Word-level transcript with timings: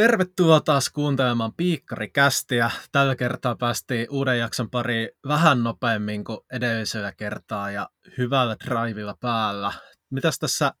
Tervetuloa 0.00 0.60
taas 0.60 0.90
kuuntelemaan 0.90 1.52
Piikkarikästiä. 1.54 2.70
Tällä 2.92 3.16
kertaa 3.16 3.56
päästiin 3.56 4.06
uuden 4.10 4.38
jakson 4.38 4.70
pari 4.70 5.08
vähän 5.28 5.62
nopeammin 5.62 6.24
kuin 6.24 6.38
edellisellä 6.52 7.12
kertaa 7.12 7.70
ja 7.70 7.90
hyvällä 8.18 8.56
drivilla 8.64 9.16
päällä. 9.20 9.72
Mitäs 10.10 10.38
tässä 10.38 10.72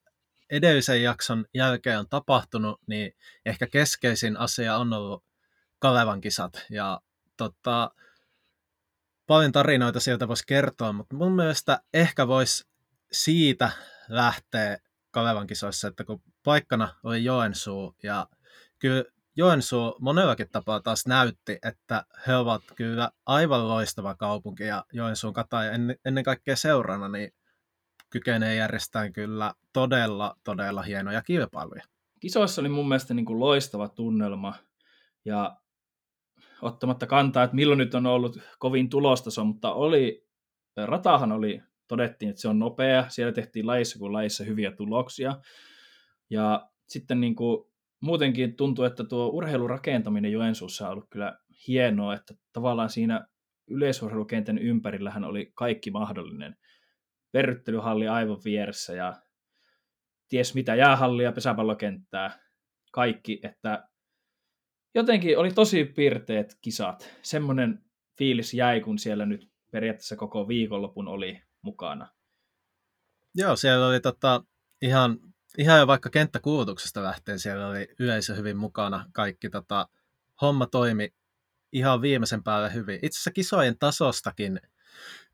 edellisen 0.50 1.02
jakson 1.02 1.44
jälkeen 1.54 1.98
on 1.98 2.08
tapahtunut, 2.08 2.80
niin 2.86 3.12
ehkä 3.46 3.66
keskeisin 3.66 4.36
asia 4.36 4.76
on 4.76 4.92
ollut 4.92 5.24
Kalevan 5.78 6.20
kisat. 6.20 6.66
Ja 6.70 7.00
tota, 7.36 7.90
paljon 9.26 9.52
tarinoita 9.52 10.00
sieltä 10.00 10.28
voisi 10.28 10.44
kertoa, 10.46 10.92
mutta 10.92 11.16
mun 11.16 11.36
mielestä 11.36 11.80
ehkä 11.94 12.28
voisi 12.28 12.64
siitä 13.12 13.70
lähteä 14.08 14.78
Kalevan 15.10 15.46
kisoissa, 15.46 15.88
että 15.88 16.04
kun 16.04 16.22
paikkana 16.44 16.94
oli 17.02 17.24
Joensuu 17.24 17.96
ja 18.02 18.26
kyllä 18.78 19.04
Joensuu 19.40 19.96
monellakin 20.00 20.48
tapaa 20.52 20.80
taas 20.80 21.06
näytti, 21.06 21.58
että 21.62 22.04
he 22.26 22.36
ovat 22.36 22.62
kyllä 22.76 23.10
aivan 23.26 23.68
loistava 23.68 24.14
kaupunki 24.14 24.62
ja 24.62 24.84
Joensuun 24.92 25.34
kata 25.34 25.64
ja 25.64 25.72
ennen 26.04 26.24
kaikkea 26.24 26.56
seurana 26.56 27.08
niin 27.08 27.32
kykenee 28.10 28.54
järjestämään 28.54 29.12
kyllä 29.12 29.54
todella, 29.72 30.36
todella 30.44 30.82
hienoja 30.82 31.22
kilpailuja. 31.22 31.82
Kisoissa 32.20 32.62
oli 32.62 32.68
mun 32.68 32.88
mielestä 32.88 33.14
niin 33.14 33.26
kuin 33.26 33.40
loistava 33.40 33.88
tunnelma 33.88 34.54
ja 35.24 35.56
ottamatta 36.62 37.06
kantaa, 37.06 37.44
että 37.44 37.56
milloin 37.56 37.78
nyt 37.78 37.94
on 37.94 38.06
ollut 38.06 38.38
kovin 38.58 38.90
tulostaso, 38.90 39.44
mutta 39.44 39.72
oli, 39.72 40.26
ratahan 40.76 41.32
oli, 41.32 41.62
todettiin, 41.88 42.30
että 42.30 42.42
se 42.42 42.48
on 42.48 42.58
nopea, 42.58 43.08
siellä 43.08 43.32
tehtiin 43.32 43.66
lajissa 43.66 43.98
kuin 43.98 44.12
lajissa 44.12 44.44
hyviä 44.44 44.72
tuloksia 44.72 45.36
ja 46.30 46.68
sitten 46.86 47.20
niin 47.20 47.36
kuin 47.36 47.69
muutenkin 48.00 48.56
tuntuu, 48.56 48.84
että 48.84 49.04
tuo 49.04 49.26
urheilurakentaminen 49.26 50.32
Joensuussa 50.32 50.86
on 50.86 50.92
ollut 50.92 51.10
kyllä 51.10 51.38
hienoa, 51.68 52.14
että 52.14 52.34
tavallaan 52.52 52.90
siinä 52.90 53.26
yleisurheilukentän 53.70 54.58
ympärillähän 54.58 55.24
oli 55.24 55.52
kaikki 55.54 55.90
mahdollinen. 55.90 56.56
Verryttelyhalli 57.34 58.08
aivan 58.08 58.38
vieressä 58.44 58.92
ja 58.92 59.14
ties 60.28 60.54
mitä, 60.54 60.74
jäähallia, 60.74 61.32
pesäpallokenttää, 61.32 62.38
kaikki, 62.92 63.40
että 63.42 63.88
jotenkin 64.94 65.38
oli 65.38 65.50
tosi 65.50 65.84
piirteet 65.84 66.58
kisat. 66.62 67.16
Semmoinen 67.22 67.84
fiilis 68.18 68.54
jäi, 68.54 68.80
kun 68.80 68.98
siellä 68.98 69.26
nyt 69.26 69.50
periaatteessa 69.72 70.16
koko 70.16 70.48
viikonlopun 70.48 71.08
oli 71.08 71.42
mukana. 71.62 72.08
Joo, 73.34 73.56
siellä 73.56 73.86
oli 73.86 74.00
tota, 74.00 74.44
ihan 74.82 75.18
ihan 75.58 75.78
jo 75.78 75.86
vaikka 75.86 76.10
kenttäkuulutuksesta 76.10 77.02
lähtien 77.02 77.38
siellä 77.38 77.66
oli 77.66 77.88
yleisö 77.98 78.34
hyvin 78.34 78.56
mukana. 78.56 79.06
Kaikki 79.12 79.50
tota, 79.50 79.88
homma 80.40 80.66
toimi 80.66 81.14
ihan 81.72 82.02
viimeisen 82.02 82.42
päälle 82.42 82.74
hyvin. 82.74 82.98
Itse 83.02 83.16
asiassa 83.16 83.30
kisojen 83.30 83.78
tasostakin, 83.78 84.60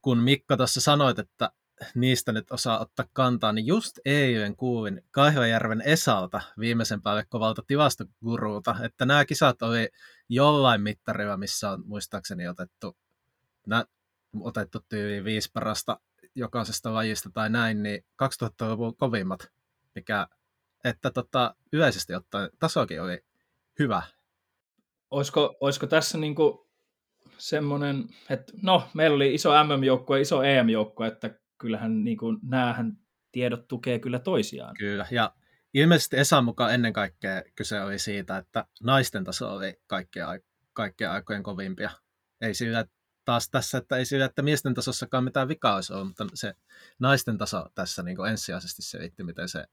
kun 0.02 0.18
Mikko 0.18 0.56
tuossa 0.56 0.80
sanoit, 0.80 1.18
että 1.18 1.50
niistä 1.94 2.32
nyt 2.32 2.50
osaa 2.50 2.78
ottaa 2.78 3.06
kantaa, 3.12 3.52
niin 3.52 3.66
just 3.66 3.98
eilen 4.04 4.56
kuulin 4.56 5.04
Kaihojärven 5.10 5.82
Esalta 5.82 6.40
viimeisen 6.58 7.02
päälle 7.02 7.24
kovalta 7.28 7.62
tilastoguruuta, 7.66 8.76
että 8.82 9.06
nämä 9.06 9.24
kisat 9.24 9.62
oli 9.62 9.88
jollain 10.28 10.80
mittarilla, 10.80 11.36
missä 11.36 11.70
on 11.70 11.82
muistaakseni 11.86 12.48
otettu, 12.48 12.96
nä, 13.66 13.84
otettu 14.40 14.80
tyyliin 14.88 15.24
viisi 15.24 15.50
parasta 15.52 16.00
jokaisesta 16.34 16.94
lajista 16.94 17.30
tai 17.30 17.50
näin, 17.50 17.82
niin 17.82 18.04
2000-luvun 18.22 18.96
kovimmat 18.96 19.50
mikä, 19.96 20.26
että 20.84 21.10
tota, 21.10 21.54
yleisesti 21.72 22.14
ottaen 22.14 22.50
tasokin 22.58 23.02
oli 23.02 23.24
hyvä. 23.78 24.02
Olisiko, 25.10 25.56
olisiko 25.60 25.86
tässä 25.86 26.18
niinku 26.18 26.70
semmoinen, 27.38 28.04
että 28.30 28.52
no, 28.62 28.88
meillä 28.94 29.14
oli 29.14 29.34
iso 29.34 29.64
MM-joukkue, 29.64 30.20
iso 30.20 30.42
EM-joukkue, 30.42 31.06
että 31.06 31.30
kyllähän 31.58 32.04
niinku, 32.04 32.38
näähän 32.42 32.92
tiedot 33.32 33.68
tukee 33.68 33.98
kyllä 33.98 34.18
toisiaan. 34.18 34.74
Kyllä, 34.78 35.06
ja 35.10 35.34
ilmeisesti 35.74 36.16
Esan 36.16 36.44
mukaan 36.44 36.74
ennen 36.74 36.92
kaikkea 36.92 37.42
kyse 37.54 37.80
oli 37.80 37.98
siitä, 37.98 38.36
että 38.36 38.66
naisten 38.82 39.24
taso 39.24 39.52
oli 39.52 39.80
kaikkien, 39.86 40.26
kaikkien 40.72 41.10
aikojen 41.10 41.42
kovimpia. 41.42 41.90
Ei 42.40 42.54
sillä 42.54 42.84
taas 43.24 43.50
tässä, 43.50 43.78
että 43.78 43.96
ei 43.96 44.04
sillä, 44.04 44.24
että 44.24 44.42
miesten 44.42 44.74
tasossakaan 44.74 45.24
mitään 45.24 45.48
vikaa 45.48 45.74
olisi 45.74 45.92
ollut, 45.92 46.08
mutta 46.08 46.26
se 46.34 46.54
naisten 46.98 47.38
taso 47.38 47.66
tässä 47.74 48.02
niin 48.02 48.26
ensisijaisesti 48.30 48.82
selitti, 48.82 49.24
miten 49.24 49.48
se 49.48 49.64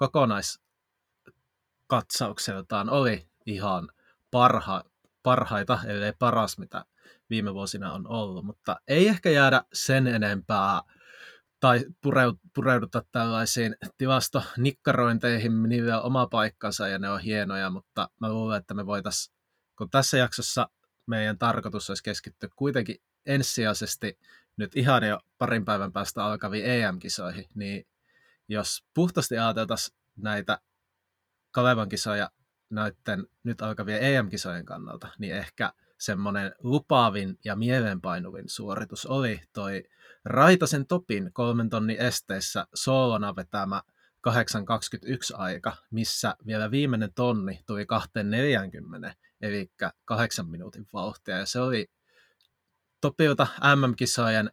kokonaiskatsaukseltaan 0.00 2.90
oli 2.90 3.28
ihan 3.46 3.88
parha, 4.30 4.84
parhaita, 5.22 5.78
ellei 5.86 6.12
paras, 6.18 6.58
mitä 6.58 6.84
viime 7.30 7.54
vuosina 7.54 7.92
on 7.92 8.08
ollut, 8.08 8.44
mutta 8.44 8.76
ei 8.88 9.08
ehkä 9.08 9.30
jäädä 9.30 9.62
sen 9.72 10.06
enempää 10.06 10.80
tai 11.60 11.84
pureuduta 12.54 13.04
tällaisiin 13.12 13.76
tilastonikkarointeihin, 13.98 15.62
niillä 15.62 16.00
on 16.00 16.06
oma 16.06 16.26
paikkansa 16.26 16.88
ja 16.88 16.98
ne 16.98 17.10
on 17.10 17.20
hienoja, 17.20 17.70
mutta 17.70 18.10
mä 18.20 18.32
luulen, 18.32 18.60
että 18.60 18.74
me 18.74 18.86
voitaisiin, 18.86 19.36
kun 19.78 19.90
tässä 19.90 20.18
jaksossa 20.18 20.68
meidän 21.06 21.38
tarkoitus 21.38 21.90
olisi 21.90 22.02
keskittyä 22.02 22.48
kuitenkin 22.56 22.96
ensisijaisesti 23.26 24.18
nyt 24.56 24.76
ihan 24.76 25.08
jo 25.08 25.20
parin 25.38 25.64
päivän 25.64 25.92
päästä 25.92 26.24
alkaviin 26.24 26.66
EM-kisoihin, 26.66 27.46
niin 27.54 27.86
jos 28.50 28.84
puhtaasti 28.94 29.38
ajateltaisiin 29.38 29.98
näitä 30.16 30.60
Kalevan 31.50 31.88
kisoja 31.88 32.30
näiden 32.70 33.26
nyt 33.42 33.62
alkavien 33.62 34.02
EM-kisojen 34.02 34.64
kannalta, 34.64 35.08
niin 35.18 35.34
ehkä 35.34 35.72
semmoinen 35.98 36.54
lupaavin 36.58 37.38
ja 37.44 37.56
mielenpainuvin 37.56 38.48
suoritus 38.48 39.06
oli 39.06 39.40
toi 39.52 39.84
Raitasen 40.24 40.86
Topin 40.86 41.30
kolmen 41.32 41.70
tonnin 41.70 42.00
esteissä 42.00 42.66
soolona 42.74 43.36
vetämä 43.36 43.82
8.21 44.28 44.32
aika, 45.34 45.76
missä 45.90 46.36
vielä 46.46 46.70
viimeinen 46.70 47.14
tonni 47.14 47.60
tuli 47.66 47.86
2.40, 49.04 49.14
eli 49.40 49.72
kahdeksan 50.04 50.48
minuutin 50.48 50.86
vauhtia, 50.92 51.38
ja 51.38 51.46
se 51.46 51.60
oli 51.60 51.86
Topilta 53.00 53.46
MM-kisojen 53.76 54.50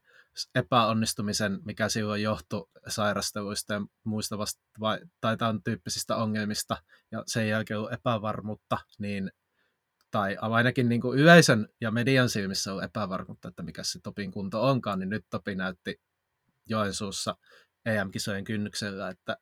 epäonnistumisen, 0.55 1.59
mikä 1.65 1.89
silloin 1.89 2.23
johtui 2.23 2.69
sairasteluista 2.87 3.73
ja 3.73 3.81
muista 4.03 4.37
vasta, 4.37 4.61
vai, 4.79 4.99
tai 5.21 5.37
tämän 5.37 5.63
tyyppisistä 5.63 6.15
ongelmista, 6.15 6.77
ja 7.11 7.23
sen 7.27 7.49
jälkeen 7.49 7.77
ollut 7.77 7.93
epävarmuutta, 7.93 8.77
niin, 8.99 9.31
tai 10.11 10.37
ainakin 10.41 10.89
niin 10.89 11.01
kuin 11.01 11.19
yleisön 11.19 11.67
ja 11.81 11.91
median 11.91 12.29
silmissä 12.29 12.73
on 12.73 12.83
epävarmuutta, 12.83 13.47
että 13.47 13.63
mikä 13.63 13.83
se 13.83 13.99
Topin 14.03 14.31
kunto 14.31 14.69
onkaan, 14.69 14.99
niin 14.99 15.09
nyt 15.09 15.25
Topi 15.29 15.55
näytti 15.55 16.01
Joensuussa 16.69 17.35
EM-kisojen 17.85 18.43
kynnyksellä, 18.43 19.09
että 19.09 19.37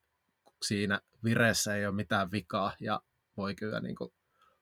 siinä 0.66 1.01
vireessä 1.23 1.75
ei 1.75 1.85
ole 1.85 1.95
mitään 1.95 2.31
vikaa, 2.31 2.73
ja 2.79 3.01
voi 3.38 3.56
kyllä 3.56 3.79
niin 3.79 3.95
kuin 3.95 4.13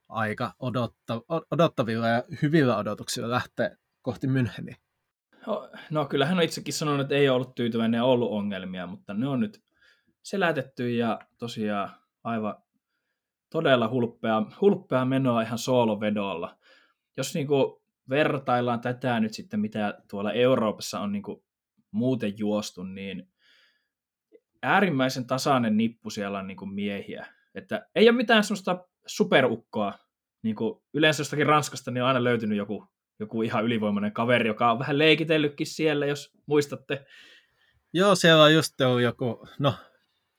aika 0.10 0.54
odotta, 0.60 1.22
odottavilla 1.52 2.08
ja 2.08 2.24
hyvillä 2.42 2.78
odotuksilla 2.78 3.30
lähteä 3.30 3.78
kohti 4.02 4.28
Müncheniä. 4.28 4.83
No 5.90 6.06
kyllä 6.06 6.26
hän 6.26 6.38
on 6.38 6.44
itsekin 6.44 6.74
sanonut, 6.74 7.02
että 7.02 7.16
ei 7.16 7.30
ollut 7.30 7.56
tyytyväinen 7.56 7.98
ja 7.98 8.04
ollut 8.04 8.32
ongelmia, 8.32 8.88
mutta 8.88 9.14
ne 9.14 9.28
on 9.28 9.40
nyt 9.40 9.64
selätetty 10.24 10.92
ja 10.92 11.20
tosiaan 11.38 11.90
aivan 12.24 12.56
todella 13.50 13.90
hulppea, 13.90 14.44
hulppea 14.62 15.06
menoa 15.06 15.42
ihan 15.42 15.58
soolovedolla. 15.58 16.58
Jos 17.18 17.34
niin 17.34 17.48
kuin 17.48 17.84
vertaillaan 18.10 18.82
tätä 18.82 19.20
nyt 19.20 19.34
sitten, 19.34 19.60
mitä 19.60 20.02
tuolla 20.10 20.32
Euroopassa 20.32 21.00
on 21.00 21.12
niin 21.12 21.24
kuin 21.24 21.44
muuten 21.92 22.34
juostu, 22.38 22.84
niin 22.84 23.28
äärimmäisen 24.64 25.28
tasainen 25.28 25.78
nippu 25.78 26.10
siellä 26.10 26.40
on 26.40 26.48
niin 26.48 26.58
kuin 26.58 26.74
miehiä. 26.74 27.28
Että 27.56 27.88
ei 27.96 28.10
ole 28.10 28.18
mitään 28.18 28.44
sellaista 28.44 28.88
superukkoa. 29.06 29.94
Niin 30.42 30.56
kuin 30.56 30.82
yleensä 30.94 31.22
jostakin 31.22 31.46
Ranskasta 31.46 31.92
niin 31.92 32.02
on 32.02 32.08
aina 32.08 32.24
löytynyt 32.24 32.58
joku 32.58 32.88
joku 33.20 33.42
ihan 33.42 33.66
ylivoimainen 33.66 34.14
kaveri, 34.14 34.48
joka 34.48 34.72
on 34.72 34.80
vähän 34.80 34.98
leikitellytkin 34.98 35.68
siellä, 35.68 36.06
jos 36.06 36.32
muistatte. 36.46 37.06
Joo, 37.94 38.16
siellä 38.16 38.44
on 38.44 38.54
just 38.54 38.74
joku, 39.02 39.48
no, 39.60 39.74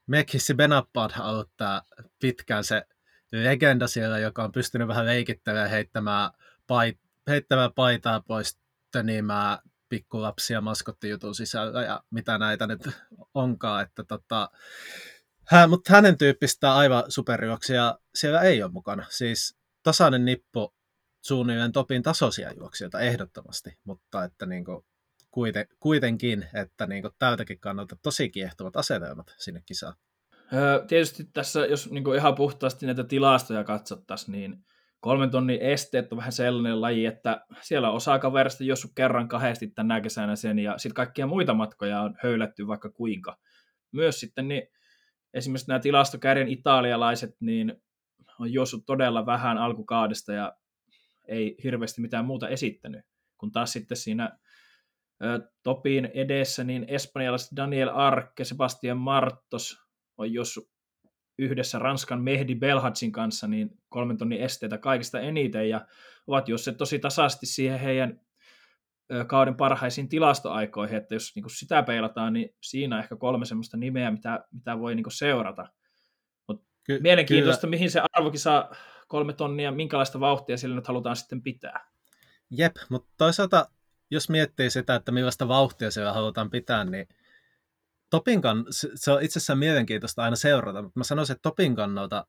Mekhissi 0.07 0.55
Benappad 0.55 1.11
tämä 1.57 1.83
pitkään 2.21 2.65
se 2.65 2.85
legenda 3.33 3.87
siellä, 3.87 4.19
joka 4.19 4.45
on 4.45 4.53
pystynyt 4.53 4.89
vähän 4.89 5.07
leikittämään 5.07 5.71
heittämään, 5.71 6.31
pait, 6.67 7.01
heittämään 7.29 7.73
paitaa 7.73 8.21
pois 8.21 8.59
tönimään 8.93 9.59
pikkulapsia 9.89 10.61
maskottijutun 10.61 11.35
sisällä 11.35 11.83
ja 11.83 12.03
mitä 12.11 12.39
näitä 12.39 12.67
nyt 12.67 12.89
onkaan, 13.35 13.83
että 13.83 14.05
tota, 14.05 14.51
hän, 15.49 15.71
mutta 15.71 15.93
hänen 15.93 16.19
tyyppistä 16.19 16.75
aivan 16.75 17.05
superjuoksia 17.09 17.99
siellä 18.15 18.41
ei 18.41 18.63
ole 18.63 18.73
mukana. 18.73 19.07
Siis 19.09 19.57
tasainen 19.83 20.25
nippu 20.25 20.75
suunnilleen 21.25 21.73
topin 21.73 22.03
tasoisia 22.03 22.53
juoksijoita 22.53 23.01
ehdottomasti, 23.01 23.79
mutta 23.85 24.25
että 24.25 24.47
niin 24.47 24.65
kuin 24.65 24.85
kuiten, 25.31 25.67
kuitenkin, 25.81 26.47
että 26.55 26.87
niin 26.87 27.03
kuin 27.03 27.15
tältäkin 27.19 27.61
kannalta 27.61 27.97
tosi 28.03 28.31
kiehtovat 28.31 28.77
asetelmat 28.77 29.35
sinne 29.39 29.63
kisaan. 29.67 29.95
Tietysti 30.89 31.25
tässä, 31.25 31.67
jos 31.67 31.91
niin 31.91 32.05
kuin 32.05 32.19
ihan 32.19 32.35
puhtaasti 32.35 32.87
näitä 32.87 33.05
tilastoja 33.05 33.65
katsottaisiin, 33.65 34.33
niin 34.33 34.65
kolmen 35.01 35.31
tonnin 35.31 35.61
esteet 35.61 36.13
on 36.13 36.19
vähän 36.19 36.33
sellainen 36.33 36.81
laji, 36.81 37.07
että 37.07 37.45
siellä 37.63 37.91
osa 37.91 38.19
kaverista 38.19 38.65
joskus 38.65 38.93
kerran 38.95 39.29
kahdesti 39.29 39.67
tänä 39.67 40.01
kesänä 40.01 40.37
sen, 40.37 40.59
ja 40.59 40.79
sitten 40.79 40.95
kaikkia 40.95 41.27
muita 41.27 41.55
matkoja 41.55 42.01
on 42.01 42.15
höylätty 42.23 42.67
vaikka 42.67 42.91
kuinka. 42.91 43.39
Myös 43.93 44.21
sitten 44.21 44.49
niin, 44.49 44.63
esimerkiksi 45.35 45.69
nämä 45.69 45.81
tilastokärjen 45.81 46.49
italialaiset, 46.49 47.37
niin 47.41 47.83
on 48.41 48.53
juossut 48.53 48.87
todella 48.87 49.27
vähän 49.27 49.59
alkukaudesta 49.59 50.33
ja 50.33 50.53
ei 51.29 51.57
hirveästi 51.65 52.01
mitään 52.01 52.25
muuta 52.25 52.49
esittänyt. 52.49 53.05
Kun 53.39 53.53
taas 53.53 53.73
sitten 53.73 53.97
siinä 53.97 54.39
Topin 55.63 56.11
edessä, 56.15 56.65
niin 56.65 56.85
espanjalaiset 56.89 57.57
Daniel 57.57 57.91
Arke, 57.93 58.45
Sebastian 58.45 58.99
Martos 58.99 59.79
on 60.17 60.33
jossut 60.33 60.69
yhdessä 61.39 61.79
Ranskan 61.79 62.23
Mehdi 62.23 62.55
Belhatsin 62.55 63.13
kanssa 63.13 63.47
niin 63.47 63.71
kolmen 63.89 64.19
tonnin 64.19 64.41
esteitä 64.41 64.79
kaikista 64.79 65.21
eniten 65.21 65.69
ja 65.69 65.87
ovat 66.27 66.47
se 66.57 66.73
tosi 66.73 66.99
tasaisesti 66.99 67.47
siihen 67.47 67.81
heidän 67.81 68.21
kauden 69.27 69.57
parhaisiin 69.57 70.09
tilastoaikoihin, 70.09 70.97
että 70.97 71.15
jos 71.15 71.33
niin 71.37 71.45
sitä 71.49 71.83
peilataan, 71.83 72.33
niin 72.33 72.49
siinä 72.63 72.97
on 72.97 73.03
ehkä 73.03 73.17
kolme 73.17 73.45
semmoista 73.45 73.77
nimeä, 73.77 74.11
mitä, 74.11 74.45
mitä 74.53 74.79
voi 74.79 74.95
niin 74.95 75.05
seurata. 75.09 75.69
Mut 76.49 76.65
Ky- 76.85 77.01
mielenkiintoista, 77.01 77.61
kyllä. 77.61 77.71
mihin 77.71 77.91
se 77.91 78.01
saa 78.35 78.75
kolme 79.09 79.33
tonnia, 79.33 79.73
minkälaista 79.73 80.21
vauhtia 80.21 80.57
sillä 80.57 80.77
nyt 80.77 80.87
halutaan 80.87 81.17
sitten 81.17 81.43
pitää. 81.43 81.89
Jep, 82.51 82.77
mutta 82.89 83.09
toisaalta 83.17 83.69
jos 84.11 84.29
miettii 84.29 84.71
sitä, 84.71 84.95
että 84.95 85.13
millaista 85.13 85.49
vauhtia 85.49 85.91
siellä 85.91 86.13
halutaan 86.13 86.51
pitää, 86.51 86.85
niin 86.85 87.09
Topin 88.11 88.41
kann- 88.41 88.67
se 88.95 89.13
on 89.13 89.23
itse 89.23 89.39
asiassa 89.39 89.55
mielenkiintoista 89.55 90.23
aina 90.23 90.37
seurata, 90.37 90.83
mutta 90.83 91.01
mä 91.01 91.05
sanoisin, 91.05 91.35
että 91.35 91.43
Topin 91.43 91.77
kannalta 91.77 92.27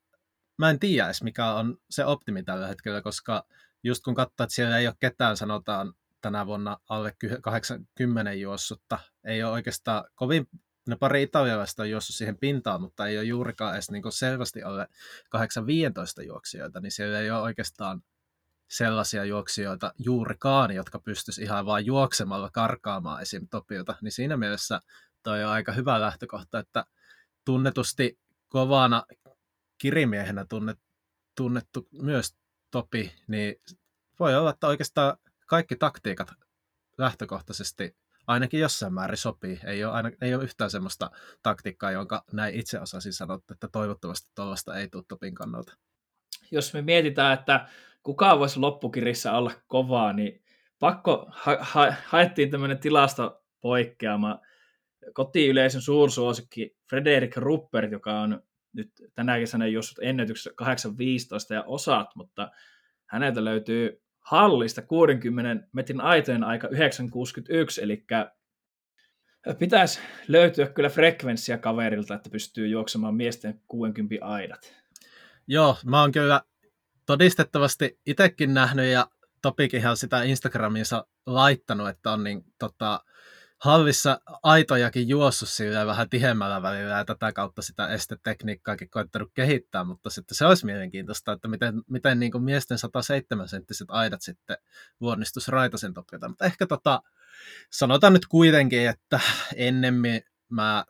mä 0.57 0.69
en 0.69 0.79
tiedä 0.79 1.05
edes, 1.05 1.23
mikä 1.23 1.53
on 1.53 1.77
se 1.89 2.05
optimi 2.05 2.43
tällä 2.43 2.67
hetkellä, 2.67 3.01
koska 3.01 3.45
just 3.83 4.03
kun 4.03 4.15
katsoo, 4.15 4.43
että 4.43 4.55
siellä 4.55 4.77
ei 4.77 4.87
ole 4.87 4.95
ketään, 4.99 5.37
sanotaan 5.37 5.93
tänä 6.21 6.45
vuonna 6.45 6.77
alle 6.89 7.15
80 7.41 8.33
juossutta, 8.33 8.99
ei 9.23 9.43
ole 9.43 9.51
oikeastaan 9.51 10.03
kovin, 10.15 10.47
ne 10.87 10.95
pari 10.95 11.23
italialaista 11.23 11.83
on 11.83 11.89
juossut 11.89 12.15
siihen 12.15 12.37
pintaan, 12.37 12.81
mutta 12.81 13.07
ei 13.07 13.17
ole 13.17 13.25
juurikaan 13.25 13.73
edes 13.73 13.91
niin 13.91 14.03
selvästi 14.09 14.63
alle 14.63 14.87
8-15 16.21 16.23
juoksijoita, 16.25 16.79
niin 16.79 16.91
siellä 16.91 17.19
ei 17.19 17.31
ole 17.31 17.41
oikeastaan 17.41 18.03
sellaisia 18.67 19.25
juoksijoita 19.25 19.93
juurikaan, 19.97 20.71
jotka 20.71 20.99
pystyisi 20.99 21.41
ihan 21.41 21.65
vain 21.65 21.85
juoksemalla 21.85 22.49
karkaamaan 22.53 23.21
esim. 23.21 23.47
Topilta, 23.47 23.95
niin 24.01 24.11
siinä 24.11 24.37
mielessä 24.37 24.81
toi 25.23 25.43
on 25.43 25.51
aika 25.51 25.71
hyvä 25.71 26.01
lähtökohta, 26.01 26.59
että 26.59 26.85
tunnetusti 27.45 28.19
kovana 28.49 29.03
kirimiehenä 29.77 30.45
tunnet, 30.49 30.79
tunnettu 31.35 31.87
myös 32.01 32.35
Topi, 32.71 33.15
niin 33.27 33.55
voi 34.19 34.35
olla, 34.35 34.49
että 34.49 34.67
oikeastaan 34.67 35.17
kaikki 35.45 35.75
taktiikat 35.75 36.31
lähtökohtaisesti 36.97 37.95
ainakin 38.27 38.59
jossain 38.59 38.93
määrin 38.93 39.17
sopii. 39.17 39.59
Ei 39.65 39.83
ole, 39.83 39.93
aina, 39.93 40.11
ei 40.21 40.35
ole 40.35 40.43
yhtään 40.43 40.69
semmoista 40.69 41.11
taktiikkaa, 41.43 41.91
jonka 41.91 42.23
näin 42.33 42.55
itse 42.55 42.79
osasin 42.79 43.13
sanoa, 43.13 43.39
että 43.51 43.67
toivottavasti 43.67 44.31
tuollaista 44.35 44.77
ei 44.77 44.87
tule 44.87 45.03
Topin 45.07 45.35
kannalta. 45.35 45.73
Jos 46.51 46.73
me 46.73 46.81
mietitään, 46.81 47.33
että 47.33 47.67
kuka 48.03 48.39
voisi 48.39 48.59
loppukirissä 48.59 49.31
olla 49.33 49.51
kovaa, 49.67 50.13
niin 50.13 50.43
pakko 50.79 51.27
ha- 51.31 51.57
ha- 51.61 51.93
haettiin 52.05 52.51
tämmöinen 52.51 52.79
tilastopoikkeama. 52.79 54.39
Kotiyleisön 55.13 55.81
suursuosikki 55.81 56.77
Frederik 56.89 57.37
Ruppert, 57.37 57.91
joka 57.91 58.21
on 58.21 58.43
nyt 58.73 58.91
tänä 59.13 59.39
kesänä 59.39 59.67
jossut 59.67 59.97
ennätyksessä 60.01 60.51
8.15 60.61 61.53
ja 61.53 61.63
osat, 61.63 62.07
mutta 62.15 62.51
häneltä 63.05 63.45
löytyy 63.45 64.04
hallista 64.25 64.81
60 64.81 65.67
metrin 65.73 66.01
aitojen 66.01 66.43
aika 66.43 66.67
9.61, 66.67 66.73
eli 67.81 68.05
pitäisi 69.59 69.99
löytyä 70.27 70.67
kyllä 70.67 70.89
frekvenssiä 70.89 71.57
kaverilta, 71.57 72.15
että 72.15 72.29
pystyy 72.29 72.67
juoksemaan 72.67 73.15
miesten 73.15 73.61
60 73.67 74.25
aidat. 74.25 74.75
Joo, 75.47 75.77
mä 75.85 76.01
oon 76.01 76.11
kyllä 76.11 76.41
todistettavasti 77.05 77.99
itsekin 78.05 78.53
nähnyt 78.53 78.85
ja 78.85 79.07
Topikinhan 79.41 79.97
sitä 79.97 80.23
Instagramiinsa 80.23 81.07
laittanut, 81.25 81.89
että 81.89 82.11
on 82.11 82.23
niin 82.23 82.43
tota, 82.59 83.03
hallissa 83.57 84.19
aitojakin 84.43 85.09
juossut 85.09 85.49
sillä 85.49 85.85
vähän 85.85 86.09
tihemmällä 86.09 86.61
välillä 86.61 86.97
ja 86.97 87.05
tätä 87.05 87.33
kautta 87.33 87.61
sitä 87.61 87.87
estetekniikkaakin 87.87 88.89
koittanut 88.89 89.31
kehittää, 89.33 89.83
mutta 89.83 90.09
sitten 90.09 90.37
se 90.37 90.45
olisi 90.45 90.65
mielenkiintoista, 90.65 91.31
että 91.31 91.47
miten, 91.47 91.81
miten 91.89 92.19
niin 92.19 92.31
kuin 92.31 92.43
miesten 92.43 92.77
107 92.77 93.47
senttiset 93.47 93.87
aidat 93.89 94.21
sitten 94.21 94.57
luonnistus 94.99 95.47
Raitasen 95.47 95.93
topilta. 95.93 96.27
Mutta 96.27 96.45
ehkä 96.45 96.67
tota, 96.67 97.01
sanotaan 97.69 98.13
nyt 98.13 98.25
kuitenkin, 98.25 98.89
että 98.89 99.19
ennemmin 99.55 100.21
mä 100.49 100.85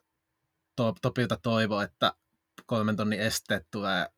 to, 0.75 0.95
Topilta 1.01 1.37
toivon, 1.41 1.83
että 1.83 2.13
kolmen 2.65 2.95
tonnin 2.95 3.19
esteet 3.19 3.67
tulee 3.71 4.09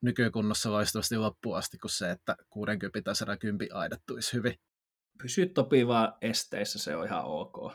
nykykunnossa 0.00 0.72
loistavasti 0.72 1.16
loppuun 1.16 1.58
asti 1.58 1.78
kuin 1.78 1.90
se, 1.90 2.10
että 2.10 2.36
60 2.50 3.04
tai 3.04 3.16
110 3.16 3.76
aidat 3.76 4.02
tulisi 4.06 4.32
hyvin. 4.32 4.58
Pysy 5.22 5.46
Topi 5.46 5.86
vaan 5.86 6.14
esteissä, 6.20 6.78
se 6.78 6.96
on 6.96 7.06
ihan 7.06 7.24
ok. 7.24 7.72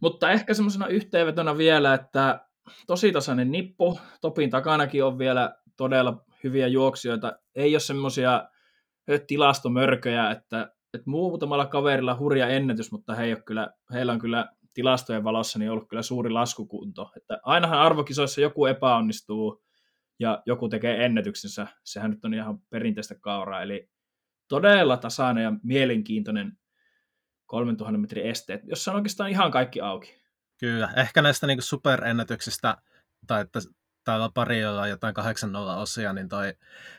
Mutta 0.00 0.30
ehkä 0.30 0.54
semmoisena 0.54 0.86
yhteenvetona 0.86 1.58
vielä, 1.58 1.94
että 1.94 2.46
tosi 2.86 3.12
tasainen 3.12 3.52
nippu. 3.52 3.98
Topin 4.20 4.50
takanakin 4.50 5.04
on 5.04 5.18
vielä 5.18 5.54
todella 5.76 6.24
hyviä 6.44 6.66
juoksijoita. 6.66 7.38
Ei 7.54 7.74
ole 7.74 7.80
semmoisia 7.80 8.48
tilastomörköjä, 9.26 10.30
että, 10.30 10.72
että 10.94 11.10
muutamalla 11.10 11.66
kaverilla 11.66 12.16
hurja 12.18 12.48
ennätys, 12.48 12.92
mutta 12.92 13.14
he 13.14 13.24
ei 13.24 13.36
kyllä, 13.44 13.70
heillä 13.92 14.12
on 14.12 14.18
kyllä 14.18 14.48
tilastojen 14.74 15.24
valossa 15.24 15.58
niin 15.58 15.70
ollut 15.70 15.88
kyllä 15.88 16.02
suuri 16.02 16.30
laskukunto. 16.30 17.10
Että 17.16 17.40
ainahan 17.42 17.78
arvokisoissa 17.78 18.40
joku 18.40 18.66
epäonnistuu, 18.66 19.62
ja 20.18 20.42
joku 20.46 20.68
tekee 20.68 21.04
ennätyksensä, 21.04 21.66
sehän 21.84 22.10
nyt 22.10 22.24
on 22.24 22.34
ihan 22.34 22.58
perinteistä 22.70 23.14
kauraa, 23.20 23.62
eli 23.62 23.88
todella 24.48 24.96
tasainen 24.96 25.44
ja 25.44 25.52
mielenkiintoinen 25.62 26.52
3000 27.46 27.98
metrin 27.98 28.26
esteet, 28.26 28.60
jossa 28.64 28.90
on 28.90 28.96
oikeastaan 28.96 29.30
ihan 29.30 29.50
kaikki 29.50 29.80
auki. 29.80 30.22
Kyllä, 30.60 30.92
ehkä 30.96 31.22
näistä 31.22 31.46
niin 31.46 31.62
superennätyksistä, 31.62 32.76
tai 33.26 33.40
että 33.40 33.60
täällä 34.04 34.24
on 34.24 34.32
pari, 34.32 34.60
joilla 34.60 34.82
on 34.82 34.90
jotain 34.90 35.14
8 35.14 35.56
osia, 35.56 36.12
niin 36.12 36.28
toi 36.28 36.54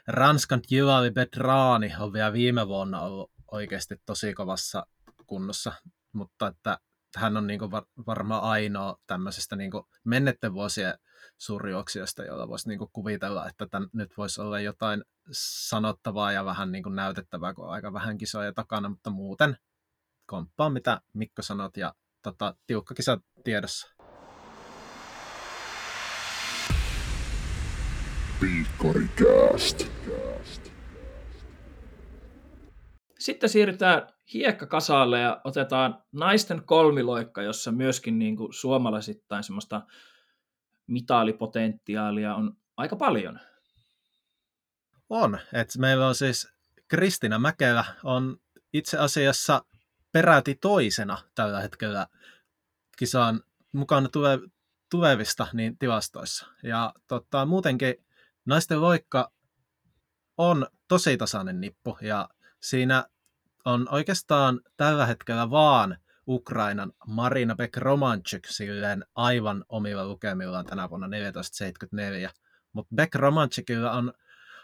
Ranskan 0.07 0.61
Gilali 0.67 1.11
Bedrani 1.11 1.93
on 1.99 2.13
vielä 2.13 2.33
viime 2.33 2.67
vuonna 2.67 3.01
ollut 3.01 3.31
oikeasti 3.51 3.95
tosi 4.05 4.33
kovassa 4.33 4.87
kunnossa, 5.27 5.73
mutta 6.13 6.47
että 6.47 6.79
hän 7.15 7.37
on 7.37 7.47
niin 7.47 7.59
varmaan 8.07 8.43
ainoa 8.43 8.97
tämmöisestä 9.07 9.55
niin 9.55 9.71
mennetten 10.03 10.53
vuosien 10.53 10.93
surjuoksijoista, 11.37 12.23
joilla 12.23 12.47
voisi 12.47 12.69
niin 12.69 12.79
kuvitella, 12.93 13.49
että 13.49 13.67
tämän, 13.67 13.89
nyt 13.93 14.17
voisi 14.17 14.41
olla 14.41 14.59
jotain 14.59 15.03
sanottavaa 15.31 16.31
ja 16.31 16.45
vähän 16.45 16.71
niin 16.71 16.95
näytettävää, 16.95 17.53
kun 17.53 17.65
on 17.65 17.71
aika 17.71 17.93
vähän 17.93 18.17
kisoja 18.17 18.53
takana, 18.53 18.89
mutta 18.89 19.09
muuten 19.09 19.57
komppaa, 20.27 20.69
mitä 20.69 21.01
Mikko 21.13 21.41
sanot, 21.41 21.77
ja 21.77 21.93
tota, 22.21 22.55
tiukka 22.67 22.93
kisa 22.95 23.19
tiedossa. 23.43 23.87
Sitten 33.19 33.49
siirrytään 33.49 34.07
hiekkakasalle 34.33 35.19
ja 35.19 35.41
otetaan 35.43 36.03
naisten 36.11 36.63
kolmiloikka, 36.65 37.41
jossa 37.41 37.71
myöskin 37.71 38.19
niin 38.19 38.35
kuin 38.37 38.53
suomalaisittain 38.53 39.43
semmoista 39.43 39.81
mitaalipotentiaalia 40.87 42.35
on 42.35 42.57
aika 42.77 42.95
paljon. 42.95 43.39
On, 45.09 45.39
että 45.53 45.79
meillä 45.79 46.07
on 46.07 46.15
siis 46.15 46.47
Kristina 46.87 47.39
Mäkelä 47.39 47.85
on 48.03 48.37
itse 48.73 48.97
asiassa 48.97 49.65
peräti 50.17 50.55
toisena 50.55 51.17
tällä 51.35 51.61
hetkellä 51.61 52.07
kisaan 52.97 53.43
mukana 53.71 54.09
tule, 54.09 54.39
tulevista 54.91 55.47
niin 55.53 55.77
tilastoissa. 55.77 56.47
Ja 56.63 56.93
tota, 57.07 57.45
muutenkin 57.45 57.95
naisten 58.45 58.81
loikka 58.81 59.31
on 60.37 60.67
tosi 60.87 61.17
tasainen 61.17 61.61
nippu 61.61 61.97
ja 62.01 62.29
siinä 62.61 63.05
on 63.65 63.87
oikeastaan 63.91 64.61
tällä 64.77 65.05
hetkellä 65.05 65.49
vaan 65.49 65.97
Ukrainan 66.27 66.93
Marina 67.07 67.55
Beck 67.55 67.77
Romanchuk 67.77 68.45
silleen 68.45 69.05
aivan 69.15 69.65
omilla 69.69 70.05
lukemillaan 70.05 70.65
tänä 70.65 70.89
vuonna 70.89 71.07
1474. 71.07 72.31
Mutta 72.73 72.95
Beck 72.95 73.15
Romanchukilla 73.15 73.91
on 73.91 74.13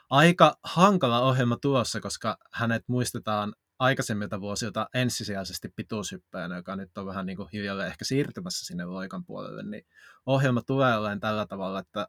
aika 0.09 0.57
hankala 0.63 1.19
ohjelma 1.19 1.57
tuossa, 1.61 2.01
koska 2.01 2.37
hänet 2.53 2.83
muistetaan 2.87 3.53
aikaisemmilta 3.83 4.41
vuosilta 4.41 4.89
ensisijaisesti 4.93 5.69
pituushyppäjänä, 5.75 6.55
joka 6.55 6.75
nyt 6.75 6.97
on 6.97 7.05
vähän 7.05 7.25
niin 7.25 7.37
kuin 7.37 7.49
hiljalleen 7.53 7.89
ehkä 7.89 8.05
siirtymässä 8.05 8.65
sinne 8.65 8.85
loikan 8.85 9.25
puolelle, 9.25 9.63
niin 9.63 9.85
ohjelma 10.25 10.61
tulee 10.61 10.97
olemaan 10.97 11.19
tällä 11.19 11.45
tavalla, 11.45 11.79
että 11.79 12.07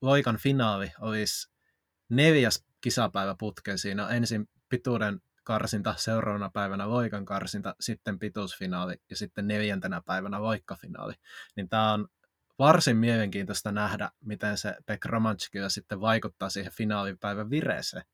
Loikan 0.00 0.36
finaali 0.36 0.92
olisi 1.00 1.50
neljäs 2.08 2.64
kisapäivä 2.80 3.34
putkeen. 3.38 3.78
Siinä 3.78 4.08
ensin 4.08 4.48
pituuden 4.68 5.20
karsinta, 5.44 5.94
seuraavana 5.96 6.50
päivänä 6.50 6.90
Loikan 6.90 7.24
karsinta, 7.24 7.74
sitten 7.80 8.18
pituusfinaali 8.18 8.94
ja 9.10 9.16
sitten 9.16 9.48
neljäntenä 9.48 10.02
päivänä 10.06 10.42
Loikkafinaali. 10.42 11.14
Niin 11.56 11.68
tämä 11.68 11.92
on 11.92 12.08
varsin 12.58 12.96
mielenkiintoista 12.96 13.72
nähdä, 13.72 14.10
miten 14.20 14.58
se 14.58 14.76
Pek 14.86 15.04
Romanchikilla 15.04 15.68
sitten 15.68 16.00
vaikuttaa 16.00 16.50
siihen 16.50 16.72
finaalipäivän 16.72 17.50
vireeseen. 17.50 18.04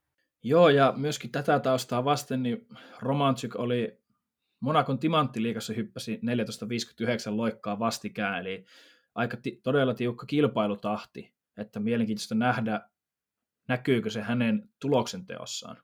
Joo, 0.45 0.69
ja 0.69 0.93
myöskin 0.97 1.31
tätä 1.31 1.59
taustaa 1.59 2.05
vasten, 2.05 2.43
niin 2.43 2.67
Romanchik 2.99 3.55
oli 3.55 4.01
Monakon 4.59 4.99
timanttiliikassa 4.99 5.73
hyppäsi 5.73 6.15
14.59 6.15 7.37
loikkaa 7.37 7.79
vastikään, 7.79 8.39
eli 8.39 8.65
aika 9.15 9.37
ti- 9.37 9.59
todella 9.63 9.93
tiukka 9.93 10.25
kilpailutahti, 10.25 11.33
että 11.57 11.79
mielenkiintoista 11.79 12.35
nähdä, 12.35 12.81
näkyykö 13.67 14.09
se 14.09 14.21
hänen 14.21 14.69
tuloksen 14.79 15.25
teossaan. 15.25 15.77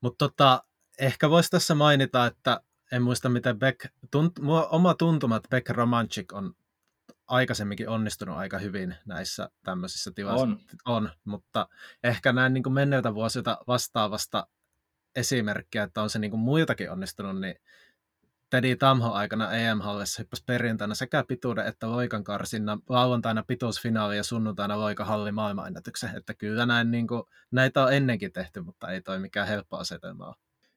Mutta 0.00 0.28
tota, 0.28 0.64
ehkä 0.98 1.30
voisi 1.30 1.50
tässä 1.50 1.74
mainita, 1.74 2.26
että 2.26 2.60
en 2.92 3.02
muista 3.02 3.28
miten 3.28 3.58
Beck, 3.58 3.86
tunt, 4.10 4.32
oma 4.70 4.94
tuntuma, 4.94 5.36
että 5.36 5.48
Beck 5.48 5.68
Romanchik 5.68 6.32
on 6.32 6.54
aikaisemminkin 7.26 7.88
onnistunut 7.88 8.36
aika 8.36 8.58
hyvin 8.58 8.94
näissä 9.06 9.50
tämmöisissä 9.64 10.10
tilanteissa. 10.14 10.82
On. 10.84 11.04
on. 11.04 11.10
mutta 11.24 11.68
ehkä 12.02 12.32
näin 12.32 12.54
niin 12.54 12.62
kuin 12.62 12.72
menneiltä 12.72 13.14
vuosilta 13.14 13.58
vastaavasta 13.66 14.46
esimerkkiä, 15.16 15.82
että 15.82 16.02
on 16.02 16.10
se 16.10 16.18
niin 16.18 16.30
kuin 16.30 16.40
muiltakin 16.40 16.90
onnistunut, 16.90 17.40
niin 17.40 17.56
Teddy 18.50 18.76
Tamho 18.76 19.12
aikana 19.12 19.52
EM-hallissa 19.52 20.22
hyppäsi 20.22 20.42
perjantaina 20.46 20.94
sekä 20.94 21.24
pituuden 21.28 21.66
että 21.66 21.90
loikan 21.90 22.24
karsinna, 22.24 22.78
lauantaina 22.88 23.44
pituusfinaali 23.46 24.16
ja 24.16 24.24
sunnuntaina 24.24 24.80
loikahalli 24.80 25.32
maailmanennätyksen. 25.32 26.16
Että 26.16 26.34
kyllä 26.34 26.66
näin, 26.66 26.90
niin 26.90 27.06
kuin, 27.06 27.22
näitä 27.50 27.84
on 27.84 27.94
ennenkin 27.94 28.32
tehty, 28.32 28.60
mutta 28.60 28.90
ei 28.90 29.02
toi 29.02 29.18
mikään 29.18 29.48
helppo 29.48 29.76
asetelma 29.76 30.26
ole. 30.26 30.34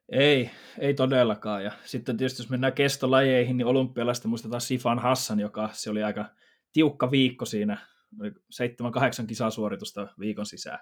Ei, 0.09 0.51
ei 0.79 0.93
todellakaan. 0.93 1.63
Ja 1.63 1.71
sitten 1.85 2.17
tietysti 2.17 2.41
jos 2.43 2.49
mennään 2.49 2.73
kestolajeihin, 2.73 3.57
niin 3.57 3.65
olympialaista 3.65 4.27
muistetaan 4.27 4.61
Sifan 4.61 4.99
Hassan, 4.99 5.39
joka 5.39 5.69
se 5.73 5.89
oli 5.89 6.03
aika 6.03 6.25
tiukka 6.73 7.11
viikko 7.11 7.45
siinä, 7.45 7.77
7-8 8.23 9.25
kisasuoritusta 9.27 10.07
viikon 10.19 10.45
sisään. 10.45 10.79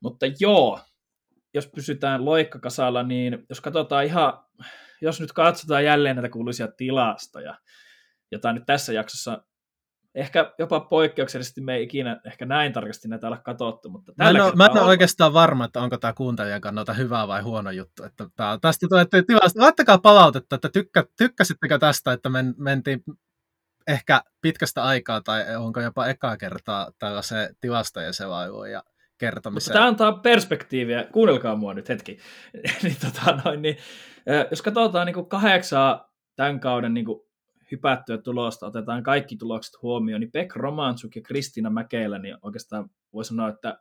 Mutta 0.00 0.26
joo, 0.40 0.80
jos 1.54 1.66
pysytään 1.66 2.24
loikkakasalla, 2.24 3.02
niin 3.02 3.46
jos 3.48 3.60
katsotaan 3.60 4.04
ihan, 4.04 4.32
jos 5.00 5.20
nyt 5.20 5.32
katsotaan 5.32 5.84
jälleen 5.84 6.16
näitä 6.16 6.28
kuuluisia 6.28 6.68
tilastoja, 6.68 7.58
jota 8.32 8.52
nyt 8.52 8.66
tässä 8.66 8.92
jaksossa 8.92 9.44
ehkä 10.16 10.54
jopa 10.58 10.80
poikkeuksellisesti 10.80 11.60
me 11.60 11.74
ei 11.74 11.82
ikinä 11.82 12.20
ehkä 12.24 12.46
näin 12.46 12.72
tarkasti 12.72 13.08
näitä 13.08 13.26
olla 13.26 13.36
katsottu, 13.36 13.90
mutta 13.90 14.12
tällä 14.16 14.38
mä 14.38 14.48
en, 14.48 14.56
mä 14.56 14.66
en 14.66 14.72
ole 14.72 14.82
oikeastaan 14.82 15.32
varma, 15.32 15.64
että 15.64 15.80
onko 15.80 15.98
tämä 15.98 16.12
kuuntelijan 16.12 16.60
kannalta 16.60 16.92
hyvä 16.92 17.28
vai 17.28 17.42
huono 17.42 17.70
juttu. 17.70 18.04
Että 18.04 18.26
tää, 18.36 18.58
tästä 18.58 18.86
tulee 18.88 19.06
tilasta. 19.26 19.60
Laittakaa 19.60 19.98
palautetta, 19.98 20.56
että 20.56 20.68
tykkä, 20.68 21.04
tykkäsittekö 21.18 21.78
tästä, 21.78 22.12
että 22.12 22.28
men, 22.28 22.54
mentiin 22.58 23.02
ehkä 23.88 24.22
pitkästä 24.40 24.84
aikaa 24.84 25.20
tai 25.20 25.56
onko 25.56 25.80
jopa 25.80 26.06
ekaa 26.06 26.36
kertaa 26.36 26.90
tällaiseen 26.98 27.56
tilastojen 27.60 28.14
selailuun 28.14 28.70
ja 28.70 28.82
kertomiseen. 29.18 29.72
Mutta 29.72 29.78
tämä 29.78 29.88
antaa 29.88 30.12
perspektiiviä. 30.12 31.04
Kuunnelkaa 31.12 31.56
mua 31.56 31.74
nyt 31.74 31.88
hetki. 31.88 32.18
niin, 32.82 32.96
tota, 33.00 33.40
noin, 33.44 33.62
niin, 33.62 33.76
jos 34.50 34.62
katsotaan 34.62 35.06
niin 35.06 35.14
kuin 35.14 35.28
kahdeksaa 35.28 36.12
tämän 36.36 36.60
kauden 36.60 36.94
niin 36.94 37.06
kuin 37.06 37.25
hypättyä 37.70 38.18
tulosta, 38.18 38.66
otetaan 38.66 39.02
kaikki 39.02 39.36
tulokset 39.36 39.82
huomioon, 39.82 40.20
niin 40.20 40.32
Pek 40.32 40.56
Romansuk 40.56 41.16
ja 41.16 41.22
Kristina 41.22 41.70
Mäkelä, 41.70 42.18
niin 42.18 42.36
oikeastaan 42.42 42.90
voi 43.12 43.24
sanoa, 43.24 43.48
että 43.48 43.80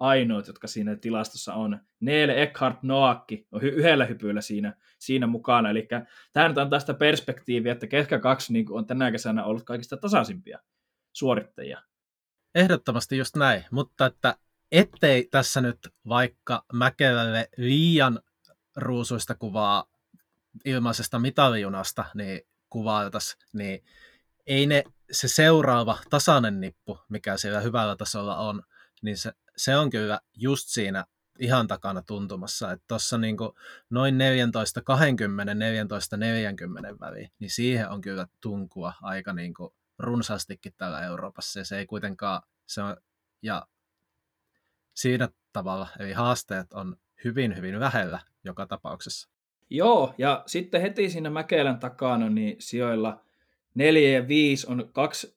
ainoat, 0.00 0.46
jotka 0.46 0.66
siinä 0.66 0.96
tilastossa 0.96 1.54
on. 1.54 1.80
Neele 2.00 2.42
Eckhart 2.42 2.82
Noakki 2.82 3.46
on 3.52 3.62
yhdellä 3.62 4.06
hypyllä 4.06 4.40
siinä, 4.40 4.76
siinä 4.98 5.26
mukana. 5.26 5.70
Eli 5.70 5.88
tämä 6.32 6.48
nyt 6.48 6.58
antaa 6.58 6.80
sitä 6.80 6.94
perspektiiviä, 6.94 7.72
että 7.72 7.86
ketkä 7.86 8.18
kaksi 8.18 8.52
niin 8.52 8.66
on 8.70 8.86
tänä 8.86 9.10
kesänä 9.12 9.44
ollut 9.44 9.64
kaikista 9.64 9.96
tasaisimpia 9.96 10.58
suorittajia. 11.12 11.82
Ehdottomasti 12.54 13.16
just 13.16 13.36
näin, 13.36 13.64
mutta 13.70 14.06
että 14.06 14.36
ettei 14.72 15.28
tässä 15.30 15.60
nyt 15.60 15.78
vaikka 16.08 16.64
Mäkelälle 16.72 17.48
liian 17.56 18.20
ruusuista 18.76 19.34
kuvaa 19.34 19.84
ilmaisesta 20.64 21.18
mitalijunasta, 21.18 22.04
niin 22.14 22.40
kuvailtaisiin, 22.72 23.42
niin 23.52 23.84
ei 24.46 24.66
ne, 24.66 24.84
se 25.10 25.28
seuraava 25.28 25.98
tasainen 26.10 26.60
nippu, 26.60 26.98
mikä 27.08 27.36
siellä 27.36 27.60
hyvällä 27.60 27.96
tasolla 27.96 28.36
on, 28.36 28.62
niin 29.02 29.16
se, 29.16 29.32
se 29.56 29.76
on 29.76 29.90
kyllä 29.90 30.20
just 30.34 30.68
siinä 30.68 31.04
ihan 31.38 31.66
takana 31.66 32.02
tuntumassa, 32.02 32.72
että 32.72 32.84
tuossa 32.88 33.18
niin 33.18 33.36
noin 33.90 34.18
14, 34.18 34.82
20, 34.82 35.54
14, 35.54 36.16
40 36.16 37.00
väliin, 37.00 37.32
niin 37.38 37.50
siihen 37.50 37.90
on 37.90 38.00
kyllä 38.00 38.26
tunkua 38.40 38.92
aika 39.02 39.32
niin 39.32 39.54
kuin 39.54 39.74
runsaastikin 39.98 40.74
täällä 40.76 41.00
Euroopassa, 41.00 41.58
ja 41.58 41.64
se 41.64 41.78
ei 41.78 41.86
kuitenkaan, 41.86 42.42
se 42.66 42.82
on, 42.82 42.96
ja 43.42 43.66
siinä 44.94 45.28
tavalla, 45.52 45.88
eli 45.98 46.12
haasteet 46.12 46.72
on 46.72 46.96
hyvin, 47.24 47.56
hyvin 47.56 47.80
lähellä 47.80 48.20
joka 48.44 48.66
tapauksessa. 48.66 49.31
Joo, 49.74 50.14
ja 50.18 50.42
sitten 50.46 50.80
heti 50.80 51.10
siinä 51.10 51.30
Mäkelän 51.30 51.78
takana 51.78 52.28
niin 52.28 52.56
sijoilla 52.58 53.20
4 53.74 54.10
ja 54.10 54.28
5 54.28 54.66
on 54.70 54.90
kaksi 54.92 55.36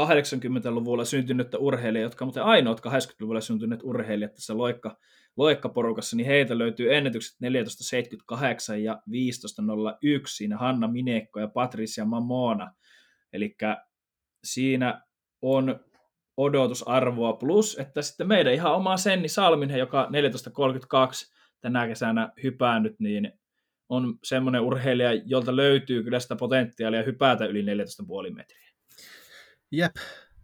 80-luvulla 0.00 1.04
syntynyttä 1.04 1.58
urheilijaa, 1.58 2.02
jotka 2.02 2.24
muuten 2.24 2.42
ainoat 2.42 2.80
80-luvulla 2.80 3.40
syntyneet 3.40 3.80
urheilijat 3.82 4.34
tässä 4.34 4.56
loikka, 4.56 4.96
loikkaporukassa, 5.36 6.16
niin 6.16 6.26
heitä 6.26 6.58
löytyy 6.58 6.94
ennätykset 6.94 7.38
14.78 7.44 8.76
ja 8.76 9.02
15.01 9.10 10.22
siinä 10.26 10.56
Hanna 10.56 10.88
Minekko 10.88 11.40
ja 11.40 11.48
Patricia 11.48 12.04
Mamona. 12.04 12.74
Eli 13.32 13.56
siinä 14.44 15.02
on 15.42 15.80
odotusarvoa 16.36 17.32
plus, 17.32 17.78
että 17.78 18.02
sitten 18.02 18.28
meidän 18.28 18.54
ihan 18.54 18.74
oma 18.74 18.96
Senni 18.96 19.28
Salminen, 19.28 19.78
joka 19.78 20.08
14.32 21.24 21.32
tänä 21.60 21.86
kesänä 21.86 22.32
hypännyt, 22.42 23.00
niin 23.00 23.39
on 23.90 24.18
semmoinen 24.24 24.60
urheilija, 24.60 25.14
jolta 25.14 25.56
löytyy 25.56 26.02
kyllä 26.02 26.20
sitä 26.20 26.36
potentiaalia 26.36 27.02
hypätä 27.02 27.46
yli 27.46 27.62
14,5 27.62 28.34
metriä. 28.34 28.70
Jep, 29.72 29.96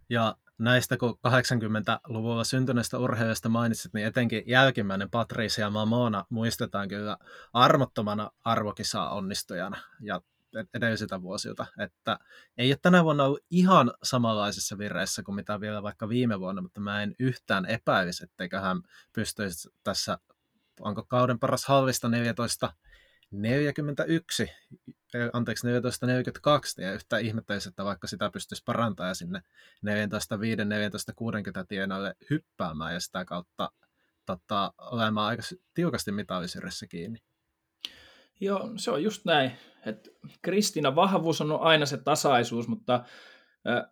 ja 0.09 0.35
näistä 0.57 0.97
kun 0.97 1.19
80-luvulla 1.27 2.43
syntyneistä 2.43 2.97
urheilijoista 2.99 3.49
mainitsit, 3.49 3.93
niin 3.93 4.07
etenkin 4.07 4.43
jälkimmäinen 4.45 5.09
Patricia 5.09 5.69
Mamona 5.69 6.25
muistetaan 6.29 6.87
kyllä 6.87 7.17
armottomana 7.53 8.31
arvokisa 8.43 9.09
onnistujana 9.09 9.77
ja 10.01 10.21
edellisiltä 10.73 11.21
vuosilta, 11.21 11.65
että 11.79 12.19
ei 12.57 12.71
ole 12.71 12.79
tänä 12.81 13.03
vuonna 13.03 13.23
ollut 13.23 13.45
ihan 13.49 13.93
samanlaisessa 14.03 14.77
vireessä 14.77 15.23
kuin 15.23 15.35
mitä 15.35 15.61
vielä 15.61 15.83
vaikka 15.83 16.09
viime 16.09 16.39
vuonna, 16.39 16.61
mutta 16.61 16.81
mä 16.81 17.03
en 17.03 17.15
yhtään 17.19 17.65
epäilisi, 17.65 18.23
etteikö 18.23 18.59
hän 18.59 18.81
pystyisi 19.13 19.69
tässä, 19.83 20.17
onko 20.79 21.03
kauden 21.03 21.39
paras 21.39 21.65
halvista 21.65 22.09
14 22.09 22.73
41, 23.31 24.51
anteeksi 25.33 25.67
14.42, 25.67 25.71
ja 26.81 26.93
yhtä 26.93 27.17
ihmettelisi, 27.17 27.69
että 27.69 27.85
vaikka 27.85 28.07
sitä 28.07 28.29
pystyisi 28.29 28.63
parantamaan 28.65 29.15
sinne 29.15 29.41
14.5-14.60 29.85 31.65
tienalle 31.67 32.15
hyppäämään 32.29 32.93
ja 32.93 32.99
sitä 32.99 33.25
kautta 33.25 33.71
tota, 34.25 34.73
olemaan 34.77 35.27
aika 35.27 35.43
tiukasti 35.73 36.11
mitallisyrjässä 36.11 36.87
kiinni. 36.87 37.19
Joo, 38.39 38.71
se 38.75 38.91
on 38.91 39.03
just 39.03 39.25
näin. 39.25 39.51
että 39.85 40.09
Kristina 40.41 40.95
vahvuus 40.95 41.41
on 41.41 41.61
aina 41.61 41.85
se 41.85 41.97
tasaisuus, 41.97 42.67
mutta 42.67 42.95
äh, 43.67 43.85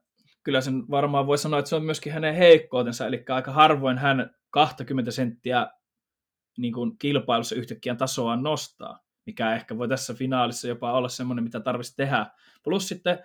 kyllä 0.43 0.61
sen 0.61 0.89
varmaan 0.89 1.27
voi 1.27 1.37
sanoa, 1.37 1.59
että 1.59 1.69
se 1.69 1.75
on 1.75 1.85
myöskin 1.85 2.13
hänen 2.13 2.35
heikkoutensa, 2.35 3.07
eli 3.07 3.25
aika 3.29 3.51
harvoin 3.51 3.97
hän 3.97 4.35
20 4.49 5.11
senttiä 5.11 5.67
niin 6.57 6.73
kuin 6.73 6.97
kilpailussa 6.97 7.55
yhtäkkiä 7.55 7.95
tasoa 7.95 8.35
nostaa 8.35 9.04
mikä 9.25 9.55
ehkä 9.55 9.77
voi 9.77 9.87
tässä 9.87 10.13
finaalissa 10.13 10.67
jopa 10.67 10.93
olla 10.93 11.09
semmoinen, 11.09 11.43
mitä 11.43 11.59
tarvitsisi 11.59 11.95
tehdä. 11.95 12.25
Plus 12.63 12.87
sitten, 12.87 13.19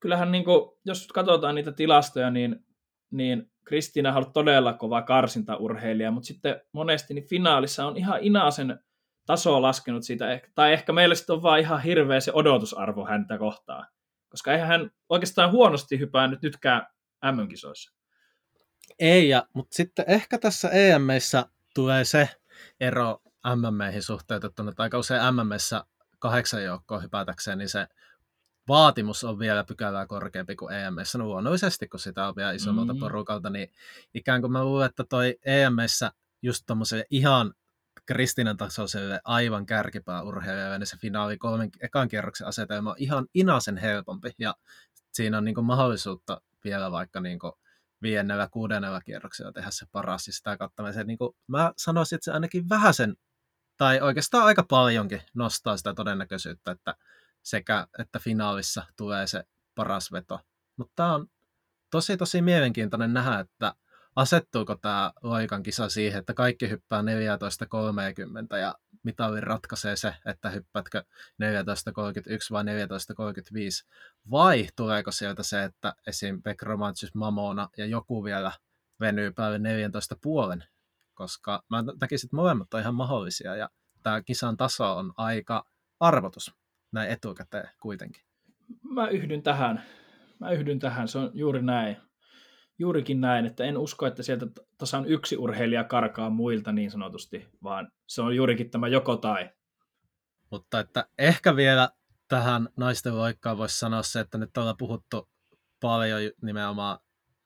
kyllähän 0.00 0.32
niin 0.32 0.44
kuin, 0.44 0.70
jos 0.84 1.06
katsotaan 1.06 1.54
niitä 1.54 1.72
tilastoja, 1.72 2.30
niin, 2.30 2.66
niin 3.10 3.50
Kristiina 3.64 4.16
on 4.16 4.32
todella 4.32 4.72
kova 4.72 5.02
karsintaurheilija, 5.02 6.10
mutta 6.10 6.26
sitten 6.26 6.60
monesti 6.72 7.14
niin 7.14 7.28
finaalissa 7.28 7.86
on 7.86 7.96
ihan 7.96 8.18
Inasen 8.22 8.78
taso 9.26 9.62
laskenut 9.62 10.02
siitä, 10.02 10.40
tai 10.54 10.72
ehkä 10.72 10.92
meillä 10.92 11.14
sitten 11.14 11.36
on 11.36 11.42
vaan 11.42 11.60
ihan 11.60 11.82
hirveä 11.82 12.20
se 12.20 12.32
odotusarvo 12.34 13.06
häntä 13.06 13.38
kohtaan. 13.38 13.86
Koska 14.28 14.52
eihän 14.52 14.68
hän 14.68 14.90
oikeastaan 15.08 15.52
huonosti 15.52 15.98
hypännyt 15.98 16.42
nytkään 16.42 16.86
MM-kisoissa. 17.32 17.92
Ei, 18.98 19.28
ja, 19.28 19.46
mutta 19.52 19.76
sitten 19.76 20.04
ehkä 20.08 20.38
tässä 20.38 20.68
EMissä 20.68 21.46
tulee 21.74 22.04
se 22.04 22.28
ero, 22.80 23.22
MMEihin 23.56 24.02
suhteutettuna, 24.02 24.70
että 24.70 24.82
aika 24.82 24.98
usein 24.98 25.22
MMssä 25.34 25.84
kahdeksan 26.18 26.64
joukkoa 26.64 27.00
hypätäkseen, 27.00 27.58
niin 27.58 27.68
se 27.68 27.86
vaatimus 28.68 29.24
on 29.24 29.38
vielä 29.38 29.64
pykälää 29.64 30.06
korkeampi 30.06 30.56
kuin 30.56 30.74
EMS. 30.74 31.14
No 31.14 31.24
luonnollisesti, 31.24 31.88
kun 31.88 32.00
sitä 32.00 32.28
on 32.28 32.36
vielä 32.36 32.52
isommalta 32.52 32.94
Mm. 32.94 33.00
porukalta, 33.00 33.50
niin 33.50 33.72
ikään 34.14 34.40
kuin 34.40 34.52
mä 34.52 34.64
luulen, 34.64 34.86
että 34.86 35.04
toi 35.08 35.38
EMS 35.44 36.00
just 36.42 36.62
tommoselle 36.66 37.04
ihan 37.10 37.54
Kristinan 38.06 38.56
tasoiselle 38.56 39.20
aivan 39.24 39.66
kärkipää 39.66 40.22
urheilijalle, 40.22 40.78
niin 40.78 40.86
se 40.86 40.96
finaali 40.96 41.38
kolmen 41.38 41.70
ekan 41.80 42.08
kierroksen 42.08 42.46
asetelma 42.46 42.90
on 42.90 42.96
ihan 42.98 43.26
inasen 43.34 43.76
helpompi, 43.76 44.30
ja 44.38 44.54
siinä 45.12 45.38
on 45.38 45.44
niin 45.44 45.64
mahdollisuutta 45.64 46.40
vielä 46.64 46.90
vaikka 46.90 47.20
niin 47.20 47.38
viidennellä, 48.02 48.48
kuudennella 48.50 49.00
kierroksella 49.00 49.52
tehdä 49.52 49.70
se 49.70 49.86
paras, 49.92 50.26
ja 50.26 50.32
sitä 50.32 50.56
kautta 50.56 50.92
se, 50.92 51.04
niin 51.04 51.18
kuin, 51.18 51.36
mä 51.46 51.72
sanoisin, 51.76 52.16
että 52.16 52.24
se 52.24 52.32
ainakin 52.32 52.68
vähän 52.68 52.94
sen, 52.94 53.16
tai 53.78 54.00
oikeastaan 54.00 54.44
aika 54.44 54.62
paljonkin 54.62 55.22
nostaa 55.34 55.76
sitä 55.76 55.94
todennäköisyyttä, 55.94 56.70
että 56.70 56.94
sekä 57.42 57.86
että 57.98 58.18
finaalissa 58.18 58.84
tulee 58.96 59.26
se 59.26 59.44
paras 59.74 60.12
veto. 60.12 60.40
Mutta 60.76 60.92
tämä 60.96 61.14
on 61.14 61.26
tosi 61.90 62.16
tosi 62.16 62.42
mielenkiintoinen 62.42 63.12
nähdä, 63.12 63.40
että 63.40 63.74
asettuuko 64.16 64.76
tämä 64.76 65.12
Loikan 65.22 65.62
kisa 65.62 65.88
siihen, 65.88 66.18
että 66.18 66.34
kaikki 66.34 66.70
hyppää 66.70 67.02
14.30 67.02 68.56
ja 68.56 68.74
mitalin 69.02 69.42
ratkaisee 69.42 69.96
se, 69.96 70.14
että 70.26 70.50
hyppätkö 70.50 71.04
14.31 71.42 71.44
vai 72.50 72.64
14.35, 72.64 72.68
vai 74.30 74.68
tuleeko 74.76 75.12
sieltä 75.12 75.42
se, 75.42 75.64
että 75.64 75.94
esim. 76.06 76.42
Bekromanchis 76.42 77.14
Mamona 77.14 77.68
ja 77.76 77.86
joku 77.86 78.24
vielä 78.24 78.52
venyy 79.00 79.32
päälle 79.32 79.58
14.5, 80.58 80.64
koska 81.18 81.62
mä 81.70 81.84
näkisin, 82.00 82.26
että 82.26 82.36
molemmat 82.36 82.74
on 82.74 82.80
ihan 82.80 82.94
mahdollisia 82.94 83.56
ja 83.56 83.70
tämä 84.02 84.22
kisan 84.22 84.56
taso 84.56 84.96
on 84.96 85.12
aika 85.16 85.64
arvotus 86.00 86.54
näin 86.92 87.10
etukäteen 87.10 87.70
kuitenkin. 87.80 88.22
Mä 88.82 89.08
yhdyn 89.08 89.42
tähän. 89.42 89.82
Mä 90.40 90.50
yhdyn 90.50 90.78
tähän, 90.78 91.08
se 91.08 91.18
on 91.18 91.30
juuri 91.34 91.62
näin. 91.62 91.96
Juurikin 92.78 93.20
näin, 93.20 93.46
että 93.46 93.64
en 93.64 93.78
usko, 93.78 94.06
että 94.06 94.22
sieltä 94.22 94.46
tasan 94.78 95.06
yksi 95.06 95.36
urheilija 95.36 95.84
karkaa 95.84 96.30
muilta 96.30 96.72
niin 96.72 96.90
sanotusti, 96.90 97.48
vaan 97.62 97.92
se 98.06 98.22
on 98.22 98.36
juurikin 98.36 98.70
tämä 98.70 98.88
joko 98.88 99.16
tai. 99.16 99.50
Mutta 100.50 100.80
että 100.80 101.08
ehkä 101.18 101.56
vielä 101.56 101.90
tähän 102.28 102.68
naisten 102.76 103.18
loikkaan 103.18 103.58
voisi 103.58 103.78
sanoa 103.78 104.02
se, 104.02 104.20
että 104.20 104.38
nyt 104.38 104.56
ollaan 104.56 104.76
puhuttu 104.78 105.28
paljon 105.80 106.20
nimenomaan 106.42 106.98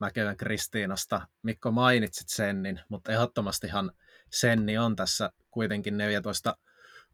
Mäkelän 0.02 0.37
Kristiinasta. 0.37 1.28
Mikko 1.42 1.71
mainitsit 1.71 2.28
Sennin, 2.28 2.80
mutta 2.88 3.12
ehdottomastihan 3.12 3.92
Senni 4.30 4.78
on 4.78 4.97
tässä 4.97 5.32
kuitenkin 5.50 5.97
14 5.97 6.56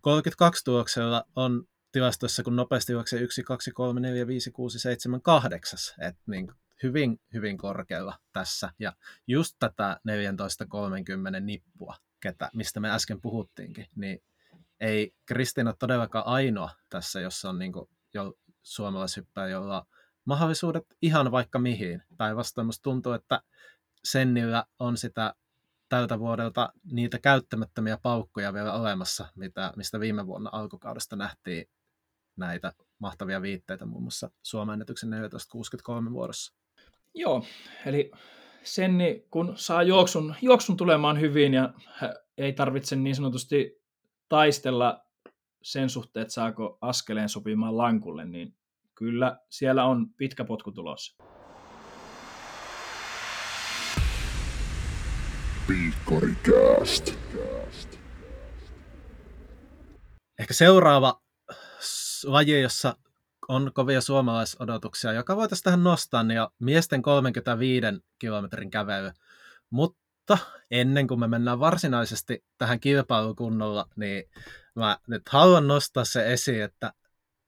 32 0.00 0.64
tuloksella 0.64 1.24
on 1.36 1.64
tilastoissa, 1.92 2.42
kun 2.42 2.56
nopeasti 2.56 2.92
juoksee 2.92 3.20
1, 3.20 3.42
2, 3.42 3.70
3, 3.70 4.00
4, 4.00 4.26
5, 4.26 4.50
6, 4.50 4.78
7, 4.78 5.22
8. 5.22 5.78
Et 6.00 6.16
niin 6.26 6.52
hyvin, 6.82 7.20
hyvin 7.32 7.58
korkealla 7.58 8.18
tässä. 8.32 8.72
Ja 8.78 8.92
just 9.26 9.56
tätä 9.58 10.00
14.30 11.34 11.40
nippua, 11.40 11.96
ketä, 12.20 12.50
mistä 12.54 12.80
me 12.80 12.90
äsken 12.90 13.20
puhuttiinkin, 13.20 13.86
niin 13.96 14.22
ei 14.80 15.14
Kristina 15.26 15.72
todellakaan 15.72 16.26
ainoa 16.26 16.70
tässä, 16.90 17.20
jossa 17.20 17.48
on 17.48 17.58
niin 17.58 17.72
jo 18.14 18.34
suomalaishyppää, 18.62 19.48
jolla 19.48 19.78
on 19.78 19.86
mahdollisuudet 20.28 20.84
ihan 21.02 21.30
vaikka 21.30 21.58
mihin. 21.58 22.02
Päinvastoin 22.16 22.66
musta 22.66 22.82
tuntuu, 22.82 23.12
että 23.12 23.42
Sennillä 24.04 24.64
on 24.78 24.96
sitä 24.96 25.34
tältä 25.88 26.18
vuodelta 26.18 26.72
niitä 26.92 27.18
käyttämättömiä 27.18 27.98
paukkuja 28.02 28.52
vielä 28.52 28.72
olemassa, 28.72 29.26
mitä, 29.34 29.72
mistä 29.76 30.00
viime 30.00 30.26
vuonna 30.26 30.50
alkukaudesta 30.52 31.16
nähtiin 31.16 31.66
näitä 32.36 32.72
mahtavia 32.98 33.42
viitteitä 33.42 33.86
muun 33.86 34.02
muassa 34.02 34.30
Suomen 34.42 34.72
ennätyksen 34.72 35.10
1463 35.10 36.12
vuorossa. 36.12 36.54
Joo, 37.14 37.44
eli 37.86 38.10
Senni, 38.62 39.26
kun 39.30 39.52
saa 39.56 39.82
juoksun, 39.82 40.34
juoksun 40.42 40.76
tulemaan 40.76 41.20
hyvin 41.20 41.54
ja 41.54 41.74
ei 42.38 42.52
tarvitse 42.52 42.96
niin 42.96 43.16
sanotusti 43.16 43.82
taistella 44.28 45.04
sen 45.62 45.90
suhteen, 45.90 46.22
että 46.22 46.34
saako 46.34 46.78
askeleen 46.80 47.28
sopimaan 47.28 47.76
lankulle, 47.76 48.24
niin 48.24 48.57
kyllä 48.98 49.38
siellä 49.50 49.84
on 49.84 50.06
pitkä 50.16 50.44
potku 50.44 50.72
tulossa. 50.72 51.24
Piikkarikääst. 55.66 57.18
Ehkä 60.38 60.54
seuraava 60.54 61.22
laji, 62.24 62.62
jossa 62.62 62.96
on 63.48 63.70
kovia 63.74 64.00
suomalaisodotuksia, 64.00 65.12
joka 65.12 65.36
voitaisiin 65.36 65.64
tähän 65.64 65.84
nostaa, 65.84 66.22
niin 66.22 66.40
on 66.40 66.48
miesten 66.58 67.02
35 67.02 67.86
kilometrin 68.18 68.70
kävely. 68.70 69.10
Mutta 69.70 70.38
ennen 70.70 71.06
kuin 71.06 71.20
me 71.20 71.28
mennään 71.28 71.60
varsinaisesti 71.60 72.44
tähän 72.58 72.80
kilpailukunnolla, 72.80 73.88
niin 73.96 74.24
mä 74.74 74.98
nyt 75.06 75.28
haluan 75.28 75.68
nostaa 75.68 76.04
se 76.04 76.32
esiin, 76.32 76.62
että 76.62 76.92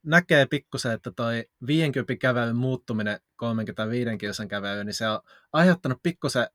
näkee 0.02 0.46
pikkusen, 0.46 0.92
että 0.92 1.10
toi 1.16 1.44
50 1.66 2.16
kävelyn 2.16 2.56
muuttuminen 2.56 3.20
35 3.36 4.18
kilsan 4.18 4.48
kävelyyn, 4.48 4.86
niin 4.86 4.94
se 4.94 5.08
on 5.08 5.20
aiheuttanut 5.52 5.98
pikkusen 6.02 6.46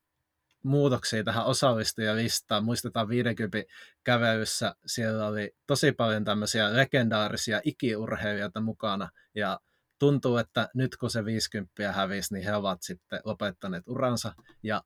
muutoksia 0.64 1.24
tähän 1.24 1.46
osallistujalistaan. 1.46 2.66
Muistetaan 2.66 3.08
50 3.08 3.58
kävelyssä, 4.04 4.76
siellä 4.86 5.28
oli 5.28 5.56
tosi 5.68 5.92
paljon 5.92 6.26
tämmöisiä 6.26 6.76
legendaarisia 6.76 7.62
ikiurheilijoita 7.64 8.62
mukana, 8.62 9.10
ja 9.36 9.60
tuntuu, 10.00 10.38
että 10.38 10.70
nyt 10.74 10.98
kun 10.98 11.10
se 11.10 11.26
50 11.26 11.92
hävisi, 11.92 12.34
niin 12.34 12.46
he 12.46 12.56
ovat 12.56 12.82
sitten 12.82 13.20
lopettaneet 13.24 13.88
uransa, 13.88 14.34
ja 14.64 14.84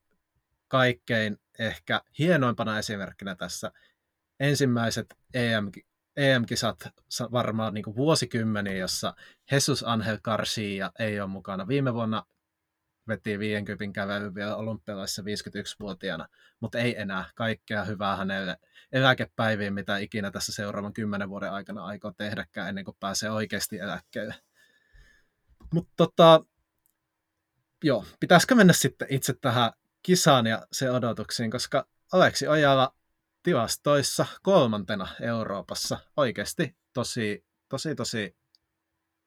kaikkein 0.67 1.37
ehkä 1.59 2.01
hienoimpana 2.19 2.79
esimerkkinä 2.79 3.35
tässä 3.35 3.71
ensimmäiset 4.39 5.15
EM, 5.33 5.71
EM-kisat 6.19 6.79
varmaan 7.31 7.73
niin 7.73 7.95
vuosikymmeniä, 7.95 8.77
jossa 8.77 9.13
Jesus 9.51 9.83
Angel 9.87 10.17
Garcia 10.23 10.91
ei 10.99 11.19
ole 11.19 11.29
mukana. 11.29 11.67
Viime 11.67 11.93
vuonna 11.93 12.23
veti 13.07 13.39
50 13.39 13.95
kävelyn 13.95 14.35
vielä 14.35 14.55
olympialaisissa 14.55 15.21
51-vuotiaana, 15.21 16.27
mutta 16.59 16.79
ei 16.79 17.01
enää 17.01 17.25
kaikkea 17.35 17.83
hyvää 17.83 18.15
hänelle 18.15 18.57
eläkepäiviin, 18.91 19.73
mitä 19.73 19.97
ikinä 19.97 20.31
tässä 20.31 20.53
seuraavan 20.53 20.93
kymmenen 20.93 21.29
vuoden 21.29 21.51
aikana 21.51 21.85
aikoo 21.85 22.11
tehdäkään 22.11 22.69
ennen 22.69 22.85
kuin 22.85 22.97
pääsee 22.99 23.31
oikeasti 23.31 23.79
eläkkeelle. 23.79 24.35
Mutta 25.73 25.93
tota, 25.97 26.43
joo, 27.83 28.05
pitäisikö 28.19 28.55
mennä 28.55 28.73
sitten 28.73 29.07
itse 29.11 29.33
tähän 29.33 29.71
kisaan 30.03 30.47
ja 30.47 30.67
se 30.71 30.91
odotuksiin, 30.91 31.51
koska 31.51 31.87
Aleksi 32.13 32.47
Ojala 32.47 32.95
tilastoissa 33.49 34.25
kolmantena 34.41 35.07
Euroopassa 35.21 35.99
oikeasti 36.17 36.77
tosi, 36.93 37.45
tosi, 37.69 37.95
tosi 37.95 38.37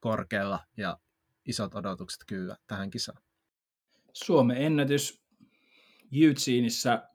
korkealla 0.00 0.60
ja 0.76 0.98
isot 1.46 1.74
odotukset 1.74 2.20
kyllä 2.26 2.56
tähän 2.66 2.90
kisaan. 2.90 3.22
Suomen 4.12 4.56
ennätys 4.56 5.22
Eugenissä. 6.12 7.08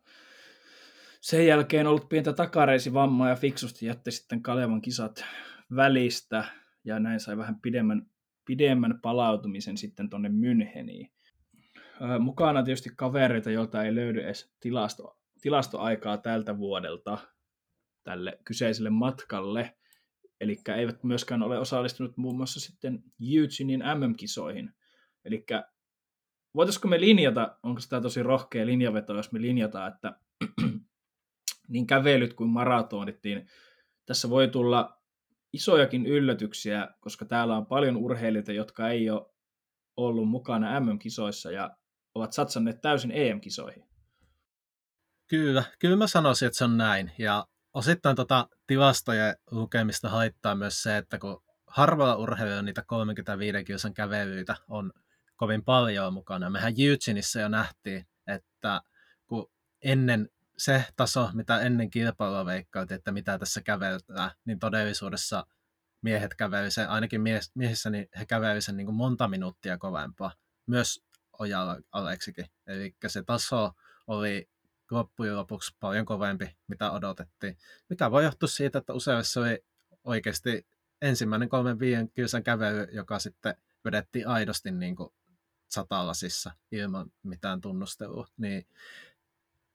Sen 1.21 1.47
jälkeen 1.47 1.87
ollut 1.87 2.09
pientä 2.09 2.33
takareisivammaa 2.33 3.29
ja 3.29 3.35
fiksusti 3.35 3.85
jätti 3.85 4.11
sitten 4.11 4.41
Kalevan 4.41 4.81
kisat 4.81 5.25
välistä 5.75 6.43
ja 6.83 6.99
näin 6.99 7.19
sai 7.19 7.37
vähän 7.37 7.61
pidemmän, 7.61 8.09
pidemmän 8.45 9.01
palautumisen 9.01 9.77
sitten 9.77 10.09
tuonne 10.09 10.29
Müncheniin. 10.29 11.11
Mukana 12.19 12.63
tietysti 12.63 12.89
kavereita, 12.95 13.51
joilta 13.51 13.83
ei 13.83 13.95
löydy 13.95 14.21
edes 14.21 14.51
tilasto, 14.59 15.16
tilastoaikaa 15.41 16.17
tältä 16.17 16.57
vuodelta 16.57 17.17
tälle 18.03 18.39
kyseiselle 18.45 18.89
matkalle. 18.89 19.77
Eli 20.41 20.57
eivät 20.77 21.03
myöskään 21.03 21.43
ole 21.43 21.59
osallistunut 21.59 22.17
muun 22.17 22.37
muassa 22.37 22.59
sitten 22.59 23.03
Eugenein 23.35 23.83
MM-kisoihin. 23.99 24.73
Eli 25.25 25.45
voitaisiko 26.55 26.87
me 26.87 26.99
linjata, 26.99 27.57
onko 27.63 27.81
tämä 27.89 28.01
tosi 28.01 28.23
rohkea 28.23 28.65
linjaveto, 28.65 29.15
jos 29.15 29.31
me 29.31 29.41
linjataan, 29.41 29.93
että 29.93 30.19
niin 31.69 31.87
kävelyt 31.87 32.33
kuin 32.33 32.49
maratonit, 32.49 33.19
niin 33.23 33.47
tässä 34.05 34.29
voi 34.29 34.47
tulla 34.47 35.01
isojakin 35.53 36.05
yllätyksiä, 36.05 36.87
koska 36.99 37.25
täällä 37.25 37.57
on 37.57 37.65
paljon 37.65 37.97
urheilijoita, 37.97 38.51
jotka 38.51 38.89
ei 38.89 39.09
ole 39.09 39.25
ollut 39.97 40.29
mukana 40.29 40.79
MM-kisoissa 40.79 41.51
ja 41.51 41.77
ovat 42.15 42.33
satsanneet 42.33 42.81
täysin 42.81 43.11
EM-kisoihin. 43.11 43.86
Kyllä, 45.27 45.63
kyllä 45.79 45.95
mä 45.95 46.07
sanoisin, 46.07 46.45
että 46.45 46.57
se 46.57 46.63
on 46.63 46.77
näin. 46.77 47.11
Ja 47.17 47.47
osittain 47.73 48.15
tota 48.15 48.49
tilastojen 48.67 49.35
lukemista 49.51 50.09
haittaa 50.09 50.55
myös 50.55 50.83
se, 50.83 50.97
että 50.97 51.19
kun 51.19 51.43
harvalla 51.67 52.15
urheilijalla 52.15 52.61
niitä 52.61 52.83
35 52.87 53.63
kilsan 53.63 53.93
kävelyitä 53.93 54.55
on 54.67 54.91
kovin 55.35 55.63
paljon 55.63 56.13
mukana. 56.13 56.49
Mehän 56.49 56.73
Eugeneissa 56.77 57.39
jo 57.39 57.47
nähtiin, 57.47 58.07
että 58.27 58.81
kun 59.27 59.51
ennen 59.81 60.29
se 60.57 60.85
taso, 60.95 61.29
mitä 61.33 61.59
ennen 61.59 61.89
kilpailua 61.89 62.45
veikkautiin, 62.45 62.97
että 62.97 63.11
mitä 63.11 63.39
tässä 63.39 63.61
kävellään, 63.61 64.31
niin 64.45 64.59
todellisuudessa 64.59 65.45
miehet 66.01 66.35
käveli 66.35 66.71
sen, 66.71 66.89
ainakin 66.89 67.21
miehissä, 67.55 67.89
niin 67.89 68.07
he 68.19 68.25
käveli 68.25 68.61
sen 68.61 68.77
niin 68.77 68.85
kuin 68.87 68.95
monta 68.95 69.27
minuuttia 69.27 69.77
kovempaa. 69.77 70.31
Myös 70.67 70.99
Ojala 71.39 71.77
Aleksikin. 71.91 72.45
Eli 72.67 72.95
se 73.07 73.23
taso 73.23 73.71
oli 74.07 74.49
loppujen 74.91 75.35
lopuksi 75.35 75.75
paljon 75.79 76.05
kovempi, 76.05 76.57
mitä 76.67 76.91
odotettiin. 76.91 77.57
Mikä 77.89 78.11
voi 78.11 78.23
johtua 78.23 78.49
siitä, 78.49 78.79
että 78.79 78.93
usein 78.93 79.23
se 79.23 79.39
oli 79.39 79.65
oikeasti 80.03 80.67
ensimmäinen 81.01 81.49
kolmen 81.49 81.79
viien 81.79 82.11
kilsan 82.11 82.43
kävely, 82.43 82.87
joka 82.91 83.19
sitten 83.19 83.55
vedettiin 83.85 84.27
aidosti 84.27 84.71
niin 84.71 84.95
kuin 84.95 85.13
satalasissa 85.69 86.51
ilman 86.71 87.11
mitään 87.23 87.61
tunnustelua, 87.61 88.27
niin 88.37 88.67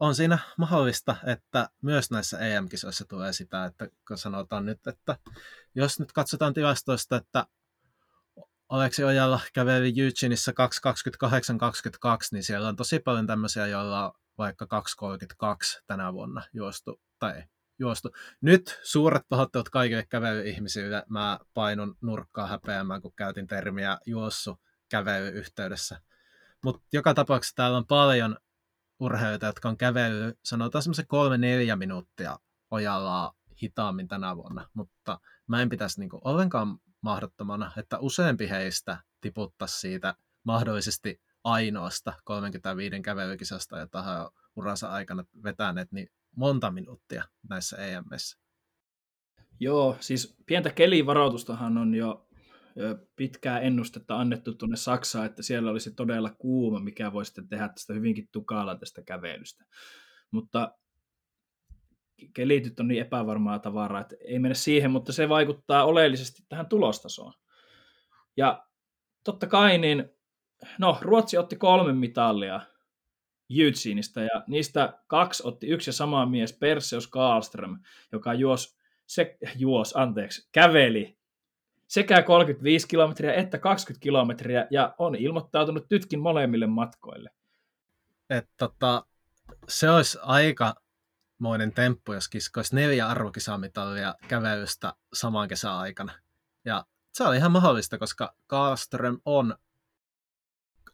on 0.00 0.14
siinä 0.14 0.38
mahdollista, 0.56 1.16
että 1.26 1.68
myös 1.82 2.10
näissä 2.10 2.38
EM-kisoissa 2.38 3.04
tulee 3.04 3.32
sitä, 3.32 3.64
että 3.64 3.88
kun 4.08 4.18
sanotaan 4.18 4.66
nyt, 4.66 4.86
että 4.86 5.18
jos 5.74 6.00
nyt 6.00 6.12
katsotaan 6.12 6.54
tilastoista, 6.54 7.16
että 7.16 7.46
Aleksi 8.68 9.04
Ojalla 9.04 9.40
käveli 9.52 9.94
Eugeneissa 9.96 10.52
2.28.22, 10.52 10.56
niin 12.32 12.42
siellä 12.42 12.68
on 12.68 12.76
tosi 12.76 12.98
paljon 12.98 13.26
tämmöisiä, 13.26 13.66
joilla 13.66 14.06
on 14.06 14.21
vaikka 14.38 14.66
2.32 15.44 15.82
tänä 15.86 16.12
vuonna 16.12 16.42
juostu, 16.52 17.00
tai 17.18 17.44
juostu. 17.78 18.10
Nyt 18.40 18.80
suuret 18.82 19.22
pahoittelut 19.28 19.68
kaikille 19.68 20.06
kävelyihmisille. 20.06 21.02
Mä 21.08 21.38
painun 21.54 21.96
nurkkaa 22.00 22.46
häpeämään, 22.46 23.02
kun 23.02 23.12
käytin 23.16 23.46
termiä 23.46 23.98
juossu 24.06 24.60
kävelyyhteydessä. 24.90 26.00
Mutta 26.64 26.82
joka 26.92 27.14
tapauksessa 27.14 27.56
täällä 27.56 27.78
on 27.78 27.86
paljon 27.86 28.36
urheilijoita, 29.00 29.46
jotka 29.46 29.68
on 29.68 29.76
kävellyt, 29.76 30.38
sanotaan 30.44 30.82
semmoisen 30.82 31.06
kolme 31.06 31.38
neljä 31.38 31.76
minuuttia 31.76 32.38
ojalla 32.70 33.34
hitaammin 33.62 34.08
tänä 34.08 34.36
vuonna, 34.36 34.68
mutta 34.74 35.20
mä 35.46 35.62
en 35.62 35.68
pitäisi 35.68 36.00
niinku 36.00 36.20
ollenkaan 36.24 36.78
mahdottomana, 37.00 37.72
että 37.76 37.98
useampi 37.98 38.50
heistä 38.50 38.98
tiputtaisi 39.20 39.80
siitä 39.80 40.14
mahdollisesti 40.44 41.20
ainoasta 41.44 42.12
35 42.24 43.00
kävelykisasta, 43.00 43.78
jota 43.78 44.02
he 44.02 44.10
uransa 44.56 44.88
aikana 44.88 45.24
vetäneet, 45.44 45.92
niin 45.92 46.08
monta 46.36 46.70
minuuttia 46.70 47.24
näissä 47.48 47.76
EMS. 47.76 48.38
Joo, 49.60 49.96
siis 50.00 50.36
pientä 50.46 50.70
kelivaroitustahan 50.70 51.78
on 51.78 51.94
jo 51.94 52.28
pitkää 53.16 53.60
ennustetta 53.60 54.20
annettu 54.20 54.54
tuonne 54.54 54.76
Saksaan, 54.76 55.26
että 55.26 55.42
siellä 55.42 55.70
olisi 55.70 55.94
todella 55.94 56.30
kuuma, 56.30 56.80
mikä 56.80 57.12
voi 57.12 57.24
sitten 57.24 57.48
tehdä 57.48 57.68
tästä 57.68 57.94
hyvinkin 57.94 58.28
tukala 58.32 58.78
tästä 58.78 59.02
kävelystä. 59.02 59.64
Mutta 60.30 60.74
kelityt 62.34 62.80
on 62.80 62.88
niin 62.88 63.00
epävarmaa 63.00 63.58
tavaraa, 63.58 64.00
että 64.00 64.16
ei 64.20 64.38
mene 64.38 64.54
siihen, 64.54 64.90
mutta 64.90 65.12
se 65.12 65.28
vaikuttaa 65.28 65.84
oleellisesti 65.84 66.42
tähän 66.48 66.68
tulostasoon. 66.68 67.32
Ja 68.36 68.66
totta 69.24 69.46
kai, 69.46 69.78
niin, 69.78 70.10
no, 70.78 70.98
Ruotsi 71.00 71.38
otti 71.38 71.56
kolme 71.56 71.92
mitalia 71.92 72.60
Jytsinistä, 73.48 74.20
ja 74.20 74.44
niistä 74.46 74.98
kaksi 75.06 75.42
otti 75.46 75.66
yksi 75.66 75.88
ja 75.88 75.92
sama 75.92 76.26
mies, 76.26 76.52
Perseus 76.52 77.06
Karlström, 77.06 77.78
joka 78.12 78.34
juos, 78.34 78.76
se, 79.06 79.38
juos, 79.56 79.96
anteeksi, 79.96 80.48
käveli 80.52 81.18
sekä 81.92 82.22
35 82.22 82.88
kilometriä 82.88 83.34
että 83.34 83.58
20 83.58 84.02
kilometriä, 84.02 84.66
ja 84.70 84.94
on 84.98 85.14
ilmoittautunut 85.14 85.88
tytkin 85.88 86.20
molemmille 86.20 86.66
matkoille. 86.66 87.30
Et, 88.30 88.48
tota, 88.56 89.06
se 89.68 89.90
olisi 89.90 90.18
aika 90.22 90.74
moinen 91.38 91.72
temppu, 91.72 92.12
jos 92.12 92.28
kiskoisi 92.28 92.74
neljä 92.74 93.08
arvokisamitalia 93.08 94.14
kävelystä 94.28 94.94
saman 95.12 95.48
kesän 95.48 95.72
aikana. 95.72 96.12
Ja 96.64 96.86
se 97.12 97.24
on 97.24 97.34
ihan 97.34 97.52
mahdollista, 97.52 97.98
koska 97.98 98.34
Karlström 98.46 99.18
on 99.24 99.54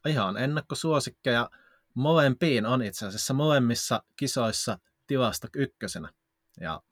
ihan 0.07 0.37
ennakkosuosikkeja. 0.37 1.51
Molempiin 1.95 2.67
on 2.67 2.83
itse 2.83 3.07
asiassa 3.07 3.35
molemmissa 3.35 4.03
kisoissa 4.17 4.79
tilasta 5.07 5.49
ykkösenä. 5.57 6.13
Ja 6.61 6.83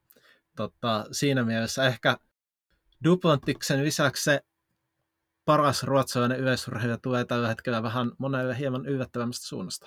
tota, 0.56 1.06
siinä 1.12 1.44
mielessä 1.44 1.86
ehkä 1.86 2.16
Duplantiksen 3.04 3.84
lisäksi 3.84 4.24
se 4.24 4.40
paras 5.44 5.82
ruotsalainen 5.82 6.40
yleisurheilija 6.40 6.98
tulee 6.98 7.24
tällä 7.24 7.48
hetkellä 7.48 7.82
vähän 7.82 8.12
monelle 8.18 8.58
hieman 8.58 8.86
yllättävämmästä 8.86 9.46
suunnasta 9.46 9.86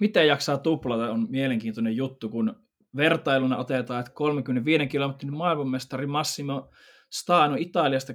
miten 0.00 0.26
jaksaa 0.26 0.58
tuplata 0.58 1.10
on 1.10 1.26
mielenkiintoinen 1.30 1.96
juttu, 1.96 2.28
kun 2.28 2.56
vertailuna 2.96 3.56
otetaan, 3.56 4.00
että 4.00 4.12
35 4.12 4.86
kilometrin 4.86 5.36
maailmanmestari 5.36 6.06
Massimo 6.06 6.70
Stano 7.12 7.56
Italiasta 7.58 8.12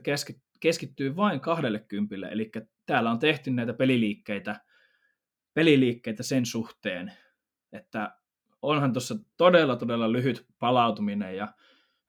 keskittyy 0.60 1.16
vain 1.16 1.40
20, 1.40 2.30
eli 2.30 2.52
täällä 2.90 3.12
on 3.12 3.20
tehty 3.20 3.52
näitä 3.52 3.74
peliliikkeitä, 3.74 4.62
peliliikkeitä 5.54 6.24
sen 6.24 6.46
suhteen, 6.46 7.14
että 7.72 8.18
onhan 8.62 8.94
tuossa 8.94 9.16
todella, 9.38 9.76
todella 9.76 10.12
lyhyt 10.12 10.46
palautuminen 10.60 11.36
ja 11.36 11.54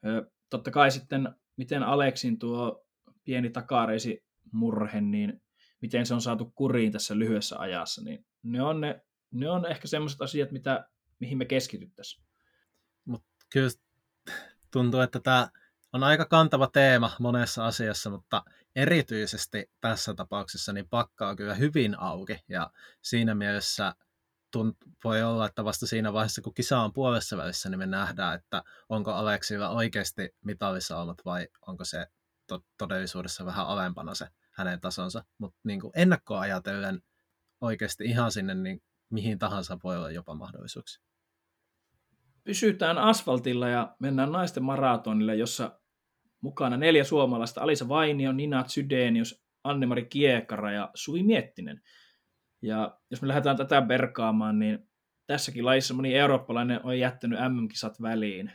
ö, 0.06 0.30
totta 0.50 0.70
kai 0.70 0.90
sitten, 0.90 1.34
miten 1.56 1.82
Aleksin 1.82 2.38
tuo 2.38 2.86
pieni 3.24 3.50
takareisi 3.50 4.24
murhe, 4.52 5.00
niin 5.00 5.42
miten 5.82 6.06
se 6.06 6.14
on 6.14 6.20
saatu 6.20 6.52
kuriin 6.54 6.92
tässä 6.92 7.18
lyhyessä 7.18 7.58
ajassa, 7.58 8.04
niin 8.04 8.26
ne 8.42 8.62
on 8.62 8.80
ne 8.80 9.02
ne 9.30 9.50
on 9.50 9.66
ehkä 9.66 9.88
semmoiset 9.88 10.22
asiat, 10.22 10.50
mitä, 10.50 10.88
mihin 11.18 11.38
me 11.38 11.44
keskityttäisiin. 11.44 12.24
Mut 13.04 13.24
kyllä 13.52 13.70
tuntuu, 14.70 15.00
että 15.00 15.20
tämä 15.20 15.48
on 15.92 16.02
aika 16.02 16.24
kantava 16.24 16.66
teema 16.72 17.10
monessa 17.18 17.66
asiassa, 17.66 18.10
mutta 18.10 18.44
erityisesti 18.76 19.70
tässä 19.80 20.14
tapauksessa 20.14 20.72
niin 20.72 20.88
pakka 20.88 21.28
on 21.28 21.37
kyllä 21.37 21.54
hyvin 21.54 22.00
auki 22.00 22.38
ja 22.48 22.70
siinä 23.02 23.35
mielessä 23.35 23.94
tunt- 24.56 24.90
voi 25.04 25.22
olla, 25.22 25.46
että 25.46 25.64
vasta 25.64 25.87
siinä 25.87 26.12
vaiheessa, 26.12 26.42
kun 26.42 26.54
kisa 26.54 26.80
on 26.80 26.92
puolessa 26.92 27.37
välissä, 27.37 27.68
niin 27.68 27.78
me 27.78 27.87
nähdään, 27.87 28.35
että 28.35 28.62
onko 28.88 29.12
Aleksilla 29.12 29.68
oikeasti 29.68 30.35
mitallisaumat 30.44 31.18
vai 31.24 31.48
onko 31.66 31.85
se 31.85 32.06
to- 32.46 32.64
todellisuudessa 32.78 33.46
vähän 33.46 33.66
alempana 33.66 34.14
se 34.14 34.28
hänen 34.52 34.80
tasonsa. 34.80 35.24
Mutta 35.38 35.59
niin 35.64 35.80
ennakkoa 35.94 36.40
ajatellen 36.40 37.02
oikeasti 37.61 38.04
ihan 38.04 38.33
sinne 38.33 38.54
niin 38.54 38.83
mihin 39.11 39.38
tahansa 39.38 39.78
voi 39.85 39.96
olla 39.96 40.11
jopa 40.11 40.35
mahdollisuuksia. 40.35 41.02
Pysytään 42.44 42.98
asfaltilla 42.98 43.68
ja 43.68 43.96
mennään 43.98 44.33
naisten 44.33 44.62
maratonille, 44.62 45.37
jossa 45.37 45.79
mukana 46.40 46.76
neljä 46.76 47.05
suomalaista, 47.05 47.61
Alisa 47.61 47.88
Vainio, 47.88 48.33
Nina 48.33 48.64
Zydenius, 48.64 49.44
Annemari 49.64 50.05
Kiekara 50.05 50.72
ja 50.72 50.90
Suvi 50.94 51.22
Miettinen. 51.22 51.81
Ja 52.62 52.98
jos 53.11 53.22
me 53.22 53.29
lähdetään 53.29 53.57
tätä 53.57 53.83
berkaamaan, 53.83 54.59
niin 54.59 54.88
tässäkin 55.26 55.66
lajissa 55.66 55.94
moni 55.94 56.14
eurooppalainen 56.14 56.81
on 56.85 56.98
jättänyt 56.98 57.38
MM-kisat 57.38 58.03
väliin. 58.03 58.53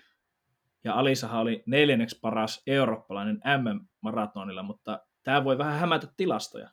Ja 0.83 0.93
Alisahan 0.93 1.41
oli 1.41 1.63
neljänneksi 1.65 2.19
paras 2.21 2.63
eurooppalainen 2.67 3.35
MM-maratonilla, 3.35 4.63
mutta 4.63 4.99
tämä 5.23 5.43
voi 5.43 5.57
vähän 5.57 5.79
hämätä 5.79 6.07
tilastoja. 6.17 6.69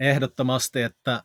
Ehdottomasti, 0.00 0.82
että 0.82 1.22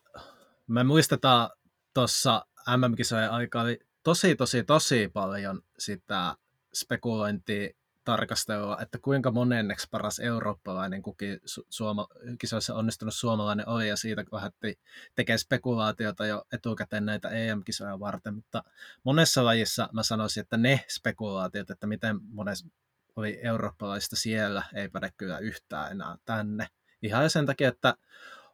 me 0.67 0.83
muistetaan 0.83 1.49
tuossa 1.93 2.45
MM-kisojen 2.77 3.31
aikaa 3.31 3.63
oli 3.63 3.79
tosi, 4.03 4.35
tosi, 4.35 4.63
tosi 4.63 5.09
paljon 5.13 5.61
sitä 5.79 6.35
spekulointia 6.75 7.69
tarkastelua, 8.03 8.77
että 8.81 8.99
kuinka 8.99 9.31
monenneksi 9.31 9.87
paras 9.91 10.19
eurooppalainen 10.19 11.01
kuki 11.01 11.35
su- 11.35 11.65
suoma- 11.69 12.07
kisoissa 12.39 12.75
onnistunut 12.75 13.15
suomalainen 13.15 13.69
oli, 13.69 13.87
ja 13.87 13.95
siitä 13.95 14.23
lähdettiin 14.31 14.75
tekemään 15.15 15.39
spekulaatiota 15.39 16.25
jo 16.25 16.43
etukäteen 16.53 17.05
näitä 17.05 17.29
EM-kisoja 17.29 17.99
varten, 17.99 18.33
mutta 18.33 18.63
monessa 19.03 19.45
lajissa 19.45 19.89
mä 19.93 20.03
sanoisin, 20.03 20.41
että 20.41 20.57
ne 20.57 20.85
spekulaatiot, 20.87 21.69
että 21.69 21.87
miten 21.87 22.19
monessa 22.21 22.67
oli 23.15 23.39
eurooppalaista 23.43 24.15
siellä, 24.15 24.63
ei 24.73 24.89
päde 24.89 25.11
kyllä 25.17 25.37
yhtään 25.37 25.91
enää 25.91 26.17
tänne. 26.25 26.67
Ihan 27.01 27.29
sen 27.29 27.45
takia, 27.45 27.69
että 27.69 27.95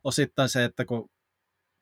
osittain 0.03 0.49
se, 0.49 0.63
että 0.63 0.86
kun 0.86 1.10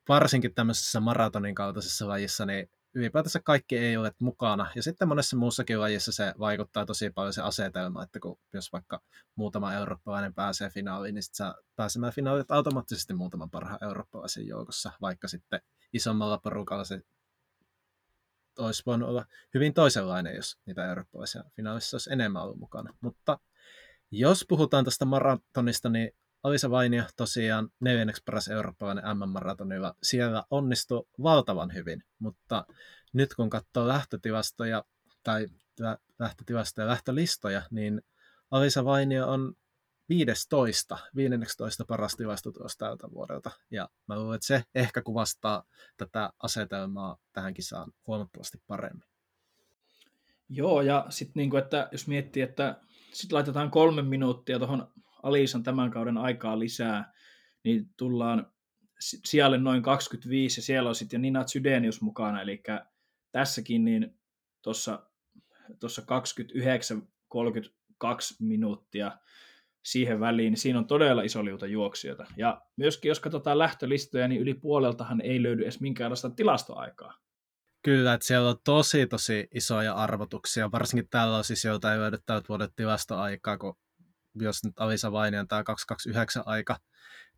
varsinkin 0.10 0.56
tämmöisessä 0.56 1.00
maratonin 1.00 1.56
kaltaisessa 1.56 2.08
lajissa, 2.08 2.46
niin 2.46 2.70
ylipäätänsä 2.96 3.40
kaikki 3.44 3.78
ei 3.78 3.98
ole 3.98 4.12
mukana. 4.20 4.72
Ja 4.76 4.84
sitten 4.84 5.08
monessa 5.08 5.38
muussakin 5.38 5.80
lajissa 5.80 6.12
se 6.12 6.34
vaikuttaa 6.40 6.86
tosi 6.86 7.10
paljon 7.10 7.34
se 7.34 7.42
asetelma, 7.42 8.04
että 8.04 8.20
kun 8.20 8.40
jos 8.54 8.72
vaikka 8.74 9.02
muutama 9.36 9.74
eurooppalainen 9.74 10.34
pääsee 10.34 10.70
finaaliin, 10.70 11.16
niin 11.16 11.24
sitten 11.24 11.54
pääsemään 11.76 12.14
finaaliin 12.14 12.46
automaattisesti 12.50 13.14
muutaman 13.14 13.50
parhaan 13.50 13.84
eurooppalaisen 13.84 14.48
joukossa, 14.48 14.92
vaikka 15.02 15.28
sitten 15.28 15.62
isommalla 15.94 16.38
porukalla 16.38 16.84
se 16.84 17.02
olisi 18.60 18.84
voinut 18.86 19.10
olla 19.10 19.26
hyvin 19.54 19.74
toisenlainen, 19.74 20.36
jos 20.36 20.58
niitä 20.66 20.90
eurooppalaisia 20.90 21.44
finaalissa 21.56 21.96
olisi 21.96 22.14
enemmän 22.14 22.44
ollut 22.44 22.60
mukana. 22.60 22.94
Mutta 23.02 23.40
jos 24.12 24.46
puhutaan 24.50 24.86
tästä 24.86 25.06
maratonista, 25.06 25.90
niin 25.90 26.12
Alisa 26.46 26.70
Vainio 26.72 27.04
tosiaan 27.18 27.70
neljänneksi 27.80 28.24
paras 28.26 28.48
eurooppalainen 28.48 29.04
M-maratonilla. 29.18 29.96
Siellä 30.04 30.44
onnistui 30.50 31.08
valtavan 31.24 31.74
hyvin, 31.74 32.04
mutta 32.20 32.66
nyt 33.14 33.34
kun 33.36 33.50
katsoo 33.50 33.88
lähtötilastoja 33.88 34.84
tai 35.24 35.48
lähtötilastoja 36.20 36.86
ja 36.86 36.90
lähtölistoja, 36.90 37.62
niin 37.72 38.02
Alisa 38.52 38.86
Vainio 38.86 39.28
on 39.28 39.54
15, 40.10 40.98
15 41.16 41.86
paras 41.86 42.16
tilastotulos 42.16 42.78
tältä 42.78 43.12
vuodelta. 43.12 43.52
Ja 43.72 43.90
mä 44.08 44.20
luulen, 44.20 44.36
että 44.36 44.48
se 44.48 44.64
ehkä 44.76 45.02
kuvastaa 45.02 45.64
tätä 45.98 46.30
asetelmaa 46.40 47.18
tähän 47.34 47.54
kisaan 47.54 47.92
huomattavasti 48.08 48.58
paremmin. 48.68 49.08
Joo, 50.50 50.82
ja 50.82 51.06
sitten 51.10 51.34
niinku, 51.36 51.58
että 51.58 51.90
jos 51.92 52.08
miettii, 52.08 52.44
että 52.44 52.82
sitten 53.14 53.36
laitetaan 53.36 53.72
kolme 53.72 54.02
minuuttia 54.02 54.60
tuohon 54.60 54.96
Alisan 55.26 55.64
tämän 55.64 55.92
kauden 55.92 56.18
aikaa 56.18 56.60
lisää, 56.60 57.14
niin 57.64 57.90
tullaan 57.98 58.52
sijalle 59.00 59.58
noin 59.58 59.82
25, 59.82 60.60
ja 60.60 60.64
siellä 60.64 60.90
on 60.90 60.96
sitten 60.96 61.22
Nina 61.22 61.44
Zydenius 61.44 62.02
mukana, 62.02 62.42
eli 62.42 62.64
tässäkin 63.32 63.86
niin 63.86 64.20
tuossa 64.62 65.08
29-32 65.72 66.06
minuuttia 68.40 69.18
siihen 69.84 70.20
väliin, 70.20 70.52
niin 70.52 70.60
siinä 70.60 70.80
on 70.80 70.88
todella 70.88 71.22
iso 71.22 71.46
liuta 71.46 71.68
juoksijoita. 71.68 72.26
Ja 72.38 72.62
myöskin 72.76 73.10
jos 73.10 73.20
katsotaan 73.20 73.60
lähtölistoja, 73.60 74.28
niin 74.28 74.42
yli 74.42 74.54
puoleltahan 74.54 75.22
ei 75.22 75.44
löydy 75.44 75.64
edes 75.64 75.82
minkäänlaista 75.82 76.30
tilastoaikaa. 76.30 77.14
Kyllä, 77.84 78.14
että 78.14 78.28
siellä 78.28 78.50
on 78.50 78.56
tosi 78.64 79.08
tosi 79.08 79.48
isoja 79.54 79.94
arvotuksia, 79.94 80.72
varsinkin 80.72 81.10
tällä 81.10 81.44
siis, 81.44 81.66
joilta 81.66 81.94
ei 81.94 82.00
löydy 82.00 82.18
tältä 82.26 82.48
vuodet 82.50 82.72
tilastoaikaa, 82.76 83.58
kun 83.58 83.78
jos 84.44 84.64
nyt 84.64 84.80
Alisa 84.80 85.12
Vaini 85.12 85.38
on 85.38 85.48
tämä 85.48 85.64
229 85.64 86.44
aika. 86.46 86.80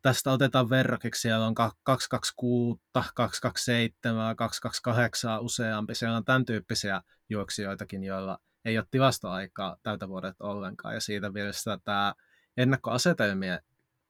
Tästä 0.02 0.30
otetaan 0.30 0.70
verrokiksi, 0.70 1.20
siellä 1.20 1.46
on 1.46 1.54
226, 1.54 2.80
227, 2.92 4.36
228 4.36 5.40
useampi, 5.40 5.94
siellä 5.94 6.16
on 6.16 6.24
tämän 6.24 6.44
tyyppisiä 6.44 7.02
juoksijoitakin, 7.28 8.04
joilla 8.04 8.38
ei 8.64 8.78
ole 8.78 8.86
tilastoaikaa 8.90 9.76
tältä 9.82 10.08
vuodet 10.08 10.40
ollenkaan, 10.40 10.94
ja 10.94 11.00
siitä 11.00 11.30
mielessä 11.30 11.78
tämä 11.84 12.14
ennakkoasetelmien 12.56 13.60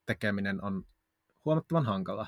tekeminen 0.06 0.64
on 0.64 0.84
huomattavan 1.44 1.86
hankala. 1.86 2.26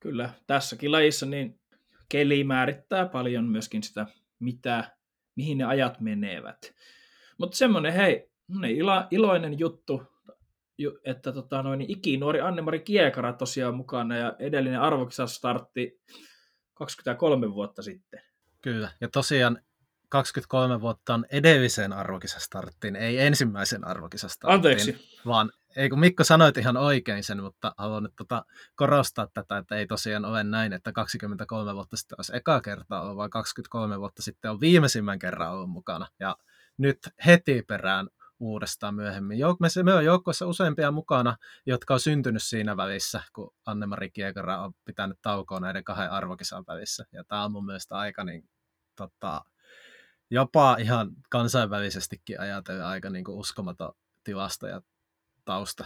Kyllä, 0.00 0.30
tässäkin 0.46 0.92
lajissa 0.92 1.26
niin 1.26 1.60
keli 2.08 2.44
määrittää 2.44 3.06
paljon 3.06 3.44
myöskin 3.44 3.82
sitä, 3.82 4.06
mitä, 4.38 4.96
mihin 5.36 5.58
ne 5.58 5.64
ajat 5.64 6.00
menevät. 6.00 6.74
Mutta 7.38 7.56
semmoinen, 7.56 7.92
hei, 7.92 8.30
ilo, 8.68 8.92
iloinen 9.10 9.58
juttu, 9.58 10.02
että 11.04 11.32
tota, 11.32 11.62
noin, 11.62 11.80
ikinuori 11.80 12.40
Anne-Mari 12.40 12.80
Kiekara 12.80 13.32
tosiaan 13.32 13.74
mukana 13.74 14.16
ja 14.16 14.36
edellinen 14.38 14.80
arvokisa 14.80 15.26
startti 15.26 16.00
23 16.74 17.54
vuotta 17.54 17.82
sitten. 17.82 18.20
Kyllä, 18.62 18.90
ja 19.00 19.08
tosiaan 19.08 19.62
23 20.08 20.80
vuotta 20.80 21.14
on 21.14 21.26
edellisen 21.30 21.92
arvokisastarttiin, 21.92 22.96
ei 22.96 23.18
ensimmäisen 23.18 23.86
arvokisastarttiin. 23.86 24.54
Anteeksi. 24.54 25.18
Vaan, 25.26 25.52
ei 25.76 25.88
kun 25.88 26.00
Mikko 26.00 26.24
sanoit 26.24 26.56
ihan 26.56 26.76
oikein 26.76 27.24
sen, 27.24 27.42
mutta 27.42 27.74
haluan 27.78 28.02
nyt 28.02 28.16
tota 28.16 28.44
korostaa 28.76 29.26
tätä, 29.34 29.58
että 29.58 29.76
ei 29.76 29.86
tosiaan 29.86 30.24
ole 30.24 30.44
näin, 30.44 30.72
että 30.72 30.92
23 30.92 31.74
vuotta 31.74 31.96
sitten 31.96 32.16
olisi 32.18 32.36
eka 32.36 32.60
kertaa 32.60 33.02
ollut, 33.02 33.16
vaan 33.16 33.30
23 33.30 34.00
vuotta 34.00 34.22
sitten 34.22 34.50
on 34.50 34.60
viimeisimmän 34.60 35.18
kerran 35.18 35.52
ollut 35.52 35.70
mukana. 35.70 36.06
Ja 36.20 36.36
nyt 36.78 36.98
heti 37.26 37.62
perään 37.62 38.08
uudestaan 38.40 38.94
myöhemmin. 38.94 39.38
Jouk- 39.38 39.82
me 39.84 39.94
on 39.94 40.04
joukkueessa 40.04 40.46
useampia 40.46 40.90
mukana, 40.90 41.36
jotka 41.66 41.94
on 41.94 42.00
syntynyt 42.00 42.42
siinä 42.42 42.76
välissä, 42.76 43.22
kun 43.32 43.54
Anne-Mari 43.66 44.10
Kiekara 44.10 44.62
on 44.62 44.72
pitänyt 44.84 45.18
taukoa 45.22 45.60
näiden 45.60 45.84
kahden 45.84 46.10
arvokisan 46.10 46.64
välissä. 46.68 47.04
Ja 47.12 47.24
tämä 47.24 47.44
on 47.44 47.52
mun 47.52 47.66
mielestä 47.66 47.96
aika 47.96 48.24
niin, 48.24 48.48
tota, 48.96 49.44
jopa 50.30 50.76
ihan 50.80 51.10
kansainvälisestikin 51.30 52.40
ajatellen 52.40 52.84
aika 52.86 53.10
niin 53.10 53.24
kuin 53.24 53.38
uskomaton 53.38 53.92
tilasta 54.24 54.68
ja 54.68 54.82
tausta. 55.44 55.84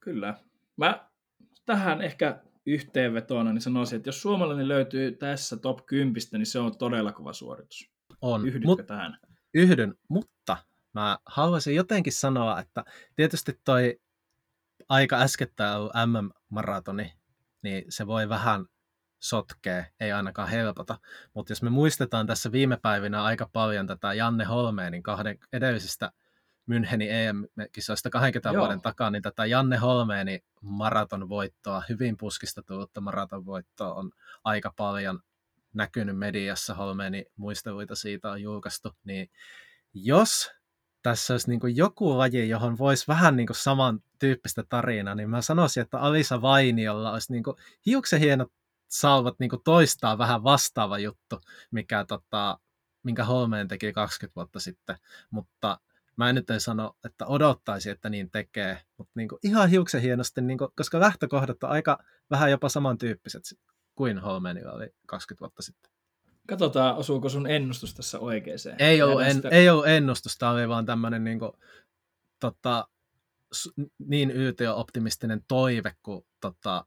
Kyllä. 0.00 0.34
Mä 0.76 1.08
tähän 1.66 2.02
ehkä 2.02 2.42
yhteenvetona 2.66 3.52
niin 3.52 3.62
sanoisin, 3.62 3.96
että 3.96 4.08
jos 4.08 4.22
suomalainen 4.22 4.68
löytyy 4.68 5.12
tässä 5.12 5.56
top 5.56 5.86
10, 5.86 6.14
niin 6.32 6.46
se 6.46 6.58
on 6.58 6.78
todella 6.78 7.12
kova 7.12 7.32
suoritus. 7.32 7.90
On. 8.20 8.48
Yhdytkö 8.48 8.66
Mut, 8.66 8.86
tähän? 8.86 9.18
Yhdyn, 9.54 9.94
mutta 10.08 10.56
mä 10.98 11.18
haluaisin 11.26 11.74
jotenkin 11.74 12.12
sanoa, 12.12 12.60
että 12.60 12.84
tietysti 13.16 13.60
toi 13.64 14.00
aika 14.88 15.16
äskettäin 15.16 15.76
ollut 15.76 15.92
MM-maratoni, 16.06 17.12
niin 17.62 17.84
se 17.88 18.06
voi 18.06 18.28
vähän 18.28 18.66
sotkee, 19.18 19.86
ei 20.00 20.12
ainakaan 20.12 20.48
helpota. 20.48 20.98
Mutta 21.34 21.52
jos 21.52 21.62
me 21.62 21.70
muistetaan 21.70 22.26
tässä 22.26 22.52
viime 22.52 22.78
päivinä 22.82 23.22
aika 23.22 23.48
paljon 23.52 23.86
tätä 23.86 24.14
Janne 24.14 24.44
Holmeenin 24.44 25.02
kahden 25.02 25.38
edellisistä 25.52 26.12
Münchenin 26.70 27.10
EM-kisoista 27.10 28.10
20 28.10 28.48
Joo. 28.48 28.60
vuoden 28.60 28.80
takaa, 28.80 29.10
niin 29.10 29.22
tätä 29.22 29.46
Janne 29.46 29.76
Holmeenin 29.76 30.40
maratonvoittoa, 30.62 31.82
hyvin 31.88 32.16
puskista 32.16 32.62
tullutta 32.62 33.00
maratonvoittoa 33.00 33.94
on 33.94 34.10
aika 34.44 34.72
paljon 34.76 35.20
näkynyt 35.74 36.18
mediassa, 36.18 36.74
Holmeeni 36.74 37.24
muisteluita 37.36 37.94
siitä 37.94 38.30
on 38.30 38.42
julkaistu, 38.42 38.96
niin 39.04 39.30
jos 39.94 40.50
tässä 41.08 41.34
olisi 41.34 41.50
niin 41.50 41.76
joku 41.76 42.18
laji, 42.18 42.48
johon 42.48 42.78
voisi 42.78 43.08
vähän 43.08 43.36
niin 43.36 43.48
samantyyppistä 43.52 44.64
tarinaa, 44.68 45.14
niin 45.14 45.30
mä 45.30 45.42
sanoisin, 45.42 45.80
että 45.80 45.98
Alisa 45.98 46.42
Vainiolla 46.42 47.12
olisi 47.12 47.32
niin 47.32 47.44
hiuksen 47.86 48.20
hienot 48.20 48.52
salvat 48.88 49.38
niin 49.38 49.50
toistaa 49.64 50.18
vähän 50.18 50.44
vastaava 50.44 50.98
juttu, 50.98 51.40
mikä, 51.70 52.04
tota, 52.04 52.58
minkä 53.02 53.24
Holmeen 53.24 53.68
teki 53.68 53.92
20 53.92 54.36
vuotta 54.36 54.60
sitten, 54.60 54.96
mutta 55.30 55.80
mä 56.16 56.28
en 56.28 56.34
nyt 56.34 56.50
en 56.50 56.60
sano, 56.60 56.96
että 57.04 57.26
odottaisi, 57.26 57.90
että 57.90 58.10
niin 58.10 58.30
tekee, 58.30 58.82
mutta 58.96 59.12
niin 59.14 59.28
kuin 59.28 59.38
ihan 59.42 59.70
hiuksen 59.70 60.02
hienosti, 60.02 60.40
niin 60.40 60.58
kuin, 60.58 60.70
koska 60.76 61.00
lähtökohdat 61.00 61.62
on 61.62 61.70
aika 61.70 61.98
vähän 62.30 62.50
jopa 62.50 62.68
samantyyppiset 62.68 63.42
kuin 63.94 64.18
Holmeenilla 64.18 64.72
oli 64.72 64.94
20 65.06 65.40
vuotta 65.40 65.62
sitten. 65.62 65.97
Katsotaan, 66.48 66.96
osuuko 66.96 67.28
sun 67.28 67.46
ennustus 67.46 67.94
tässä 67.94 68.18
oikeeseen. 68.18 68.76
Ei 68.78 69.02
ollut, 69.02 69.22
en, 69.22 69.34
sitä... 69.34 69.48
ei 69.48 69.68
ollut 69.68 69.86
ennustus, 69.86 70.38
tämä 70.38 70.52
oli 70.52 70.68
vaan 70.68 70.86
tämmöinen 70.86 71.24
niin 71.24 71.38
kuin, 71.38 71.52
tota, 72.40 72.88
niin 73.98 74.30
yltiö-optimistinen 74.30 75.44
toive, 75.48 75.94
kun 76.02 76.26
tota, 76.40 76.86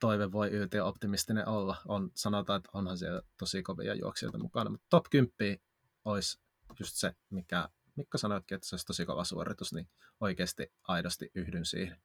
toive 0.00 0.32
voi 0.32 0.48
yltiö-optimistinen 0.50 1.48
olla. 1.48 1.76
On, 1.88 2.10
sanotaan, 2.14 2.56
että 2.56 2.70
onhan 2.72 2.98
siellä 2.98 3.22
tosi 3.38 3.62
kovia 3.62 3.94
juoksijoita 3.94 4.38
mukana, 4.38 4.70
mutta 4.70 4.86
top 4.90 5.04
10 5.10 5.58
olisi 6.04 6.40
just 6.80 6.96
se, 6.96 7.14
mikä 7.30 7.68
Mikko 7.96 8.18
sanoitkin, 8.18 8.54
että 8.54 8.68
se 8.68 8.74
olisi 8.74 8.86
tosi 8.86 9.06
kova 9.06 9.24
suoritus, 9.24 9.72
niin 9.72 9.88
oikeasti 10.20 10.72
aidosti 10.88 11.30
yhdyn 11.34 11.64
siihen. 11.64 11.96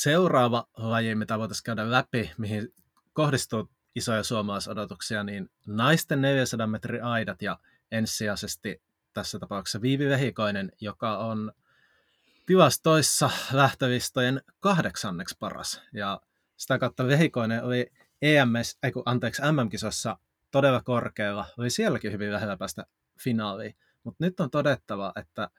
Seuraava 0.00 0.68
laji, 0.76 1.14
mitä 1.14 1.38
voitaisiin 1.38 1.64
käydä 1.64 1.90
läpi, 1.90 2.32
mihin 2.38 2.74
kohdistuu 3.12 3.70
isoja 3.94 4.22
suomalaisodotuksia, 4.22 5.24
niin 5.24 5.50
naisten 5.66 6.22
400 6.22 6.66
metrin 6.66 7.04
aidat 7.04 7.42
ja 7.42 7.58
ensisijaisesti 7.90 8.82
tässä 9.12 9.38
tapauksessa 9.38 9.82
Viivi 9.82 10.08
Vehikoinen, 10.08 10.72
joka 10.80 11.18
on 11.18 11.52
tilastoissa 12.46 13.30
lähtövistojen 13.52 14.42
kahdeksanneksi 14.60 15.36
paras. 15.38 15.82
Ja 15.92 16.20
sitä 16.56 16.78
kautta 16.78 17.06
Vehikoinen 17.06 17.64
oli 17.64 17.92
EMS, 18.22 18.78
ei 18.82 18.92
kun, 18.92 19.02
anteeksi, 19.06 19.42
MM-kisossa 19.42 20.18
todella 20.50 20.82
korkealla, 20.82 21.46
oli 21.58 21.70
sielläkin 21.70 22.12
hyvin 22.12 22.32
lähellä 22.32 22.56
päästä 22.56 22.86
finaaliin. 23.20 23.76
Mutta 24.04 24.24
nyt 24.24 24.40
on 24.40 24.50
todettava, 24.50 25.12
että 25.16 25.50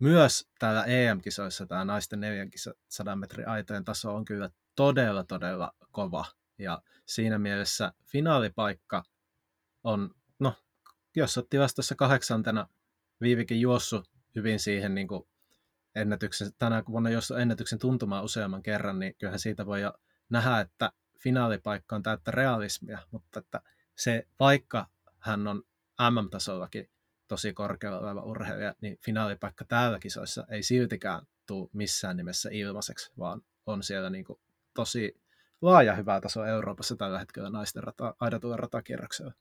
myös 0.00 0.48
täällä 0.58 0.84
EM-kisoissa 0.84 1.66
tämä 1.66 1.84
naisten 1.84 2.20
400 2.20 3.16
metrin 3.16 3.48
aitojen 3.48 3.84
taso 3.84 4.14
on 4.14 4.24
kyllä 4.24 4.50
todella, 4.76 5.24
todella 5.24 5.72
kova. 5.90 6.24
Ja 6.58 6.82
siinä 7.06 7.38
mielessä 7.38 7.92
finaalipaikka 8.06 9.02
on, 9.84 10.14
no, 10.38 10.54
jos 11.16 11.38
olet 11.38 11.50
tilastossa 11.50 11.94
kahdeksantena, 11.94 12.68
Viivikin 13.20 13.60
juossut 13.60 14.10
hyvin 14.34 14.60
siihen 14.60 14.94
niin 14.94 15.08
kuin 15.08 15.28
ennätyksen, 15.94 16.50
tänä 16.58 16.82
vuonna 16.88 17.10
jos 17.10 17.30
ennätyksen 17.30 17.78
tuntumaan 17.78 18.24
useamman 18.24 18.62
kerran, 18.62 18.98
niin 18.98 19.14
kyllähän 19.14 19.38
siitä 19.38 19.66
voi 19.66 19.80
jo 19.80 19.92
nähdä, 20.30 20.60
että 20.60 20.92
finaalipaikka 21.18 21.96
on 21.96 22.02
täyttä 22.02 22.30
realismia, 22.30 22.98
mutta 23.10 23.38
että 23.38 23.60
se 23.96 24.26
vaikka 24.40 24.86
hän 25.18 25.46
on 25.46 25.62
MM-tasollakin 26.10 26.90
tosi 27.30 27.52
korkealla 27.52 27.98
oleva 27.98 28.22
urheilija, 28.22 28.74
niin 28.80 28.98
finaalipaikka 29.04 29.64
täällä 29.64 29.98
kisoissa 29.98 30.46
ei 30.48 30.62
siltikään 30.62 31.26
tule 31.46 31.68
missään 31.72 32.16
nimessä 32.16 32.48
ilmaiseksi, 32.52 33.12
vaan 33.18 33.42
on 33.66 33.82
siellä 33.82 34.10
niin 34.10 34.24
kuin 34.24 34.40
tosi 34.74 35.20
laaja 35.62 35.94
hyvä 35.94 36.20
taso 36.20 36.44
Euroopassa 36.44 36.96
tällä 36.96 37.18
hetkellä 37.18 37.50
naisten 37.50 37.82
rata, 37.82 38.14
aidatulla 38.20 38.56
ratakierroksella. 38.56 39.32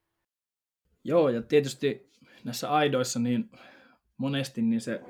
Joo, 1.04 1.30
ja 1.30 1.42
tietysti 1.42 2.12
näissä 2.44 2.72
aidoissa 2.72 3.20
niin 3.20 3.52
monesti 4.18 4.62
niin 4.62 4.82
se, 4.82 5.02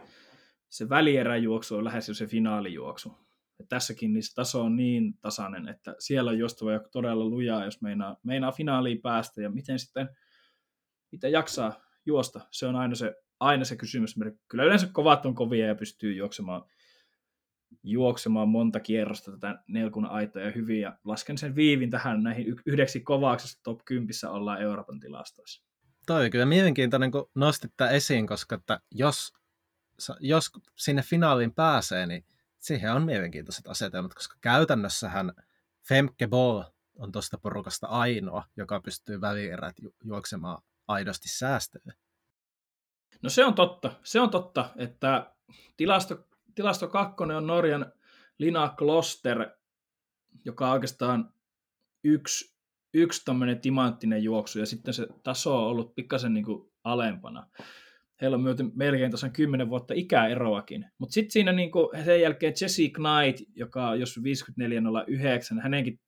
se 0.70 0.90
välieräjuoksu 0.90 1.76
on 1.76 1.84
lähes 1.84 2.08
jo 2.08 2.14
se 2.14 2.28
finaalijuoksu. 2.28 3.18
Ja 3.60 3.66
tässäkin 3.70 4.14
niin 4.14 4.24
se 4.24 4.34
taso 4.34 4.62
on 4.62 4.76
niin 4.76 5.14
tasainen, 5.22 5.68
että 5.68 5.96
siellä 6.00 6.32
on 6.32 6.40
juostava 6.40 6.72
ja 6.72 6.80
todella 6.92 7.26
lujaa, 7.26 7.66
jos 7.66 7.82
meinaa, 7.82 8.18
meinaa 8.24 8.52
finaaliin 8.52 9.02
päästä. 9.02 9.42
Ja 9.42 9.50
miten 9.50 9.80
sitten, 9.80 10.10
miten 11.12 11.32
jaksaa 11.32 11.89
juosta, 12.06 12.42
se 12.52 12.66
on 12.66 12.76
aina 12.76 12.96
se, 12.96 13.16
aina 13.40 13.66
se 13.66 13.76
kysymys. 13.76 14.16
Kyllä 14.48 14.64
yleensä 14.64 14.88
kovat 14.92 15.26
on 15.26 15.36
kovia 15.36 15.68
ja 15.68 15.76
pystyy 15.76 16.14
juoksemaan, 16.14 16.64
juoksemaan 17.84 18.50
monta 18.50 18.80
kierrosta 18.80 19.32
tätä 19.32 19.64
nelkun 19.68 20.06
aitoja 20.06 20.52
hyvin. 20.52 20.82
Ja 20.82 20.98
lasken 21.04 21.38
sen 21.38 21.56
viivin 21.56 21.90
tähän 21.90 22.24
näihin 22.24 22.56
yhdeksi 22.66 23.00
kovaksi 23.00 23.60
top 23.64 23.80
10 23.86 24.10
ollaan 24.30 24.62
Euroopan 24.62 25.00
tilastoissa. 25.00 25.64
Toi 26.08 26.26
on 26.26 26.32
kyllä 26.32 26.46
mielenkiintoinen, 26.46 27.12
kun 27.12 27.30
nostit 27.36 27.72
tämän 27.78 27.96
esiin, 27.96 28.28
koska 28.28 28.56
että 28.56 28.80
jos, 28.92 29.34
jos 30.20 30.52
sinne 30.76 31.02
finaaliin 31.02 31.54
pääsee, 31.54 32.06
niin 32.06 32.26
siihen 32.60 32.94
on 32.94 33.06
mielenkiintoiset 33.06 33.68
asetelmat, 33.68 34.14
koska 34.14 34.38
käytännössähän 34.42 35.34
Femke 35.88 36.28
Ball 36.28 36.64
on 36.96 37.12
tuosta 37.12 37.38
porukasta 37.38 37.88
ainoa, 37.88 38.44
joka 38.58 38.80
pystyy 38.80 39.22
välierät 39.22 39.76
ju- 39.80 39.96
juoksemaan 40.04 40.62
aidosti 40.90 41.30
säästölle. 41.30 41.94
No 43.22 43.30
se 43.30 43.46
on 43.46 43.54
totta. 43.54 43.92
Se 44.04 44.20
on 44.20 44.30
totta, 44.30 44.70
että 44.78 45.34
tilasto, 45.78 46.28
tilasto 46.56 46.88
kakkonen 46.88 47.38
on 47.38 47.48
Norjan 47.48 47.92
Lina 48.38 48.70
Kloster, 48.70 49.50
joka 50.46 50.68
on 50.68 50.74
oikeastaan 50.74 51.34
yksi, 52.04 52.56
yksi 52.94 53.26
tämmöinen 53.26 53.62
timanttinen 53.62 54.24
juoksu, 54.24 54.60
ja 54.60 54.66
sitten 54.66 54.94
se 54.94 55.08
taso 55.24 55.58
on 55.58 55.68
ollut 55.68 55.96
pikkasen 55.96 56.34
niin 56.34 56.46
kuin 56.46 56.72
alempana. 56.84 57.48
Heillä 58.22 58.36
on 58.36 58.42
myöten 58.42 58.72
melkein 58.76 59.12
tasan 59.12 59.32
10 59.32 59.70
vuotta 59.70 59.94
ikäeroakin. 59.94 60.86
Mutta 60.98 61.14
sitten 61.14 61.32
siinä 61.32 61.52
niin 61.52 61.72
kuin 61.72 62.06
sen 62.06 62.22
jälkeen 62.22 62.54
Jesse 62.62 62.82
Knight, 62.82 63.50
joka 63.56 63.90
on 63.90 64.00
jos 64.00 64.20
54.09, 65.56 65.62
hänenkin 65.62 66.00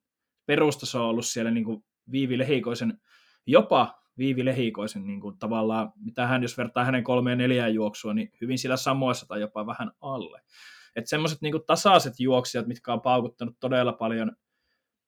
perustaso 0.46 1.04
on 1.04 1.10
ollut 1.10 1.26
siellä 1.26 1.52
niin 1.52 1.66
kuin 1.66 1.84
Viivi 2.12 2.38
Lehikoisen, 2.38 3.02
jopa 3.46 4.01
Viivi 4.18 4.46
Lehikoisen 4.46 5.08
niin 5.08 5.22
kuin 5.22 5.40
tavallaan, 5.40 5.94
mitä 5.96 6.28
hän, 6.28 6.42
jos 6.42 6.58
vertaa 6.58 6.86
hänen 6.86 7.04
kolmeen 7.04 7.38
neljään 7.38 7.74
juoksua, 7.74 8.14
niin 8.14 8.32
hyvin 8.42 8.58
sillä 8.58 8.78
samoissa 8.78 9.28
tai 9.28 9.42
jopa 9.42 9.66
vähän 9.66 9.92
alle. 10.02 10.42
Että 10.96 11.10
semmoiset 11.10 11.42
niin 11.42 11.66
tasaiset 11.68 12.14
juoksijat, 12.20 12.68
mitkä 12.68 12.94
on 12.94 13.02
paukuttanut 13.02 13.56
todella 13.60 13.94
paljon, 13.94 14.32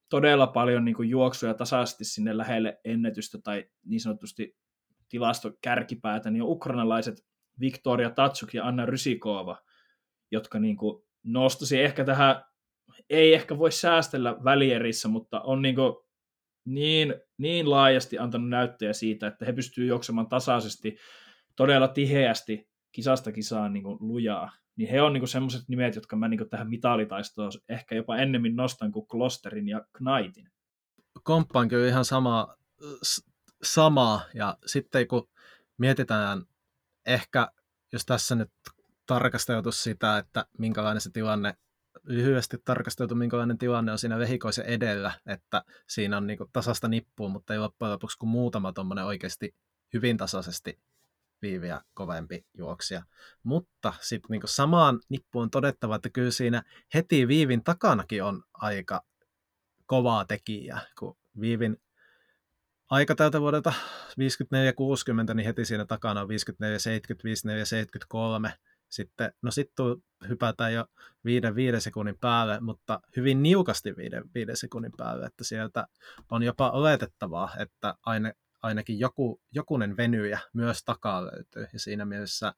todella 0.08 0.46
paljon 0.46 0.84
niin 0.84 0.94
kuin 0.94 1.08
juoksuja 1.08 1.54
tasaisesti 1.54 2.04
sinne 2.04 2.36
lähelle 2.36 2.80
ennätystä 2.84 3.38
tai 3.44 3.64
niin 3.84 4.00
sanotusti 4.00 4.56
tilastokärkipäätä, 5.08 6.30
niin 6.30 6.42
on 6.42 6.48
ukrainalaiset 6.48 7.26
Viktoria 7.60 8.10
Tatsuk 8.10 8.54
ja 8.54 8.66
Anna 8.66 8.86
Rysikova, 8.86 9.62
jotka 10.30 10.58
niin 10.58 10.76
kuin 10.76 11.04
nostasi 11.22 11.80
ehkä 11.80 12.04
tähän, 12.04 12.44
ei 13.10 13.34
ehkä 13.34 13.58
voi 13.58 13.72
säästellä 13.72 14.36
välierissä, 14.44 15.08
mutta 15.08 15.40
on 15.40 15.62
niin, 15.62 15.74
kuin 15.74 15.94
niin, 16.64 17.14
niin 17.38 17.70
laajasti 17.70 18.18
antanut 18.18 18.48
näyttöjä 18.48 18.92
siitä, 18.92 19.26
että 19.26 19.44
he 19.44 19.52
pystyvät 19.52 19.88
juoksemaan 19.88 20.28
tasaisesti, 20.28 20.96
todella 21.56 21.88
tiheästi 21.88 22.68
kisasta 22.92 23.32
kisaan 23.32 23.72
niin 23.72 23.82
kuin 23.82 23.98
lujaa. 24.00 24.52
Niin 24.76 24.90
he 24.90 25.02
on 25.02 25.12
niin 25.12 25.28
semmoiset 25.28 25.62
nimet, 25.68 25.94
jotka 25.94 26.16
mä 26.16 26.28
niin 26.28 26.38
kuin 26.38 26.50
tähän 26.50 26.68
mitalitaistoon 26.68 27.52
ehkä 27.68 27.94
jopa 27.94 28.16
ennemmin 28.16 28.56
nostan 28.56 28.92
kuin 28.92 29.06
Klosterin 29.06 29.68
ja 29.68 29.86
Knightin. 29.92 30.50
Komppaan 31.22 31.68
kyllä 31.68 31.88
ihan 31.88 32.04
sama, 32.04 32.56
samaa. 33.62 34.20
Ja 34.34 34.58
sitten 34.66 35.08
kun 35.08 35.28
mietitään 35.78 36.42
ehkä, 37.06 37.48
jos 37.92 38.06
tässä 38.06 38.34
nyt 38.34 38.50
tarkasteltu 39.06 39.72
sitä, 39.72 40.18
että 40.18 40.46
minkälainen 40.58 41.00
se 41.00 41.10
tilanne, 41.10 41.54
lyhyesti 42.04 42.56
tarkasteltu, 42.64 43.14
minkälainen 43.14 43.58
tilanne 43.58 43.92
on 43.92 43.98
siinä 43.98 44.18
vehikoisen 44.18 44.66
edellä, 44.66 45.12
että 45.26 45.64
siinä 45.88 46.16
on 46.16 46.26
niin 46.26 46.38
tasasta 46.52 46.88
nippua, 46.88 47.28
mutta 47.28 47.52
ei 47.52 47.58
loppujen 47.58 47.92
lopuksi 47.92 48.18
kuin 48.18 48.30
muutama 48.30 48.72
tuommoinen 48.72 49.04
oikeasti 49.04 49.54
hyvin 49.92 50.16
tasaisesti 50.16 50.80
viiviä 51.42 51.80
kovempi 51.94 52.46
juoksija. 52.54 53.02
Mutta 53.42 53.92
sitten 54.00 54.28
niin 54.30 54.42
samaan 54.44 55.00
nippuun 55.08 55.50
todettava, 55.50 55.96
että 55.96 56.10
kyllä 56.10 56.30
siinä 56.30 56.62
heti 56.94 57.28
viivin 57.28 57.64
takanakin 57.64 58.24
on 58.24 58.42
aika 58.52 59.02
kovaa 59.86 60.24
tekijää, 60.24 60.80
kun 60.98 61.16
viivin 61.40 61.76
aika 62.90 63.14
tältä 63.14 63.40
vuodelta 63.40 63.72
54-60, 65.30 65.34
niin 65.34 65.46
heti 65.46 65.64
siinä 65.64 65.84
takana 65.84 66.20
on 66.20 66.28
54-70, 66.28 66.30
54-73. 68.48 68.52
Sitten, 68.94 69.32
no 69.42 69.50
sitten 69.50 69.86
hypätään 70.28 70.74
jo 70.74 70.84
5-5 71.76 71.80
sekunnin 71.80 72.18
päälle, 72.20 72.60
mutta 72.60 73.00
hyvin 73.16 73.42
niukasti 73.42 73.92
5-5 73.92 73.94
sekunnin 74.54 74.92
päälle, 74.96 75.26
että 75.26 75.44
sieltä 75.44 75.86
on 76.30 76.42
jopa 76.42 76.70
oletettavaa, 76.70 77.50
että 77.58 77.94
aina, 78.06 78.32
ainakin 78.62 78.98
joku, 78.98 79.40
jokunen 79.52 79.96
venyjä 79.96 80.40
myös 80.52 80.84
takaa 80.84 81.24
löytyy. 81.24 81.66
Ja 81.72 81.78
siinä 81.78 82.04
mielessä 82.04 82.54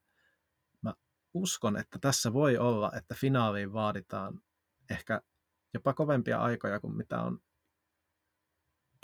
mä 0.82 0.94
uskon, 1.34 1.76
että 1.76 1.98
tässä 2.00 2.32
voi 2.32 2.58
olla, 2.58 2.92
että 2.96 3.14
finaaliin 3.14 3.72
vaaditaan 3.72 4.40
ehkä 4.90 5.20
jopa 5.74 5.94
kovempia 5.94 6.38
aikoja 6.38 6.80
kuin 6.80 6.96
mitä 6.96 7.20
on 7.22 7.38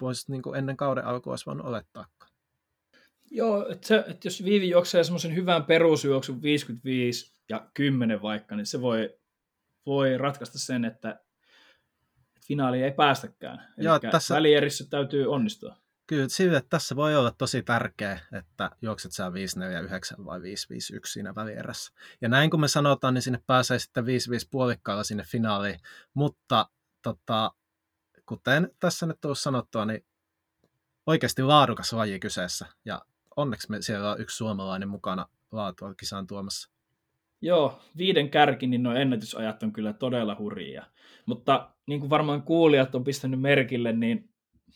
voisi 0.01 0.31
niin 0.33 0.43
kuin 0.43 0.59
ennen 0.59 0.77
kauden 0.77 1.05
alkua 1.05 1.33
olisi 1.33 1.47
voinut 1.47 1.67
olettaakaan. 1.67 2.32
Joo, 3.35 3.69
että, 3.69 4.05
että 4.09 4.27
jos 4.27 4.45
Viivi 4.45 4.71
juoksee 4.71 5.05
semmoisen 5.05 5.35
hyvän 5.35 5.65
perusjuoksun 5.65 6.43
55 6.43 7.33
ja 7.49 7.71
10 7.75 8.23
vaikka, 8.23 8.57
niin 8.57 8.67
se 8.67 8.81
voi, 8.81 9.19
voi 9.87 10.19
ratkaista 10.19 10.59
sen, 10.59 10.85
että, 10.85 11.11
että 11.11 12.41
finaali 12.47 12.83
ei 12.83 12.93
päästäkään. 12.93 13.73
Joo, 13.77 13.99
Eli 14.03 14.11
tässä... 14.11 14.35
välierissä 14.35 14.85
täytyy 14.91 15.27
onnistua. 15.27 15.77
Kyllä, 16.07 16.29
sille, 16.29 16.57
että 16.57 16.69
tässä 16.69 16.97
voi 16.97 17.17
olla 17.17 17.35
tosi 17.39 17.63
tärkeä, 17.63 18.21
että 18.33 18.71
juokset 18.83 19.13
saa 19.13 19.33
549 19.33 20.25
vai 20.25 20.43
551 20.43 21.13
siinä 21.13 21.35
välierässä. 21.35 21.93
Ja 22.21 22.29
näin 22.29 22.51
kun 22.51 22.61
me 22.61 22.69
sanotaan, 22.69 23.15
niin 23.15 23.23
sinne 23.23 23.41
pääsee 23.47 23.79
sitten 23.79 24.07
55 24.07 24.49
puolikkaalla 24.51 25.05
sinne 25.05 25.25
finaaliin, 25.27 25.81
mutta 26.15 26.69
tota, 27.03 27.53
kuten 28.27 28.71
tässä 28.81 29.07
nyt 29.07 29.25
on 29.25 29.37
sanottua, 29.37 29.85
niin 29.85 30.07
oikeasti 31.07 31.43
laadukas 31.43 31.93
laji 31.93 32.19
kyseessä. 32.19 32.67
Ja 32.85 33.03
onneksi 33.37 33.71
me 33.71 33.83
siellä 33.83 34.11
on 34.11 34.21
yksi 34.21 34.37
suomalainen 34.37 34.89
mukana 34.89 35.27
laatua 35.53 35.95
kisaan 35.95 36.27
tuomassa. 36.27 36.73
Joo, 37.41 37.81
viiden 37.97 38.31
kärki, 38.31 38.67
niin 38.67 38.83
nuo 38.83 38.95
ennätysajat 38.95 39.63
on 39.63 39.73
kyllä 39.73 39.93
todella 39.93 40.37
hurjia. 40.39 40.87
Mutta 41.27 41.71
niin 41.87 42.01
kuin 42.01 42.11
varmaan 42.11 42.43
kuulijat 42.43 42.95
on 42.95 43.05
pistänyt 43.05 43.41
merkille, 43.41 43.93
niin, 43.93 44.31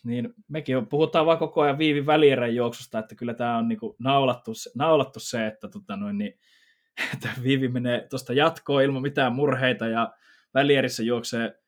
niin 0.04 0.34
mekin 0.48 0.86
puhutaan 0.86 1.26
vaan 1.26 1.38
koko 1.38 1.60
ajan 1.60 1.78
viivi 1.78 2.06
välierän 2.06 2.54
juoksusta, 2.54 2.98
että 2.98 3.14
kyllä 3.14 3.34
tämä 3.34 3.58
on 3.58 3.68
niin 3.68 3.78
kuin 3.78 3.96
naulattu, 3.98 4.52
naulattu 4.74 5.20
se, 5.20 5.46
että, 5.46 5.68
tota 5.68 5.96
noin, 5.96 6.18
niin, 6.18 6.38
että 7.14 7.28
viivi 7.42 7.68
menee 7.68 8.06
tuosta 8.10 8.32
jatkoon 8.32 8.82
ilman 8.82 9.02
mitään 9.02 9.32
murheita 9.32 9.86
ja 9.86 10.14
välierissä 10.54 11.02
juoksee 11.02 11.60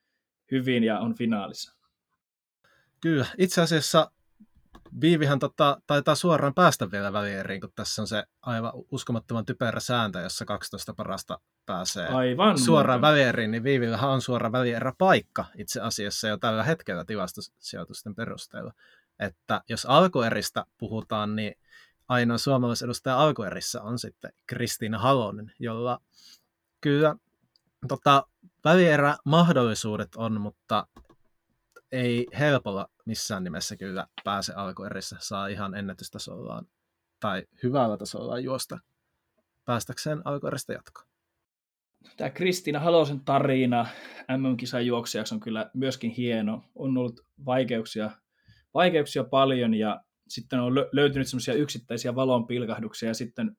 hyvin 0.50 0.84
ja 0.84 0.98
on 0.98 1.14
finaalissa. 1.14 1.78
Kyllä, 3.00 3.26
itse 3.38 3.62
asiassa 3.62 4.10
Viivihän 5.00 5.38
tota, 5.38 5.80
taitaa 5.86 6.14
suoraan 6.14 6.54
päästä 6.54 6.90
vielä 6.90 7.12
välieriin, 7.12 7.60
kun 7.60 7.72
tässä 7.74 8.02
on 8.02 8.08
se 8.08 8.24
aivan 8.42 8.72
uskomattoman 8.90 9.46
typerä 9.46 9.80
sääntö, 9.80 10.20
jossa 10.20 10.44
12 10.44 10.94
parasta 10.94 11.40
pääsee 11.66 12.08
aivan 12.08 12.58
suoraan 12.58 13.00
muuten. 13.00 13.10
välieriin, 13.10 13.50
niin 13.50 13.62
Viivillähän 13.62 14.10
on 14.10 14.20
suora 14.20 14.52
välierä 14.52 14.92
paikka 14.98 15.44
itse 15.58 15.80
asiassa 15.80 16.28
jo 16.28 16.36
tällä 16.36 16.64
hetkellä 16.64 17.04
tilastosijoitusten 17.04 18.14
perusteella. 18.14 18.72
Että 19.18 19.62
jos 19.68 19.86
alkueristä 19.86 20.64
puhutaan, 20.78 21.36
niin 21.36 21.54
ainoa 22.08 22.38
suomalaisedustaja 22.38 23.18
alkuerissä 23.18 23.82
on 23.82 23.98
sitten 23.98 24.32
Kristiina 24.46 24.98
Halonen, 24.98 25.52
jolla 25.58 26.00
kyllä 26.80 27.16
tota, 27.88 28.26
välierä 28.64 29.16
mahdollisuudet 29.24 30.16
on, 30.16 30.40
mutta 30.40 30.86
ei 31.92 32.26
helpolla 32.38 32.90
missään 33.08 33.44
nimessä 33.44 33.76
kyllä 33.76 34.06
pääse 34.24 34.52
alkuerissä, 34.52 35.16
saa 35.20 35.46
ihan 35.46 35.74
ennätystasollaan 35.74 36.66
tai 37.20 37.46
hyvällä 37.62 37.96
tasolla 37.96 38.38
juosta 38.38 38.78
päästäkseen 39.64 40.22
alkueristä 40.24 40.72
jatkoon. 40.72 41.08
Tämä 42.16 42.30
Kristiina 42.30 42.80
Halosen 42.80 43.20
tarina 43.20 43.86
MM-kisan 44.36 44.86
juoksijaksi 44.86 45.34
on 45.34 45.40
kyllä 45.40 45.70
myöskin 45.74 46.10
hieno. 46.10 46.64
On 46.74 46.98
ollut 46.98 47.20
vaikeuksia, 47.46 48.10
vaikeuksia 48.74 49.24
paljon 49.24 49.74
ja 49.74 50.04
sitten 50.28 50.60
on 50.60 50.74
löytynyt 50.92 51.28
semmoisia 51.28 51.54
yksittäisiä 51.54 52.14
valonpilkahduksia 52.14 53.08
ja 53.08 53.14
sitten 53.14 53.56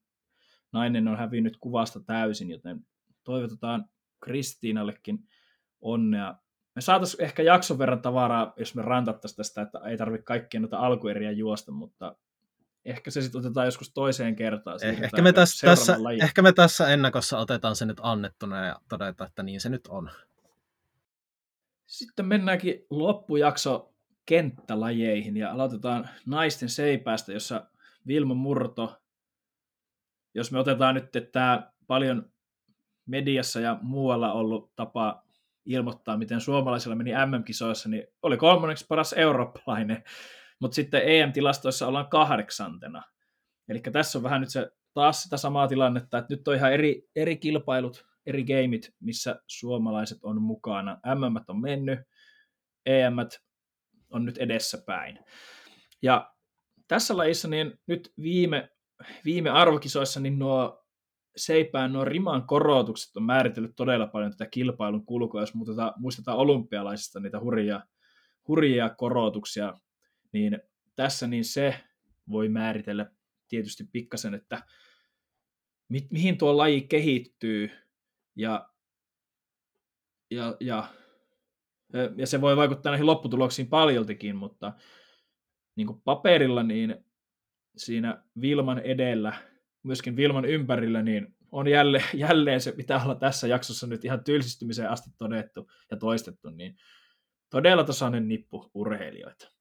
nainen 0.72 1.08
on 1.08 1.18
hävinnyt 1.18 1.58
kuvasta 1.58 2.00
täysin, 2.00 2.50
joten 2.50 2.86
toivotetaan 3.24 3.86
Kristiinallekin 4.24 5.20
onnea 5.82 6.36
me 6.76 6.82
saataisiin 6.82 7.24
ehkä 7.24 7.44
jakson 7.44 7.78
verran 7.78 8.02
tavaraa, 8.02 8.54
jos 8.58 8.76
me 8.76 8.82
rantattaisiin 8.82 9.38
tästä, 9.38 9.62
että 9.62 9.80
ei 9.80 9.98
tarvitse 9.98 10.26
kaikkia 10.26 10.60
noita 10.60 10.78
alkueriä 10.78 11.32
juosta, 11.32 11.72
mutta 11.72 12.16
ehkä 12.86 13.12
se 13.12 13.22
sitten 13.22 13.40
otetaan 13.40 13.68
joskus 13.68 13.94
toiseen 13.94 14.36
kertaan. 14.36 14.80
Eh, 14.84 15.02
ehkä 15.04 15.22
me, 15.22 15.34
tässä, 15.34 15.68
tässä, 15.68 15.98
ehkä 16.22 16.42
me 16.42 16.54
tässä 16.54 16.88
ennakossa 16.88 17.38
otetaan 17.40 17.76
se 17.76 17.86
nyt 17.86 17.98
annettuna 18.02 18.66
ja 18.66 18.76
todetaan, 18.90 19.28
että 19.28 19.44
niin 19.44 19.62
se 19.62 19.70
nyt 19.70 19.88
on. 19.88 20.10
Sitten 21.86 22.26
mennäänkin 22.26 22.86
loppujakso 22.90 23.94
kenttälajeihin 24.26 25.38
ja 25.38 25.52
aloitetaan 25.52 26.10
naisten 26.26 26.70
seipäästä, 26.70 27.34
jossa 27.34 27.68
Vilma 28.08 28.34
Murto, 28.34 29.02
jos 30.34 30.52
me 30.52 30.60
otetaan 30.60 30.96
nyt 30.96 31.16
että 31.16 31.32
tämä 31.32 31.72
paljon 31.88 32.32
mediassa 33.06 33.60
ja 33.60 33.80
muualla 33.82 34.34
ollut 34.34 34.76
tapa 34.76 35.24
ilmoittaa, 35.70 36.18
miten 36.18 36.42
suomalaisilla 36.42 36.96
meni 36.96 37.12
MM-kisoissa, 37.12 37.90
niin 37.90 38.04
oli 38.22 38.38
kolmanneksi 38.38 38.86
paras 38.90 39.14
eurooppalainen, 39.14 40.04
mutta 40.60 40.76
sitten 40.76 41.02
EM-tilastoissa 41.06 41.88
ollaan 41.88 42.10
kahdeksantena. 42.10 43.04
Eli 43.70 43.80
tässä 43.80 44.20
on 44.20 44.24
vähän 44.24 44.42
nyt 44.42 44.50
se, 44.50 44.72
taas 44.94 45.24
sitä 45.24 45.38
samaa 45.38 45.68
tilannetta, 45.68 46.18
että 46.18 46.36
nyt 46.36 46.48
on 46.48 46.56
ihan 46.56 46.74
eri, 46.74 47.10
eri 47.16 47.38
kilpailut, 47.38 48.06
eri 48.26 48.44
gameit, 48.44 48.96
missä 49.00 49.42
suomalaiset 49.48 50.18
on 50.24 50.42
mukana. 50.42 51.00
MM 51.16 51.36
on 51.48 51.62
mennyt, 51.62 52.00
EM 52.86 53.16
on 54.10 54.26
nyt 54.26 54.38
edessäpäin. 54.38 55.20
Ja 56.02 56.34
tässä 56.88 57.18
lajissa 57.18 57.48
niin 57.48 57.80
nyt 57.88 58.14
viime, 58.22 58.70
viime 59.26 59.50
arvokisoissa 59.50 60.20
niin 60.20 60.40
nuo 60.40 60.79
seipään 61.40 61.94
nuo 61.94 62.06
riman 62.06 62.48
korotukset 62.48 63.18
on 63.18 63.24
määritellyt 63.24 63.76
todella 63.76 64.08
paljon 64.08 64.32
tätä 64.32 64.46
kilpailun 64.46 65.06
kulkua, 65.06 65.42
jos 65.42 65.54
muistetaan, 65.54 65.94
muistetaan 65.98 66.38
olympialaisista 66.38 67.20
niitä 67.20 67.40
hurjia, 67.40 67.82
hurjia 68.48 68.90
korotuksia, 68.90 69.74
niin 70.32 70.60
tässä 70.96 71.28
niin 71.28 71.46
se 71.46 71.80
voi 72.30 72.50
määritellä 72.50 73.12
tietysti 73.48 73.84
pikkasen, 73.92 74.34
että 74.34 74.64
mi- 75.90 76.08
mihin 76.12 76.38
tuo 76.38 76.58
laji 76.58 76.82
kehittyy 76.82 77.70
ja, 78.36 78.70
ja, 80.32 80.58
ja, 80.60 80.88
ja 82.18 82.28
se 82.28 82.42
voi 82.42 82.58
vaikuttaa 82.58 82.92
näihin 82.92 83.06
lopputuloksiin 83.06 83.68
paljoltikin, 83.68 84.36
mutta 84.36 84.74
niin 85.76 85.88
kuin 85.88 86.02
paperilla 86.02 86.64
niin 86.64 87.06
siinä 87.78 88.24
Vilman 88.42 88.80
edellä, 88.80 89.34
myöskin 89.84 90.16
Vilman 90.16 90.46
ympärillä, 90.46 91.02
niin 91.02 91.36
on 91.52 91.68
jälleen, 91.68 92.04
jälleen 92.28 92.62
se, 92.62 92.72
pitää 92.72 93.04
olla 93.04 93.16
tässä 93.16 93.48
jaksossa 93.48 93.88
nyt 93.88 94.06
ihan 94.06 94.24
tylsistymiseen 94.24 94.90
asti 94.90 95.10
todettu 95.18 95.72
ja 95.92 95.98
toistettu, 95.98 96.50
niin 96.50 96.76
todella 97.50 97.84
tasainen 97.84 98.28
nippu 98.28 98.72
urheilijoita. 98.74 99.52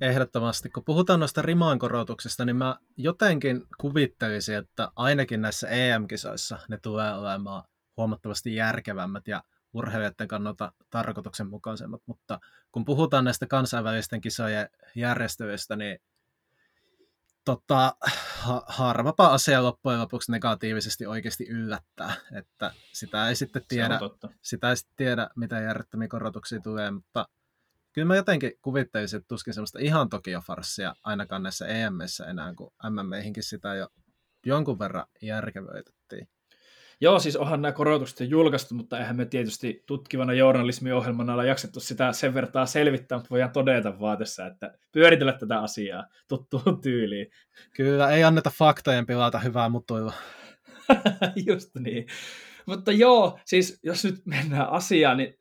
Ehdottomasti. 0.00 0.70
Kun 0.70 0.84
puhutaan 0.84 1.20
noista 1.20 1.42
rimaankorotuksista, 1.42 2.44
niin 2.44 2.56
mä 2.56 2.76
jotenkin 2.96 3.62
kuvittelisin, 3.80 4.54
että 4.54 4.92
ainakin 4.96 5.42
näissä 5.42 5.68
EM-kisoissa 5.68 6.58
ne 6.68 6.78
tulee 6.82 7.14
olemaan 7.14 7.62
huomattavasti 7.96 8.54
järkevämmät 8.54 9.28
ja 9.28 9.42
urheilijoiden 9.74 10.28
kannalta 10.28 10.72
tarkoituksenmukaisemmat, 10.90 12.00
mutta 12.06 12.40
kun 12.72 12.84
puhutaan 12.84 13.24
näistä 13.24 13.46
kansainvälisten 13.46 14.20
kisojen 14.20 14.68
järjestelyistä, 14.94 15.76
niin 15.76 15.98
tota, 17.44 17.96
ha- 18.40 18.64
harvapa 18.66 19.26
asia 19.26 19.62
loppujen 19.62 20.00
lopuksi 20.00 20.32
negatiivisesti 20.32 21.06
oikeasti 21.06 21.48
yllättää, 21.48 22.14
että 22.32 22.72
sitä 22.92 23.28
ei 23.28 23.36
sitten 23.36 23.62
tiedä, 23.68 24.00
sitä 24.42 24.70
ei 24.70 24.76
sitten 24.76 24.96
tiedä 24.96 25.28
mitä 25.36 25.60
järjettömiä 25.60 26.08
korotuksia 26.08 26.60
tulee, 26.60 26.90
mutta 26.90 27.28
kyllä 27.92 28.06
mä 28.06 28.16
jotenkin 28.16 28.52
kuvittelisin, 28.62 29.16
että 29.16 29.28
tuskin 29.28 29.54
semmoista 29.54 29.78
ihan 29.78 30.08
Tokio-farssia 30.08 30.94
ainakaan 31.04 31.42
näissä 31.42 31.66
EMissä 31.66 32.26
enää, 32.26 32.54
kun 32.54 32.72
MMEihinkin 32.90 33.42
sitä 33.42 33.74
jo 33.74 33.88
jonkun 34.46 34.78
verran 34.78 35.06
järkevöitettiin. 35.22 36.28
Joo, 37.00 37.18
siis 37.18 37.36
onhan 37.36 37.62
nämä 37.62 37.72
korotukset 37.72 38.20
jo 38.20 38.26
julkaistu, 38.26 38.74
mutta 38.74 38.98
eihän 38.98 39.16
me 39.16 39.24
tietysti 39.24 39.82
tutkivana 39.86 40.32
journalismiohjelmana 40.32 41.32
olla 41.32 41.44
jaksettu 41.44 41.80
sitä 41.80 42.12
sen 42.12 42.34
vertaa 42.34 42.66
selvittää, 42.66 43.18
mutta 43.18 43.30
voidaan 43.30 43.52
todeta 43.52 44.00
vaatessa, 44.00 44.46
että 44.46 44.78
pyöritellä 44.92 45.32
tätä 45.32 45.60
asiaa 45.60 46.06
tuttuun 46.28 46.80
tyyliin. 46.82 47.26
Kyllä, 47.76 48.10
ei 48.10 48.24
anneta 48.24 48.50
faktojen 48.50 49.06
pilata 49.06 49.38
hyvää 49.38 49.68
mutuilla. 49.68 50.12
Just 51.46 51.70
niin. 51.78 52.06
Mutta 52.66 52.92
joo, 52.92 53.38
siis 53.44 53.80
jos 53.82 54.04
nyt 54.04 54.26
mennään 54.26 54.70
asiaan, 54.70 55.16
niin 55.16 55.34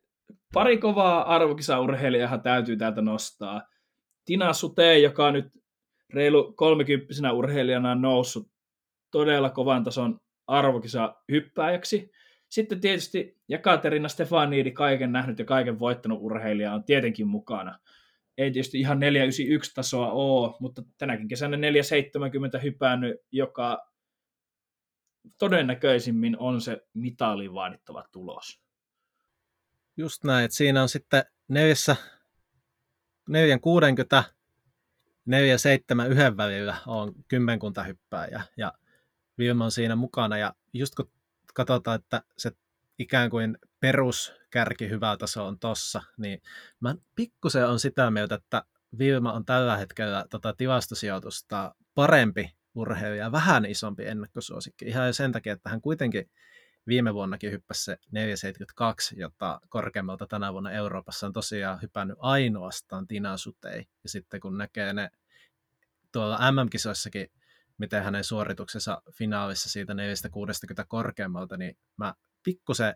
pari 0.53 0.77
kovaa 0.77 1.35
arvokisaurheilijahan 1.35 2.41
täytyy 2.41 2.77
täältä 2.77 3.01
nostaa. 3.01 3.61
Tina 4.25 4.53
Sute, 4.53 4.99
joka 4.99 5.27
on 5.27 5.33
nyt 5.33 5.45
reilu 6.13 6.53
kolmekymppisenä 6.53 7.31
urheilijana 7.31 7.91
on 7.91 8.01
noussut 8.01 8.47
todella 9.11 9.49
kovan 9.49 9.83
tason 9.83 10.19
arvokisa 10.47 11.15
hyppääjäksi. 11.31 12.11
Sitten 12.49 12.81
tietysti 12.81 13.37
Jakaterina 13.47 14.07
Stefaniidi, 14.07 14.71
kaiken 14.71 15.11
nähnyt 15.11 15.39
ja 15.39 15.45
kaiken 15.45 15.79
voittanut 15.79 16.19
urheilija, 16.21 16.73
on 16.73 16.83
tietenkin 16.83 17.27
mukana. 17.27 17.79
Ei 18.37 18.51
tietysti 18.51 18.79
ihan 18.79 18.99
491 18.99 19.73
tasoa 19.75 20.11
ole, 20.11 20.55
mutta 20.59 20.81
tänäkin 20.97 21.27
kesänä 21.27 21.57
470 21.57 22.59
hypännyt, 22.59 23.17
joka 23.31 23.87
todennäköisimmin 25.39 26.37
on 26.39 26.61
se 26.61 26.81
mitaliin 26.93 27.53
vaadittava 27.53 28.03
tulos. 28.11 28.61
Just 29.97 30.23
näin, 30.23 30.45
että 30.45 30.57
siinä 30.57 30.81
on 30.81 30.89
sitten 30.89 31.23
neljässä, 31.47 31.95
460, 33.29 34.23
471 35.25 36.37
välillä 36.37 36.77
on 36.87 37.13
kymmenkunta 37.27 37.83
hyppääjä 37.83 38.41
ja 38.57 38.73
Vilma 39.37 39.65
on 39.65 39.71
siinä 39.71 39.95
mukana 39.95 40.37
ja 40.37 40.53
just 40.73 40.95
kun 40.95 41.09
katsotaan, 41.53 41.99
että 41.99 42.23
se 42.37 42.51
ikään 42.99 43.29
kuin 43.29 43.57
peruskärki 43.79 44.89
hyvä 44.89 45.17
taso 45.17 45.47
on 45.47 45.59
tossa, 45.59 46.01
niin 46.17 46.41
mä 46.79 46.95
pikkusen 47.15 47.67
on 47.67 47.79
sitä 47.79 48.11
mieltä, 48.11 48.35
että 48.35 48.63
Vilma 48.99 49.33
on 49.33 49.45
tällä 49.45 49.77
hetkellä 49.77 50.25
tota 50.29 50.53
tilastosijoitusta 50.53 51.75
parempi 51.95 52.55
urheilija, 52.75 53.31
vähän 53.31 53.65
isompi 53.65 54.05
ennakkosuosikki. 54.07 54.85
Ihan 54.85 55.13
sen 55.13 55.31
takia, 55.31 55.53
että 55.53 55.69
hän 55.69 55.81
kuitenkin 55.81 56.29
viime 56.87 57.13
vuonnakin 57.13 57.51
hyppäsi 57.51 57.83
se 57.83 57.97
472, 58.11 59.19
jota 59.19 59.61
korkeammalta 59.69 60.27
tänä 60.27 60.53
vuonna 60.53 60.71
Euroopassa 60.71 61.27
on 61.27 61.33
tosiaan 61.33 61.81
hypännyt 61.81 62.17
ainoastaan 62.19 63.07
Tina 63.07 63.37
Sutei. 63.37 63.87
Ja 64.03 64.09
sitten 64.09 64.39
kun 64.39 64.57
näkee 64.57 64.93
ne 64.93 65.09
tuolla 66.11 66.51
MM-kisoissakin 66.51 67.31
miten 67.77 68.03
hänen 68.03 68.23
suorituksensa 68.23 69.01
finaalissa 69.11 69.69
siitä 69.69 69.93
460 69.93 70.85
korkeammalta, 70.87 71.57
niin 71.57 71.77
mä 71.97 72.13
pikkusen 72.43 72.95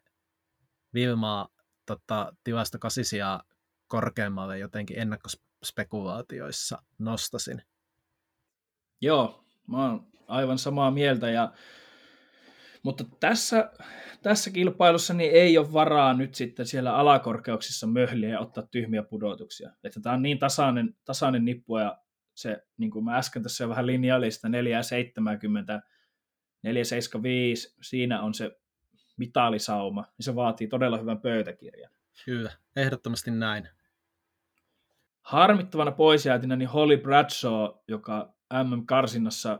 Vilmaa 0.94 1.48
tota, 1.86 2.34
tilasta 2.44 2.80
kasisia 2.80 3.40
korkeammalle 3.88 4.58
jotenkin 4.60 5.00
ennakkospekulaatioissa 5.00 6.82
nostasin. 7.00 7.62
Joo, 9.02 9.44
mä 9.68 9.90
oon 9.90 10.08
aivan 10.28 10.58
samaa 10.58 10.92
mieltä 10.92 11.30
ja 11.30 11.54
mutta 12.84 13.04
tässä, 13.20 13.72
tässä 14.22 14.50
kilpailussa 14.52 15.14
niin 15.14 15.32
ei 15.32 15.58
ole 15.58 15.74
varaa 15.74 16.14
nyt 16.14 16.36
sitten 16.36 16.66
siellä 16.66 16.96
alakorkeuksissa 16.96 17.88
möhliä 17.88 18.30
ja 18.30 18.40
ottaa 18.40 18.68
tyhmiä 18.72 19.04
pudotuksia. 19.04 19.72
Että 19.84 20.00
tämä 20.00 20.16
on 20.16 20.22
niin 20.22 20.40
tasainen, 20.40 20.96
tasainen 21.06 21.46
nippu 21.46 21.78
ja 21.78 21.98
se, 22.38 22.64
niin 22.78 22.92
kuin 22.92 23.06
mä 23.06 23.18
äsken 23.18 23.44
tässä 23.44 23.64
jo 23.64 23.70
vähän 23.70 23.88
linjailin 23.88 24.32
sitä 24.32 24.50
470, 24.50 25.82
475, 26.64 27.76
siinä 27.82 28.22
on 28.22 28.34
se 28.34 28.60
mitalisauma, 29.18 30.02
niin 30.02 30.24
se 30.24 30.36
vaatii 30.36 30.68
todella 30.68 30.98
hyvän 30.98 31.22
pöytäkirjan. 31.22 31.92
Kyllä, 32.26 32.52
ehdottomasti 32.76 33.32
näin. 33.32 33.70
Harmittavana 35.22 35.92
poisjäätinä 35.92 36.56
niin 36.56 36.70
Holly 36.70 36.98
Bradshaw, 36.98 37.70
joka 37.88 38.34
MM-karsinnassa 38.64 39.60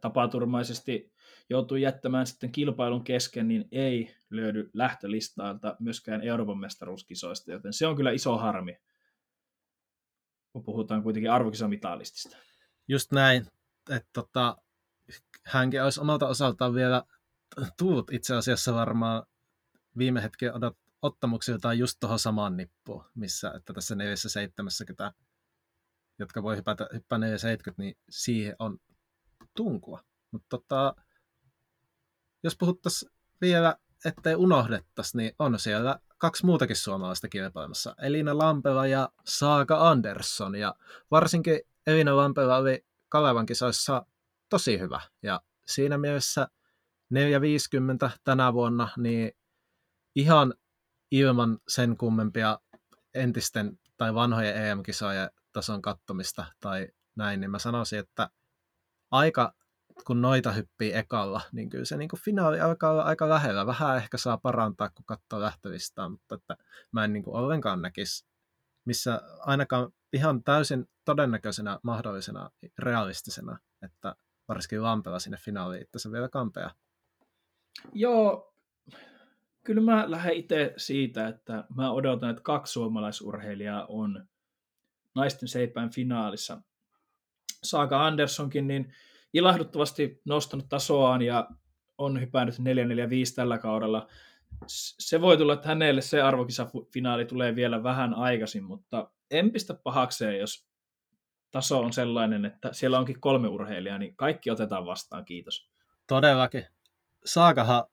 tapaturmaisesti 0.00 1.12
joutui 1.48 1.82
jättämään 1.82 2.26
sitten 2.26 2.52
kilpailun 2.52 3.04
kesken, 3.04 3.48
niin 3.48 3.68
ei 3.72 4.14
löydy 4.30 4.70
lähtölistalta 4.74 5.76
myöskään 5.80 6.22
Euroopan 6.22 6.58
mestaruuskisoista, 6.58 7.52
joten 7.52 7.72
se 7.72 7.86
on 7.86 7.96
kyllä 7.96 8.10
iso 8.10 8.38
harmi 8.38 8.78
kun 10.52 10.64
puhutaan 10.64 11.02
kuitenkin 11.02 11.30
arvokisamitaalistista. 11.30 12.36
Just 12.88 13.12
näin, 13.12 13.46
että 13.90 14.10
tota, 14.12 14.56
hänkin 15.46 15.82
olisi 15.82 16.00
omalta 16.00 16.28
osaltaan 16.28 16.74
vielä 16.74 17.04
tullut 17.78 18.12
itse 18.12 18.34
asiassa 18.34 18.74
varmaan 18.74 19.22
viime 19.98 20.22
hetken 20.22 20.54
odot, 20.54 20.78
ottamuksiltaan 21.02 21.78
just 21.78 21.96
tuohon 22.00 22.18
samaan 22.18 22.56
nippuun, 22.56 23.04
missä 23.14 23.52
että 23.56 23.72
tässä 23.72 23.94
470, 23.94 25.12
jotka 26.18 26.42
voi 26.42 26.56
hypätä, 26.56 26.88
hyppää 26.92 27.18
470, 27.18 27.82
niin 27.82 27.98
siihen 28.10 28.56
on 28.58 28.78
tunkua. 29.56 30.04
Mutta 30.30 30.46
tota, 30.48 30.94
jos 32.42 32.56
puhuttaisiin 32.56 33.12
vielä, 33.40 33.76
ettei 34.04 34.34
unohdettaisi, 34.34 35.16
niin 35.16 35.32
on 35.38 35.58
siellä 35.58 36.00
kaksi 36.20 36.46
muutakin 36.46 36.76
suomalaista 36.76 37.28
kilpailemassa. 37.28 37.94
Elina 38.02 38.38
Lampela 38.38 38.86
ja 38.86 39.08
Saaka 39.24 39.88
Andersson. 39.90 40.54
Ja 40.54 40.74
varsinkin 41.10 41.60
Elina 41.86 42.16
Lampela 42.16 42.56
oli 42.56 42.84
Kalevan 43.08 43.46
kisoissa 43.46 44.06
tosi 44.48 44.78
hyvä. 44.78 45.00
Ja 45.22 45.40
siinä 45.66 45.98
mielessä 45.98 46.48
450 47.10 48.10
tänä 48.24 48.52
vuonna, 48.52 48.88
niin 48.96 49.32
ihan 50.14 50.54
ilman 51.10 51.58
sen 51.68 51.96
kummempia 51.96 52.58
entisten 53.14 53.78
tai 53.96 54.14
vanhojen 54.14 54.56
EM-kisojen 54.56 55.30
tason 55.52 55.82
kattomista 55.82 56.46
tai 56.60 56.88
näin, 57.16 57.40
niin 57.40 57.50
mä 57.50 57.58
sanoisin, 57.58 57.98
että 57.98 58.30
aika, 59.10 59.54
kun 60.06 60.22
noita 60.22 60.52
hyppii 60.52 60.92
ekalla, 60.94 61.40
niin 61.52 61.68
kyllä 61.68 61.84
se 61.84 61.96
niin 61.96 62.08
kuin 62.08 62.20
finaali 62.20 62.60
alkaa 62.60 62.90
olla 62.90 63.02
aika 63.02 63.28
lähellä. 63.28 63.66
Vähän 63.66 63.96
ehkä 63.96 64.18
saa 64.18 64.38
parantaa, 64.38 64.90
kun 64.90 65.04
katsoo 65.04 65.40
lähtölistaa, 65.40 66.08
mutta 66.08 66.34
että 66.34 66.56
mä 66.92 67.04
en 67.04 67.12
niin 67.12 67.22
kuin 67.22 67.36
ollenkaan 67.36 67.82
näkisi 67.82 68.30
missä 68.84 69.20
ainakaan 69.38 69.92
ihan 70.12 70.44
täysin 70.44 70.88
todennäköisenä, 71.04 71.78
mahdollisena, 71.82 72.50
realistisena, 72.78 73.58
että 73.82 74.16
varsinkin 74.48 74.82
Lampela 74.82 75.18
sinne 75.18 75.36
finaaliin 75.36 75.82
itse 75.82 76.12
vielä 76.12 76.28
kampea. 76.28 76.70
Joo, 77.92 78.54
kyllä 79.64 79.82
mä 79.82 80.10
lähden 80.10 80.36
itse 80.36 80.74
siitä, 80.76 81.28
että 81.28 81.64
mä 81.76 81.90
odotan, 81.90 82.30
että 82.30 82.42
kaksi 82.42 82.72
suomalaisurheilijaa 82.72 83.86
on 83.88 84.28
naisten 85.14 85.48
seipään 85.48 85.90
finaalissa. 85.90 86.62
Saaka 87.62 88.06
Anderssonkin 88.06 88.66
niin 88.66 88.94
ilahduttavasti 89.32 90.20
nostanut 90.24 90.68
tasoaan 90.68 91.22
ja 91.22 91.48
on 91.98 92.20
hypännyt 92.20 92.58
445 92.58 93.34
tällä 93.34 93.58
kaudella. 93.58 94.08
Se 94.66 95.20
voi 95.20 95.36
tulla, 95.36 95.52
että 95.52 95.68
hänelle 95.68 96.00
se 96.00 96.22
arvokisafinaali 96.22 97.24
tulee 97.24 97.56
vielä 97.56 97.82
vähän 97.82 98.14
aikaisin, 98.14 98.64
mutta 98.64 99.10
en 99.30 99.50
pistä 99.50 99.74
pahakseen, 99.74 100.38
jos 100.38 100.66
taso 101.50 101.80
on 101.80 101.92
sellainen, 101.92 102.44
että 102.44 102.72
siellä 102.72 102.98
onkin 102.98 103.20
kolme 103.20 103.48
urheilijaa, 103.48 103.98
niin 103.98 104.16
kaikki 104.16 104.50
otetaan 104.50 104.86
vastaan, 104.86 105.24
kiitos. 105.24 105.70
Todellakin. 106.06 106.66
Saakahan 107.24 107.84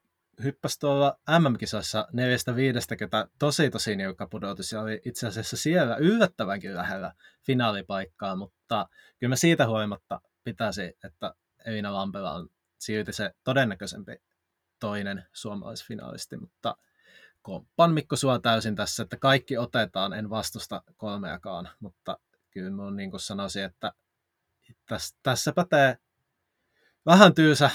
hyppäsi 0.44 0.80
tuolla 0.80 1.18
MM-kisassa 1.40 2.08
neljästä 2.14 2.56
viidestä, 2.56 2.96
ketä 2.96 3.28
tosi 3.40 3.70
tosi 3.70 3.96
niukka 3.96 4.28
pudotus 4.28 4.72
ja 4.72 4.82
oli 4.82 5.02
itse 5.06 5.28
asiassa 5.28 5.58
siellä 5.58 5.96
yllättävänkin 5.96 6.76
lähellä 6.76 7.14
finaalipaikkaa, 7.46 8.36
mutta 8.36 8.90
kyllä 9.20 9.32
mä 9.32 9.36
siitä 9.36 9.68
huolimatta 9.68 10.22
pitäisi, 10.48 10.98
että 11.04 11.36
Elina 11.66 11.94
Lampela 11.94 12.34
on 12.34 12.50
silti 12.80 13.14
se 13.14 13.32
todennäköisempi 13.44 14.22
toinen 14.80 15.26
suomalaisfinaalisti, 15.34 16.38
mutta 16.38 16.78
komppan 17.42 17.94
Mikko 17.94 18.16
sua 18.16 18.40
täysin 18.40 18.76
tässä, 18.76 19.04
että 19.04 19.18
kaikki 19.18 19.58
otetaan, 19.58 20.14
en 20.14 20.30
vastusta 20.30 20.84
kolmeakaan, 20.98 21.70
mutta 21.80 22.20
kyllä 22.52 22.72
mä 22.72 22.92
niin 22.92 23.12
kuin 23.12 23.20
sanoisin, 23.20 23.64
että 23.64 23.92
tässä, 24.86 25.18
tässä 25.24 25.54
pätee 25.54 25.98
vähän 27.06 27.34
tyysä, 27.34 27.70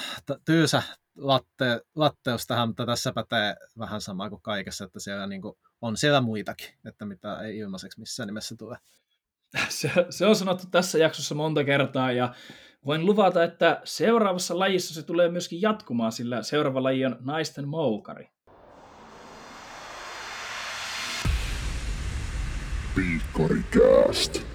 tyysä 0.44 0.82
latte, 1.16 1.80
latteus 1.94 2.46
tähän, 2.46 2.68
mutta 2.68 2.86
tässä 2.86 3.12
pätee 3.12 3.56
vähän 3.78 4.00
sama 4.00 4.30
kuin 4.30 4.42
kaikessa, 4.42 4.84
että 4.84 5.00
siellä 5.00 5.26
niin 5.26 5.42
kuin 5.42 5.58
on 5.80 5.96
siellä 5.96 6.20
muitakin, 6.20 6.74
että 6.84 7.04
mitä 7.04 7.40
ei 7.40 7.58
ilmaiseksi 7.58 8.00
missään 8.00 8.26
nimessä 8.26 8.56
tule. 8.58 8.78
Se, 9.68 9.90
se 10.10 10.26
on 10.26 10.36
sanottu 10.36 10.64
tässä 10.70 10.98
jaksossa 10.98 11.34
monta 11.34 11.64
kertaa 11.64 12.12
ja 12.12 12.34
voin 12.86 13.06
luvata, 13.06 13.44
että 13.44 13.80
seuraavassa 13.84 14.58
lajissa 14.58 14.94
se 14.94 15.02
tulee 15.02 15.28
myöskin 15.28 15.62
jatkumaan, 15.62 16.12
sillä 16.12 16.42
seuraava 16.42 16.82
laji 16.82 17.06
on 17.06 17.16
naisten 17.20 17.68
moukari. 17.68 18.28
Piikkarikääst. 22.96 24.46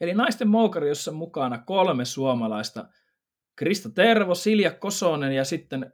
Eli 0.00 0.14
naisten 0.14 0.48
moukari, 0.48 0.88
jossa 0.88 1.12
mukana 1.12 1.58
kolme 1.58 2.04
suomalaista. 2.04 2.88
Krista 3.56 3.90
Tervo, 3.90 4.34
Silja 4.34 4.70
Kosonen 4.70 5.32
ja 5.32 5.44
sitten 5.44 5.92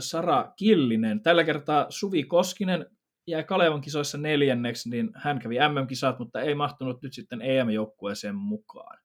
Sara 0.00 0.52
Killinen. 0.56 1.22
Tällä 1.22 1.44
kertaa 1.44 1.86
Suvi 1.88 2.24
Koskinen 2.24 2.86
jäi 3.28 3.44
Kalevan 3.44 3.80
kisoissa 3.80 4.18
neljänneksi, 4.18 4.90
niin 4.90 5.10
hän 5.14 5.38
kävi 5.38 5.54
MM-kisat, 5.54 6.18
mutta 6.18 6.40
ei 6.40 6.54
mahtunut 6.54 7.02
nyt 7.02 7.12
sitten 7.12 7.42
EM-joukkueeseen 7.42 8.34
mukaan. 8.34 8.98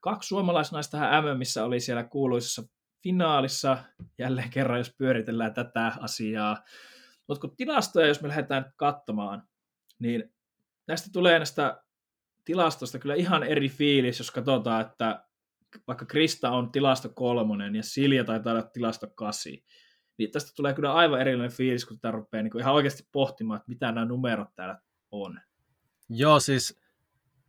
Kaksi 0.00 0.28
suomalaisnaista 0.28 0.98
tähän 0.98 1.24
MMissä 1.24 1.64
oli 1.64 1.80
siellä 1.80 2.04
kuuluisessa 2.04 2.62
finaalissa, 3.02 3.78
jälleen 4.18 4.50
kerran 4.50 4.78
jos 4.78 4.94
pyöritellään 4.98 5.54
tätä 5.54 5.92
asiaa. 6.00 6.56
Mutta 7.28 7.40
kun 7.40 7.56
tilastoja, 7.56 8.06
jos 8.06 8.22
me 8.22 8.28
lähdetään 8.28 8.72
katsomaan, 8.76 9.42
niin 9.98 10.34
näistä 10.88 11.10
tulee 11.12 11.38
näistä 11.38 11.82
tilastosta 12.44 12.98
kyllä 12.98 13.14
ihan 13.14 13.42
eri 13.42 13.68
fiilis, 13.68 14.18
jos 14.18 14.30
katsotaan, 14.30 14.80
että 14.80 15.24
vaikka 15.86 16.06
Krista 16.06 16.50
on 16.50 16.72
tilasto 16.72 17.08
kolmonen 17.08 17.76
ja 17.76 17.82
Silja 17.82 18.24
taitaa 18.24 18.52
olla 18.52 18.62
tilasto 18.62 19.06
kasi, 19.14 19.64
niin 20.18 20.30
tästä 20.30 20.52
tulee 20.56 20.74
kyllä 20.74 20.94
aivan 20.94 21.20
erilainen 21.20 21.56
fiilis, 21.56 21.84
kun 21.84 21.96
tätä 21.96 22.10
rupeaa 22.10 22.42
niin 22.42 22.58
ihan 22.58 22.74
oikeasti 22.74 23.08
pohtimaan, 23.12 23.56
että 23.56 23.68
mitä 23.68 23.92
nämä 23.92 24.06
numerot 24.06 24.48
täällä 24.54 24.78
on. 25.10 25.40
Joo, 26.08 26.40
siis 26.40 26.80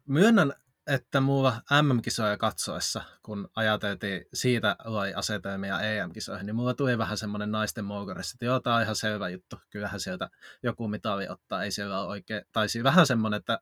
myönnän, 0.07 0.53
että 0.87 1.21
mulla 1.21 1.61
MM-kisoja 1.81 2.37
katsoessa, 2.37 3.01
kun 3.23 3.49
ajateltiin 3.55 4.25
siitä 4.33 4.75
loi 4.85 5.13
asetelmia 5.13 5.81
EM-kisoihin, 5.81 6.45
niin 6.45 6.55
mulla 6.55 6.73
tuli 6.73 6.97
vähän 6.97 7.17
semmoinen 7.17 7.51
naisten 7.51 7.85
moukarissa, 7.85 8.35
että 8.35 8.45
joo, 8.45 8.59
tämä 8.59 8.75
on 8.75 8.81
ihan 8.81 8.95
selvä 8.95 9.29
juttu, 9.29 9.55
kyllähän 9.69 9.99
sieltä 9.99 10.29
joku 10.63 10.87
mitali 10.87 11.29
ottaa, 11.29 11.63
ei 11.63 11.71
siellä 11.71 12.01
ole 12.01 12.07
oikein, 12.07 12.45
tai 12.51 12.69
siis 12.69 12.83
vähän 12.83 13.07
semmoinen, 13.07 13.37
että 13.37 13.59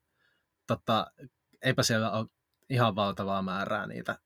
tota, 0.67 1.07
eipä 1.61 1.83
siellä 1.83 2.11
ole 2.11 2.27
ihan 2.69 2.95
valtavaa 2.95 3.41
määrää 3.41 3.87
niitä 3.87 4.19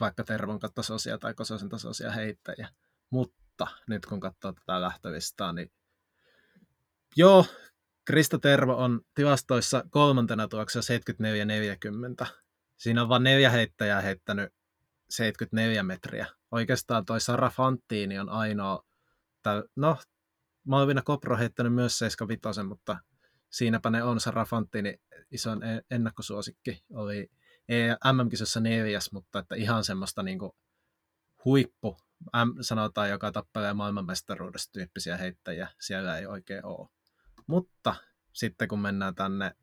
vaikka 0.00 0.24
Tervon 0.24 0.58
tasoisia 0.74 1.18
tai 1.18 1.34
Kososen 1.34 1.68
tasoisia 1.68 2.10
heittäjiä, 2.10 2.68
mutta 3.10 3.47
nyt 3.88 4.06
kun 4.06 4.20
katsoo 4.20 4.52
tätä 4.52 4.80
lähtölistaa, 4.80 5.52
niin 5.52 5.70
joo, 7.16 7.46
Krista 8.04 8.38
Tervo 8.38 8.76
on 8.76 9.00
tilastoissa 9.14 9.84
kolmantena 9.90 10.48
tuoksessa 10.48 10.94
74-40. 12.24 12.26
Siinä 12.76 13.02
on 13.02 13.08
vain 13.08 13.22
neljä 13.22 13.50
heittäjää 13.50 14.00
heittänyt 14.00 14.52
74 15.10 15.82
metriä. 15.82 16.26
Oikeastaan 16.50 17.04
toi 17.04 17.20
Sara 17.20 17.50
Fanttiini 17.50 18.18
on 18.18 18.28
ainoa, 18.28 18.84
tai 19.42 19.62
no, 19.76 19.96
Malvina 20.64 21.02
Kopro 21.02 21.36
heittänyt 21.36 21.74
myös 21.74 21.98
75, 21.98 22.62
mutta 22.62 22.98
siinäpä 23.50 23.90
ne 23.90 24.02
on. 24.02 24.20
Sara 24.20 24.44
Fanttiini 24.44 25.00
ison 25.30 25.62
e- 25.62 25.82
ennakkosuosikki 25.90 26.84
oli 26.92 27.30
MM-kisossa 28.12 28.60
neljäs, 28.60 29.12
mutta 29.12 29.38
että 29.38 29.54
ihan 29.54 29.84
semmoista 29.84 30.22
niin 30.22 30.38
kuin 30.38 30.52
huippu, 31.44 31.96
sanotaan, 32.60 33.10
joka 33.10 33.32
tappelee 33.32 33.74
maailmanmestaruudesta 33.74 34.72
tyyppisiä 34.72 35.16
heittäjiä, 35.16 35.68
siellä 35.80 36.18
ei 36.18 36.26
oikein 36.26 36.64
ole. 36.64 36.88
Mutta 37.46 37.94
sitten 38.32 38.68
kun 38.68 38.80
mennään 38.80 39.14
tänne, 39.14 39.56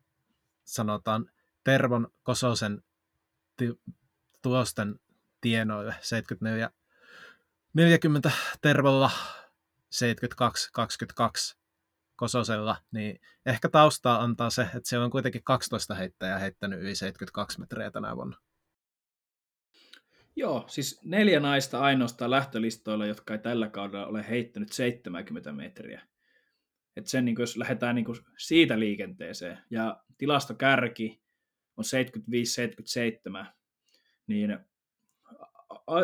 sanotaan 0.64 1.30
Tervon 1.64 2.08
Kososen 2.22 2.82
ti- 3.56 3.80
tulosten 4.42 5.00
tienoille, 5.40 5.94
74 6.00 6.70
40 7.74 8.30
Tervolla, 8.62 9.10
72 9.90 10.70
22 10.72 11.56
Kososella, 12.16 12.76
niin 12.90 13.20
ehkä 13.46 13.68
taustaa 13.68 14.22
antaa 14.22 14.50
se, 14.50 14.62
että 14.62 14.80
siellä 14.84 15.04
on 15.04 15.10
kuitenkin 15.10 15.44
12 15.44 15.94
heittäjää 15.94 16.38
heittänyt 16.38 16.80
yli 16.80 16.94
72 16.94 17.60
metriä 17.60 17.90
tänä 17.90 18.16
vuonna. 18.16 18.36
Joo, 20.36 20.64
siis 20.68 21.00
neljä 21.04 21.40
naista 21.40 21.80
ainoastaan 21.80 22.30
lähtölistoilla, 22.30 23.06
jotka 23.06 23.34
ei 23.34 23.38
tällä 23.38 23.68
kaudella 23.68 24.06
ole 24.06 24.28
heittänyt 24.28 24.72
70 24.72 25.52
metriä. 25.52 26.02
Et 26.96 27.06
sen, 27.06 27.24
niin 27.24 27.34
kuin, 27.34 27.42
jos 27.42 27.56
lähdetään 27.56 27.94
niin 27.94 28.04
kuin 28.04 28.18
siitä 28.38 28.78
liikenteeseen, 28.78 29.58
ja 29.70 30.02
tilastokärki 30.18 31.20
on 31.76 31.84
75-77, 33.42 33.46
niin 34.26 34.58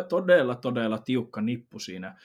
todella, 0.09 0.55
todella 0.55 0.99
tiukka 0.99 1.41
nippu 1.41 1.79
siinä. 1.79 2.21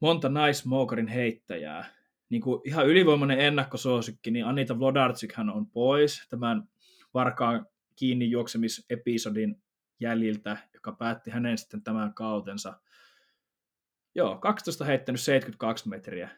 Monta 0.00 0.28
naismookarin 0.28 1.08
heittäjää, 1.08 1.84
niin 2.28 2.42
kuin 2.42 2.60
ihan 2.64 2.86
ylivoimainen 2.86 3.40
ennakkosuosikki, 3.40 4.30
niin 4.30 4.46
Anita 4.46 4.78
Vlodarczyk 4.78 5.34
on 5.54 5.66
pois 5.66 6.26
tämän 6.28 6.68
varkaan 7.14 7.66
kiinni 7.96 8.30
juoksemisepisodin 8.30 9.62
jäljiltä, 10.00 10.56
joka 10.86 10.96
päätti 10.96 11.30
hänen 11.30 11.58
sitten 11.58 11.82
tämän 11.82 12.14
kautensa. 12.14 12.80
Joo, 14.14 14.38
12 14.38 14.84
heittänyt 14.84 15.20
72 15.20 15.88
metriä. 15.88 16.30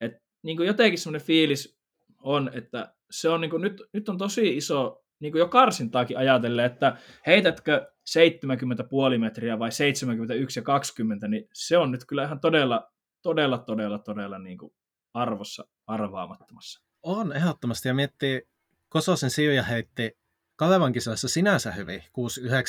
Et, 0.00 0.12
niin 0.42 0.56
kuin 0.56 0.66
jotenkin 0.66 0.98
semmoinen 0.98 1.26
fiilis 1.26 1.78
on, 2.18 2.50
että 2.54 2.94
se 3.10 3.28
on 3.28 3.40
niin 3.40 3.50
kuin, 3.50 3.62
nyt, 3.62 3.82
nyt 3.92 4.08
on 4.08 4.18
tosi 4.18 4.56
iso, 4.56 5.04
niin 5.20 5.32
kuin 5.32 5.40
jo 5.40 5.48
karsintaakin 5.48 6.18
ajatellen, 6.18 6.64
että 6.64 6.96
heitätkö 7.26 7.92
70 8.06 8.84
puoli 8.84 9.18
metriä 9.18 9.58
vai 9.58 9.72
71 9.72 10.58
ja 10.58 10.62
20, 10.62 11.28
niin 11.28 11.48
se 11.52 11.78
on 11.78 11.90
nyt 11.90 12.04
kyllä 12.04 12.24
ihan 12.24 12.40
todella, 12.40 12.92
todella, 13.22 13.58
todella, 13.58 13.98
todella 13.98 14.38
niin 14.38 14.58
kuin 14.58 14.74
arvossa 15.14 15.68
arvaamattomassa. 15.86 16.82
On 17.02 17.32
ehdottomasti, 17.32 17.88
ja 17.88 17.94
miettii, 17.94 18.48
Kososen 18.88 19.30
Silja 19.30 19.62
heitti 19.62 20.18
Kalevan 20.56 20.92
kisoissa 20.92 21.28
sinänsä 21.28 21.72
hyvin, 21.72 22.02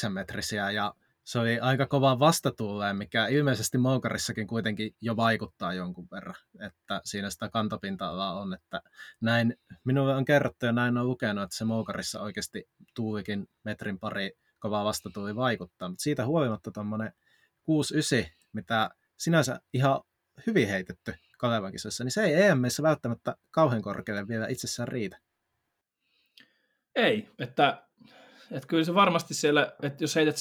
6-9 0.08 0.10
metrisiä, 0.10 0.72
ja 0.72 0.94
se 1.24 1.40
oli 1.40 1.60
aika 1.60 1.86
kova 1.86 2.20
vastatuuleen, 2.20 2.96
mikä 2.96 3.28
ilmeisesti 3.28 3.78
Moukarissakin 3.78 4.48
kuitenkin 4.48 4.96
jo 5.02 5.16
vaikuttaa 5.16 5.74
jonkun 5.74 6.08
verran, 6.12 6.36
että 6.60 7.02
siinä 7.04 7.30
sitä 7.30 7.50
kantopinta-alaa 7.50 8.40
on, 8.40 8.54
että 8.54 8.82
näin, 9.22 9.56
minulle 9.84 10.16
on 10.16 10.26
kerrottu 10.26 10.66
ja 10.66 10.72
näin 10.72 10.98
on 10.98 11.08
lukenut, 11.08 11.44
että 11.44 11.56
se 11.56 11.66
Moukarissa 11.66 12.22
oikeasti 12.22 12.70
tuulikin 12.96 13.50
metrin 13.64 14.00
pari 14.00 14.32
kovaa 14.60 14.86
vastatuuli 14.86 15.36
vaikuttaa, 15.36 15.90
mutta 15.90 16.04
siitä 16.04 16.26
huolimatta 16.26 16.72
tuommoinen 16.72 17.14
6-9, 18.26 18.30
mitä 18.54 18.90
sinänsä 19.18 19.60
ihan 19.74 20.02
hyvin 20.48 20.68
heitetty 20.68 21.14
Kalevan 21.38 21.72
niin 22.04 22.12
se 22.12 22.24
ei 22.24 22.42
EMissä 22.42 22.84
välttämättä 22.84 23.36
kauhean 23.52 23.82
korkealle 23.82 24.28
vielä 24.28 24.48
itsessään 24.48 24.88
riitä. 24.88 25.18
Ei, 26.98 27.30
että, 27.40 27.84
että 28.52 28.68
kyllä 28.68 28.84
se 28.84 28.94
varmasti 28.94 29.34
siellä, 29.34 29.74
että 29.82 30.04
jos 30.04 30.16
heität 30.16 30.36
7-3, 30.36 30.40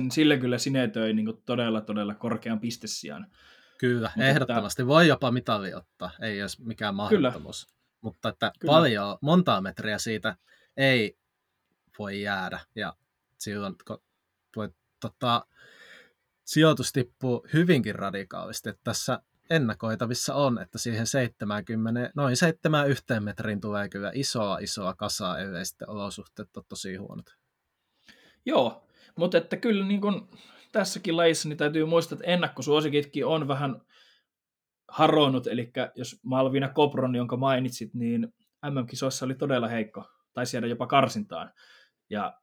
niin 0.00 0.10
sillä 0.10 0.36
kyllä 0.36 0.58
sinetöi 0.58 1.12
niin 1.12 1.42
todella, 1.46 1.80
todella 1.80 2.14
korkean 2.14 2.60
pistesijan. 2.60 3.26
Kyllä, 3.78 4.10
Mutta 4.16 4.28
ehdottomasti. 4.28 4.82
Että... 4.82 4.88
Voi 4.88 5.08
jopa 5.08 5.30
mitali 5.30 5.74
ottaa, 5.74 6.10
ei 6.22 6.42
olisi 6.42 6.62
mikään 6.64 6.94
mahdottomuus. 6.94 7.66
Kyllä. 7.66 7.78
Mutta 8.00 8.28
että 8.28 8.52
kyllä. 8.58 8.72
paljon, 8.72 9.18
montaa 9.20 9.60
metriä 9.60 9.98
siitä 9.98 10.36
ei 10.76 11.18
voi 11.98 12.22
jäädä. 12.22 12.60
Ja 12.74 12.94
silloin 13.38 13.74
kun 13.86 14.02
voi, 14.56 14.68
tota, 15.00 15.46
sijoitus 16.44 16.92
tippuu 16.92 17.46
hyvinkin 17.52 17.94
radikaalisti. 17.94 18.68
Että 18.68 18.80
tässä 18.84 19.22
ennakoitavissa 19.50 20.34
on, 20.34 20.58
että 20.58 20.78
siihen 20.78 21.06
70, 21.06 22.10
noin 22.16 22.36
7 22.36 22.88
yhteen 22.88 23.22
metriin 23.22 23.60
tulee 23.60 23.88
kyllä 23.88 24.10
isoa 24.14 24.58
isoa 24.58 24.94
kasaa, 24.94 25.38
ellei 25.38 25.64
sitten 25.64 25.90
olosuhteet 25.90 26.56
ole 26.56 26.64
tosi 26.68 26.96
huonot. 26.96 27.26
Joo, 28.46 28.88
mutta 29.16 29.38
että 29.38 29.56
kyllä 29.56 29.86
niin 29.86 30.00
kun 30.00 30.28
tässäkin 30.72 31.16
lajissa 31.16 31.48
niin 31.48 31.56
täytyy 31.56 31.84
muistaa, 31.84 32.16
että 32.16 32.30
ennakkosuosikitkin 32.30 33.26
on 33.26 33.48
vähän 33.48 33.80
haronnut, 34.88 35.46
eli 35.46 35.72
jos 35.94 36.20
Malvina 36.22 36.68
Kopron, 36.68 37.14
jonka 37.14 37.36
mainitsit, 37.36 37.94
niin 37.94 38.34
MM-kisoissa 38.70 39.26
oli 39.26 39.34
todella 39.34 39.68
heikko, 39.68 40.04
tai 40.32 40.46
siellä 40.46 40.68
jopa 40.68 40.86
karsintaan. 40.86 41.52
Ja 42.10 42.40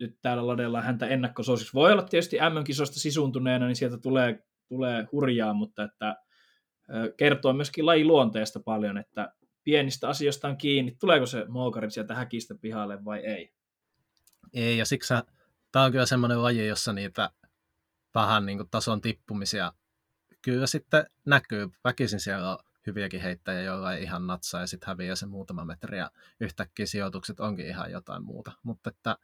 nyt 0.00 0.18
täällä 0.22 0.46
ladellaan 0.46 0.84
häntä 0.84 1.06
ennakkosuosiksi. 1.06 1.74
Voi 1.74 1.92
olla 1.92 2.02
tietysti 2.02 2.36
MM-kisoista 2.36 3.00
sisuntuneena, 3.00 3.66
niin 3.66 3.76
sieltä 3.76 3.98
tulee, 3.98 4.44
tulee 4.68 5.06
hurjaa, 5.12 5.54
mutta 5.54 5.84
että 5.84 6.16
kertoo 7.16 7.52
myöskin 7.52 7.86
lajin 7.86 8.06
luonteesta 8.06 8.60
paljon, 8.60 8.98
että 8.98 9.32
pienistä 9.64 10.08
asioista 10.08 10.48
on 10.48 10.56
kiinni, 10.56 10.96
tuleeko 11.00 11.26
se 11.26 11.44
moukari 11.48 11.90
sieltä 11.90 12.14
häkistä 12.14 12.54
pihalle 12.54 13.04
vai 13.04 13.18
ei. 13.18 13.52
Ei, 14.54 14.78
ja 14.78 14.84
siksi 14.84 15.14
tämä 15.72 15.84
on 15.84 15.92
kyllä 15.92 16.06
semmoinen 16.06 16.42
laji, 16.42 16.66
jossa 16.66 16.92
niitä 16.92 17.30
vähän 18.14 18.46
niin 18.46 18.58
kuin 18.58 18.68
tason 18.70 19.00
tippumisia 19.00 19.72
kyllä 20.42 20.66
sitten 20.66 21.06
näkyy. 21.26 21.68
Väkisin 21.84 22.20
siellä 22.20 22.50
on 22.50 22.58
hyviäkin 22.86 23.20
heittäjiä, 23.20 23.62
joilla 23.62 23.94
ei 23.94 24.02
ihan 24.02 24.26
natsaa 24.26 24.60
ja 24.60 24.66
sitten 24.66 24.86
häviää 24.86 25.16
se 25.16 25.26
muutama 25.26 25.64
metri 25.64 25.98
ja 25.98 26.10
yhtäkkiä 26.40 26.86
sijoitukset 26.86 27.40
onkin 27.40 27.66
ihan 27.66 27.90
jotain 27.90 28.24
muuta. 28.24 28.52
Mutta 28.62 28.90
että 28.90 29.16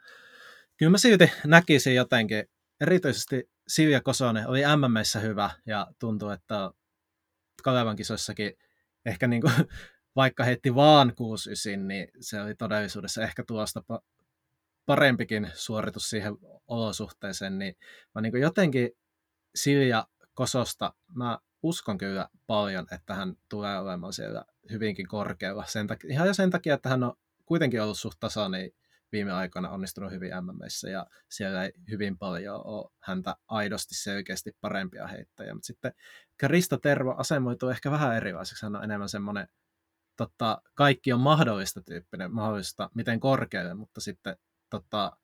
kyllä 0.76 0.90
mä 0.90 0.98
silti 0.98 1.32
näkisin 1.44 1.94
jotenkin, 1.94 2.44
erityisesti 2.80 3.50
Silja 3.68 4.00
Kosonen 4.00 4.48
oli 4.48 4.62
MMissä 4.76 5.20
hyvä 5.20 5.50
ja 5.66 5.86
tuntuu, 5.98 6.30
että 6.30 6.70
Kalevan 7.62 7.96
kisoissakin 7.96 8.52
ehkä 9.06 9.26
niin 9.26 9.42
kuin, 9.42 9.52
vaikka 10.16 10.44
heitti 10.44 10.74
vaan 10.74 11.12
69, 11.16 11.88
niin 11.88 12.08
se 12.20 12.40
oli 12.40 12.54
todellisuudessa 12.54 13.22
ehkä 13.22 13.44
tuosta 13.46 13.82
parempikin 14.86 15.50
suoritus 15.54 16.10
siihen 16.10 16.36
olosuhteeseen, 16.68 17.58
niin 17.58 17.76
mä 18.14 18.20
niin 18.20 18.40
jotenkin 18.40 18.90
Silja 19.54 20.06
Kososta, 20.34 20.94
mä 21.14 21.38
uskon 21.62 21.98
kyllä 21.98 22.28
paljon, 22.46 22.86
että 22.92 23.14
hän 23.14 23.34
tulee 23.48 23.78
olemaan 23.78 24.12
siellä 24.12 24.44
hyvinkin 24.70 25.08
korkealla. 25.08 25.64
Sen 25.66 25.86
takia, 25.86 26.10
ihan 26.10 26.26
jo 26.26 26.34
sen 26.34 26.50
takia, 26.50 26.74
että 26.74 26.88
hän 26.88 27.02
on 27.02 27.14
kuitenkin 27.46 27.82
ollut 27.82 27.98
suht 27.98 28.20
tasainen 28.20 28.70
viime 29.12 29.32
aikoina 29.32 29.70
onnistunut 29.70 30.12
hyvin 30.12 30.30
MMissä 30.40 30.90
ja 30.90 31.06
siellä 31.30 31.64
ei 31.64 31.72
hyvin 31.90 32.18
paljon 32.18 32.66
ole 32.66 32.90
häntä 33.02 33.36
aidosti 33.48 33.94
selkeästi 33.94 34.52
parempia 34.60 35.06
heittäjiä. 35.06 35.54
Mutta 35.54 35.66
sitten 35.66 35.92
Krista 36.36 36.78
Tervo 36.78 37.14
asemoituu 37.18 37.68
ehkä 37.68 37.90
vähän 37.90 38.16
erilaiseksi. 38.16 38.66
Hän 38.66 38.76
on 38.76 38.84
enemmän 38.84 39.08
semmoinen 39.08 39.48
totta, 40.16 40.62
kaikki 40.74 41.12
on 41.12 41.20
mahdollista 41.20 41.82
tyyppinen, 41.82 42.34
mahdollista 42.34 42.90
miten 42.94 43.20
korkealle, 43.20 43.74
mutta 43.74 44.00
sitten 44.00 44.36
totta, 44.70 45.16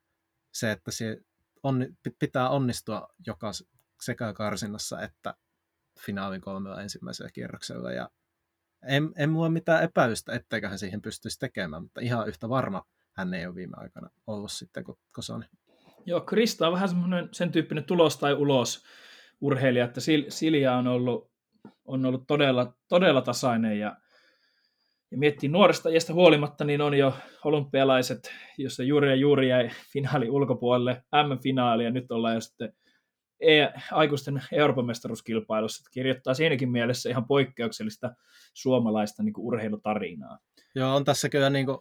se, 0.53 0.71
että 0.71 0.91
se 0.91 1.21
on, 1.63 1.87
pitää 2.19 2.49
onnistua 2.49 3.09
joka 3.27 3.51
sekä 4.03 4.33
karsinnassa 4.33 5.01
että 5.01 5.35
finaalin 6.01 6.41
kolmella 6.41 6.83
ensimmäisellä 6.83 7.31
kierroksella. 7.31 7.93
Ja 7.93 8.11
en, 8.87 9.13
en 9.17 9.31
mulla 9.31 9.49
mitään 9.49 9.85
epäilystä, 9.85 10.33
etteikö 10.33 10.69
hän 10.69 10.79
siihen 10.79 11.03
pystyisi 11.03 11.39
tekemään, 11.39 11.83
mutta 11.83 12.01
ihan 12.01 12.29
yhtä 12.29 12.49
varma 12.49 12.85
hän 13.17 13.35
ei 13.35 13.47
ole 13.47 13.55
viime 13.55 13.77
aikana 13.77 14.11
ollut 14.27 14.53
sitten 14.53 14.85
Kosoni. 15.13 15.45
Joo, 16.07 16.21
Krista 16.21 16.67
on 16.67 16.73
vähän 16.73 16.89
semmoinen 16.89 17.29
sen 17.33 17.53
tyyppinen 17.53 17.85
tulos 17.85 18.17
tai 18.17 18.35
ulos 18.35 18.85
urheilija, 19.41 19.85
että 19.85 20.01
Silja 20.29 20.75
on 20.77 20.87
ollut, 20.87 21.31
on 21.85 22.07
ollut 22.07 22.27
todella, 22.27 22.75
todella 22.89 23.23
tasainen 23.23 23.79
ja, 23.79 23.97
ja 25.11 25.19
miettii 25.19 25.49
nuoresta 25.49 25.89
iästä 25.89 26.13
huolimatta, 26.13 26.65
niin 26.65 26.81
on 26.81 26.99
jo 26.99 27.15
olympialaiset, 27.45 28.33
jossa 28.59 28.83
juuri 28.83 29.09
ja 29.09 29.15
juuri 29.15 29.49
jäi 29.49 29.71
finaali 29.93 30.31
ulkopuolelle, 30.31 31.05
M-finaali 31.13 31.85
ja 31.85 31.91
nyt 31.91 32.11
ollaan 32.11 32.35
jo 32.35 32.41
sitten 32.41 32.73
e- 33.41 33.81
aikuisten 33.93 34.43
Euroopan 34.53 34.87
mestaruuskilpailussa, 34.87 35.81
että 35.81 35.95
kirjoittaa 35.95 36.35
siinäkin 36.35 36.71
mielessä 36.71 37.11
ihan 37.11 37.27
poikkeuksellista 37.27 38.15
suomalaista 38.55 39.23
niin 39.23 39.33
kuin 39.33 39.47
urheilutarinaa. 39.47 40.39
Joo, 40.75 40.97
on 40.97 41.05
tässä 41.05 41.29
kyllä 41.29 41.51
niin 41.51 41.67
kuin 41.67 41.79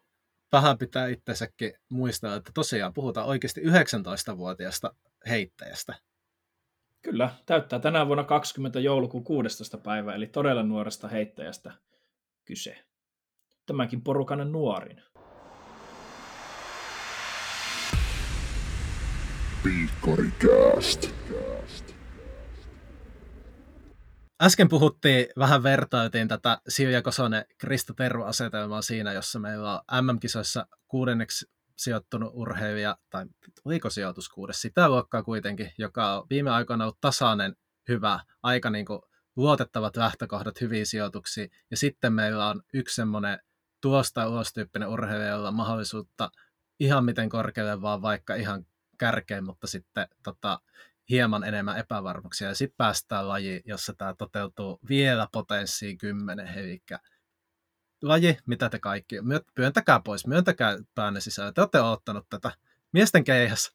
vähän 0.54 0.78
pitää 0.78 1.08
itsensäkin 1.08 1.74
muistaa, 1.90 2.36
että 2.36 2.52
tosiaan 2.54 2.94
puhutaan 2.94 3.28
oikeasti 3.28 3.62
19-vuotiaasta 3.62 4.96
heittäjästä. 5.30 5.96
Kyllä, 7.02 7.30
täyttää 7.46 7.80
tänä 7.80 8.08
vuonna 8.08 8.24
20 8.24 8.80
joulukuun 8.80 9.24
16. 9.24 9.78
päivä, 9.78 10.16
eli 10.16 10.28
todella 10.28 10.64
nuoresta 10.64 11.08
heittäjästä 11.08 11.74
kyse. 12.46 12.78
Tämäkin 13.66 14.02
porukan 14.02 14.52
nuorin. 14.52 15.02
Piikkarikääst. 19.64 21.14
Äsken 24.44 24.70
puhuttiin, 24.70 25.28
vähän 25.38 25.64
vertailtiin 25.64 26.28
tätä 26.28 26.62
Silja 26.68 27.02
Kosonen 27.02 27.46
Krista 27.58 27.94
Tervo-asetelmaa 27.94 28.82
siinä, 28.82 29.14
jossa 29.14 29.40
meillä 29.40 29.74
on 29.74 30.06
MM-kisoissa 30.06 30.68
kuudenneksi 30.88 31.46
sijoittunut 31.78 32.32
urheilija, 32.34 32.98
tai 33.10 33.26
oliko 33.66 33.90
sijoitus 33.90 34.30
kuudes, 34.30 34.62
sitä 34.62 34.90
luokkaa 34.90 35.24
kuitenkin, 35.24 35.72
joka 35.78 36.14
on 36.14 36.26
viime 36.30 36.50
aikoina 36.50 36.84
ollut 36.84 37.02
tasainen, 37.02 37.56
hyvä, 37.88 38.20
aika 38.44 38.70
niin 38.70 38.86
kuin 38.86 39.00
luotettavat 39.36 39.98
lähtökohdat 39.98 40.62
hyviin 40.62 40.86
sijoituksiin, 40.86 41.52
ja 41.72 41.78
sitten 41.78 42.14
meillä 42.14 42.48
on 42.48 42.62
yksi 42.74 42.96
semmoinen 42.96 43.40
tuosta 43.82 44.30
ulos 44.30 44.54
tyyppinen 44.54 44.90
urheilija, 44.90 45.30
jolla 45.30 45.48
on 45.48 45.56
mahdollisuutta 45.56 46.32
ihan 46.80 47.06
miten 47.06 47.30
korkealle 47.30 47.82
vaan 47.82 48.02
vaikka 48.02 48.36
ihan 48.36 48.66
kärkeen, 48.98 49.46
mutta 49.46 49.68
sitten 49.68 50.08
tota, 50.24 50.60
hieman 51.10 51.44
enemmän 51.44 51.78
epävarmuuksia. 51.78 52.48
Ja 52.48 52.56
sitten 52.56 52.78
päästään 52.78 53.28
laji, 53.28 53.62
jossa 53.66 53.94
tämä 53.98 54.14
toteutuu 54.18 54.80
vielä 54.90 55.28
potenssiin 55.32 55.98
kymmenen, 55.98 56.48
eli 56.48 56.84
laji, 58.02 58.38
mitä 58.46 58.70
te 58.70 58.80
kaikki, 58.80 59.16
myöntäkää 59.58 60.02
pois, 60.06 60.28
myöntäkää 60.28 60.78
päänne 60.96 61.20
sisään. 61.20 61.54
Te 61.54 61.62
olette 61.62 61.82
ottanut 61.82 62.26
tätä 62.30 62.52
miesten 62.92 63.24
keihäs, 63.24 63.72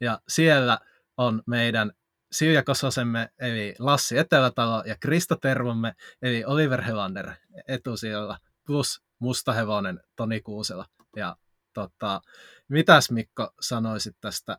ja 0.00 0.20
siellä 0.28 0.78
on 1.16 1.42
meidän 1.46 1.92
Silja 2.32 2.62
Kososemme, 2.62 3.28
eli 3.38 3.74
Lassi 3.78 4.18
Etelätalo, 4.18 4.82
ja 4.86 4.96
Krista 5.00 5.36
Tervomme, 5.36 5.94
eli 6.22 6.44
Oliver 6.44 6.82
Helander 6.82 7.30
etusijalla, 7.68 8.38
plus 8.66 9.02
mustahevonen 9.18 10.00
Toni 10.16 10.40
Kuusela. 10.40 10.86
Ja 11.16 11.36
tota, 11.72 12.20
mitäs 12.68 13.10
Mikko 13.10 13.54
sanoisit 13.60 14.16
tästä 14.20 14.58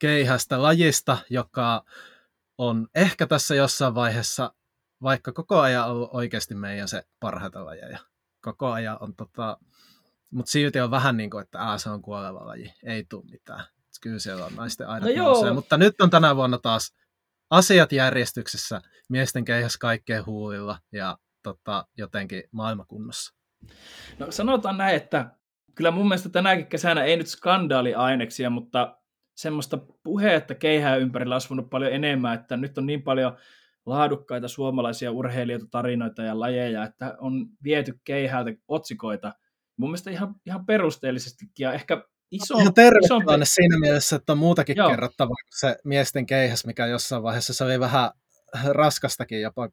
keihästä 0.00 0.62
lajista, 0.62 1.18
joka 1.30 1.84
on 2.58 2.88
ehkä 2.94 3.26
tässä 3.26 3.54
jossain 3.54 3.94
vaiheessa, 3.94 4.54
vaikka 5.02 5.32
koko 5.32 5.60
ajan 5.60 5.90
ollut 5.90 6.10
oikeasti 6.12 6.54
meidän 6.54 6.88
se 6.88 7.02
parhaita 7.20 7.64
lajeja. 7.64 7.98
Koko 8.40 8.70
ajan 8.72 8.96
on 9.00 9.16
tota, 9.16 9.58
mutta 10.30 10.50
silti 10.50 10.80
on 10.80 10.90
vähän 10.90 11.16
niin 11.16 11.30
kuin, 11.30 11.42
että 11.42 11.58
ää, 11.58 11.78
se 11.78 11.90
on 11.90 12.02
kuoleva 12.02 12.46
laji, 12.46 12.74
ei 12.84 13.04
tule 13.04 13.24
mitään. 13.30 13.64
Kyllä 14.02 14.18
siellä 14.18 14.46
on 14.46 14.54
naisten 14.54 14.88
aina 14.88 15.06
no 15.06 15.24
nousee, 15.24 15.52
mutta 15.52 15.76
nyt 15.76 16.00
on 16.00 16.10
tänä 16.10 16.36
vuonna 16.36 16.58
taas 16.58 16.94
asiat 17.50 17.92
järjestyksessä, 17.92 18.80
miesten 19.08 19.44
keihäs 19.44 19.76
kaikkeen 19.76 20.26
huulilla 20.26 20.78
ja 20.92 21.18
tota, 21.42 21.86
jotenkin 21.96 22.42
maailmakunnossa. 22.50 23.34
No 24.18 24.30
sanotaan 24.30 24.78
näin, 24.78 24.96
että 24.96 25.30
kyllä 25.74 25.90
mun 25.90 26.08
mielestä 26.08 26.28
tänäkin 26.28 26.66
kesänä 26.66 27.04
ei 27.04 27.16
nyt 27.16 27.26
skandaaliaineksia, 27.26 28.50
mutta 28.50 28.99
semmoista 29.40 29.78
puhetta 30.02 30.54
keihää 30.54 30.96
ympärillä 30.96 31.34
olisi 31.34 31.48
paljon 31.70 31.92
enemmän, 31.92 32.34
että 32.34 32.56
nyt 32.56 32.78
on 32.78 32.86
niin 32.86 33.02
paljon 33.02 33.36
laadukkaita 33.86 34.48
suomalaisia 34.48 35.12
urheilijoita, 35.12 35.66
tarinoita 35.70 36.22
ja 36.22 36.40
lajeja, 36.40 36.84
että 36.84 37.16
on 37.18 37.46
viety 37.64 38.00
keihäältä 38.04 38.50
otsikoita 38.68 39.34
mun 39.76 39.90
mielestä 39.90 40.10
ihan, 40.10 40.34
ihan 40.46 40.66
perusteellisestikin 40.66 41.64
ja 41.64 41.72
ehkä 41.72 42.04
iso, 42.30 42.58
ihan 42.58 42.74
terve 42.74 42.98
isompi... 43.04 43.32
siinä 43.44 43.78
mielessä, 43.78 44.16
että 44.16 44.32
on 44.32 44.38
muutakin 44.38 44.76
Joo. 44.76 44.90
kerrottavaa 44.90 45.34
kuin 45.34 45.58
se 45.58 45.76
miesten 45.84 46.26
keihäs, 46.26 46.66
mikä 46.66 46.86
jossain 46.86 47.22
vaiheessa 47.22 47.54
se 47.54 47.64
oli 47.64 47.80
vähän 47.80 48.10
raskastakin 48.68 49.40
jopa, 49.40 49.68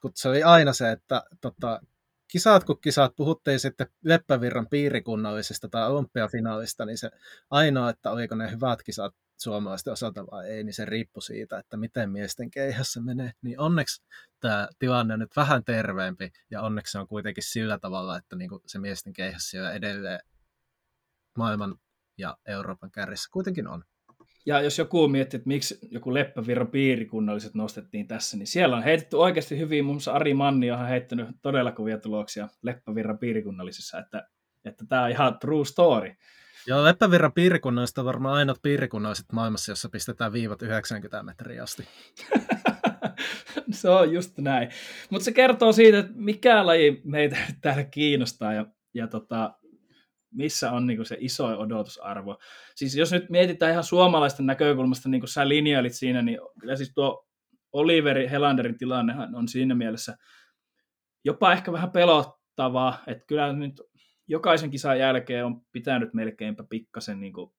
kun 0.00 0.10
se 0.14 0.28
oli 0.28 0.42
aina 0.42 0.72
se, 0.72 0.90
että 0.90 1.22
tota, 1.40 1.80
kisat 2.28 2.64
kun 2.64 2.80
kisat, 2.80 3.16
puhuttiin 3.16 3.60
sitten 3.60 3.86
Leppävirran 4.04 4.68
piirikunnallisesta 4.68 5.68
tai 5.68 5.90
olympiafinaalista, 5.90 6.84
niin 6.84 6.98
se 6.98 7.10
ainoa, 7.50 7.90
että 7.90 8.10
oliko 8.10 8.34
ne 8.34 8.50
hyvät 8.50 8.82
kisat 8.82 9.14
suomalaisten 9.36 9.92
osalta 9.92 10.26
vai 10.30 10.46
ei, 10.46 10.64
niin 10.64 10.74
se 10.74 10.84
riippui 10.84 11.22
siitä, 11.22 11.58
että 11.58 11.76
miten 11.76 12.10
miesten 12.10 12.50
keihässä 12.50 13.00
menee. 13.00 13.32
Niin 13.42 13.60
onneksi 13.60 14.02
tämä 14.40 14.68
tilanne 14.78 15.14
on 15.14 15.20
nyt 15.20 15.36
vähän 15.36 15.64
terveempi 15.64 16.32
ja 16.50 16.62
onneksi 16.62 16.92
se 16.92 16.98
on 16.98 17.08
kuitenkin 17.08 17.44
sillä 17.44 17.78
tavalla, 17.78 18.18
että 18.18 18.36
niinku 18.36 18.62
se 18.66 18.78
miesten 18.78 19.12
keihässä 19.12 19.50
siellä 19.50 19.72
edelleen 19.72 20.20
maailman 21.38 21.74
ja 22.18 22.36
Euroopan 22.46 22.90
kärjessä 22.90 23.28
kuitenkin 23.32 23.68
on. 23.68 23.84
Ja 24.46 24.60
jos 24.60 24.78
joku 24.78 25.08
miettii, 25.08 25.38
että 25.38 25.48
miksi 25.48 25.78
joku 25.90 26.14
Leppävirran 26.14 26.68
piirikunnalliset 26.68 27.54
nostettiin 27.54 28.08
tässä, 28.08 28.36
niin 28.36 28.46
siellä 28.46 28.76
on 28.76 28.82
heitetty 28.82 29.16
oikeasti 29.16 29.58
hyvin. 29.58 29.84
Muun 29.84 29.94
muassa 29.94 30.12
Ari 30.12 30.34
Manni 30.34 30.70
on 30.70 30.88
heittänyt 30.88 31.28
todella 31.42 31.72
kovia 31.72 31.98
tuloksia 31.98 32.48
Leppävirran 32.62 33.18
piirikunnallisissa, 33.18 33.98
että, 33.98 34.28
että 34.64 34.84
tämä 34.88 35.04
on 35.04 35.10
ihan 35.10 35.38
true 35.38 35.64
story. 35.64 36.14
Joo, 36.66 36.84
Leppävirran 36.84 37.32
piirikunnalliset 37.32 37.98
on 37.98 38.04
varmaan 38.04 38.34
ainoat 38.34 38.62
piirikunnalliset 38.62 39.32
maailmassa, 39.32 39.72
jossa 39.72 39.88
pistetään 39.88 40.32
viivat 40.32 40.62
90 40.62 41.22
metriä 41.22 41.62
asti. 41.62 41.88
se 43.70 43.88
on 43.88 44.12
just 44.12 44.38
näin. 44.38 44.68
Mutta 45.10 45.24
se 45.24 45.32
kertoo 45.32 45.72
siitä, 45.72 45.98
että 45.98 46.12
mikä 46.14 46.66
laji 46.66 47.00
meitä 47.04 47.36
täällä 47.62 47.84
kiinnostaa 47.84 48.52
ja, 48.52 48.66
ja 48.94 49.08
tota, 49.08 49.54
missä 50.36 50.72
on 50.72 50.86
niin 50.86 51.06
se 51.06 51.16
iso 51.20 51.46
odotusarvo. 51.46 52.38
Siis 52.74 52.96
jos 52.96 53.12
nyt 53.12 53.30
mietitään 53.30 53.72
ihan 53.72 53.84
suomalaisten 53.84 54.46
näkökulmasta, 54.46 55.08
niin 55.08 55.20
kuin 55.20 55.28
sä 55.28 55.48
linjailit 55.48 55.94
siinä, 55.94 56.22
niin 56.22 56.38
kyllä 56.60 56.76
siis 56.76 56.92
tuo 56.94 57.26
Oliveri 57.72 58.30
Helanderin 58.30 58.78
tilanne 58.78 59.14
on 59.34 59.48
siinä 59.48 59.74
mielessä 59.74 60.16
jopa 61.24 61.52
ehkä 61.52 61.72
vähän 61.72 61.90
pelottavaa, 61.90 62.98
että 63.06 63.24
kyllä 63.26 63.52
nyt 63.52 63.80
jokaisen 64.28 64.70
kisan 64.70 64.98
jälkeen 64.98 65.46
on 65.46 65.60
pitänyt 65.72 66.14
melkeinpä 66.14 66.64
pikkasen 66.70 67.20
niin 67.20 67.32
kuin 67.32 67.52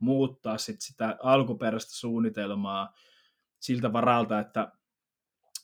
muuttaa 0.00 0.58
sit 0.58 0.80
sitä 0.80 1.16
alkuperäistä 1.22 1.92
suunnitelmaa 1.94 2.94
siltä 3.60 3.92
varalta, 3.92 4.38
että, 4.38 4.72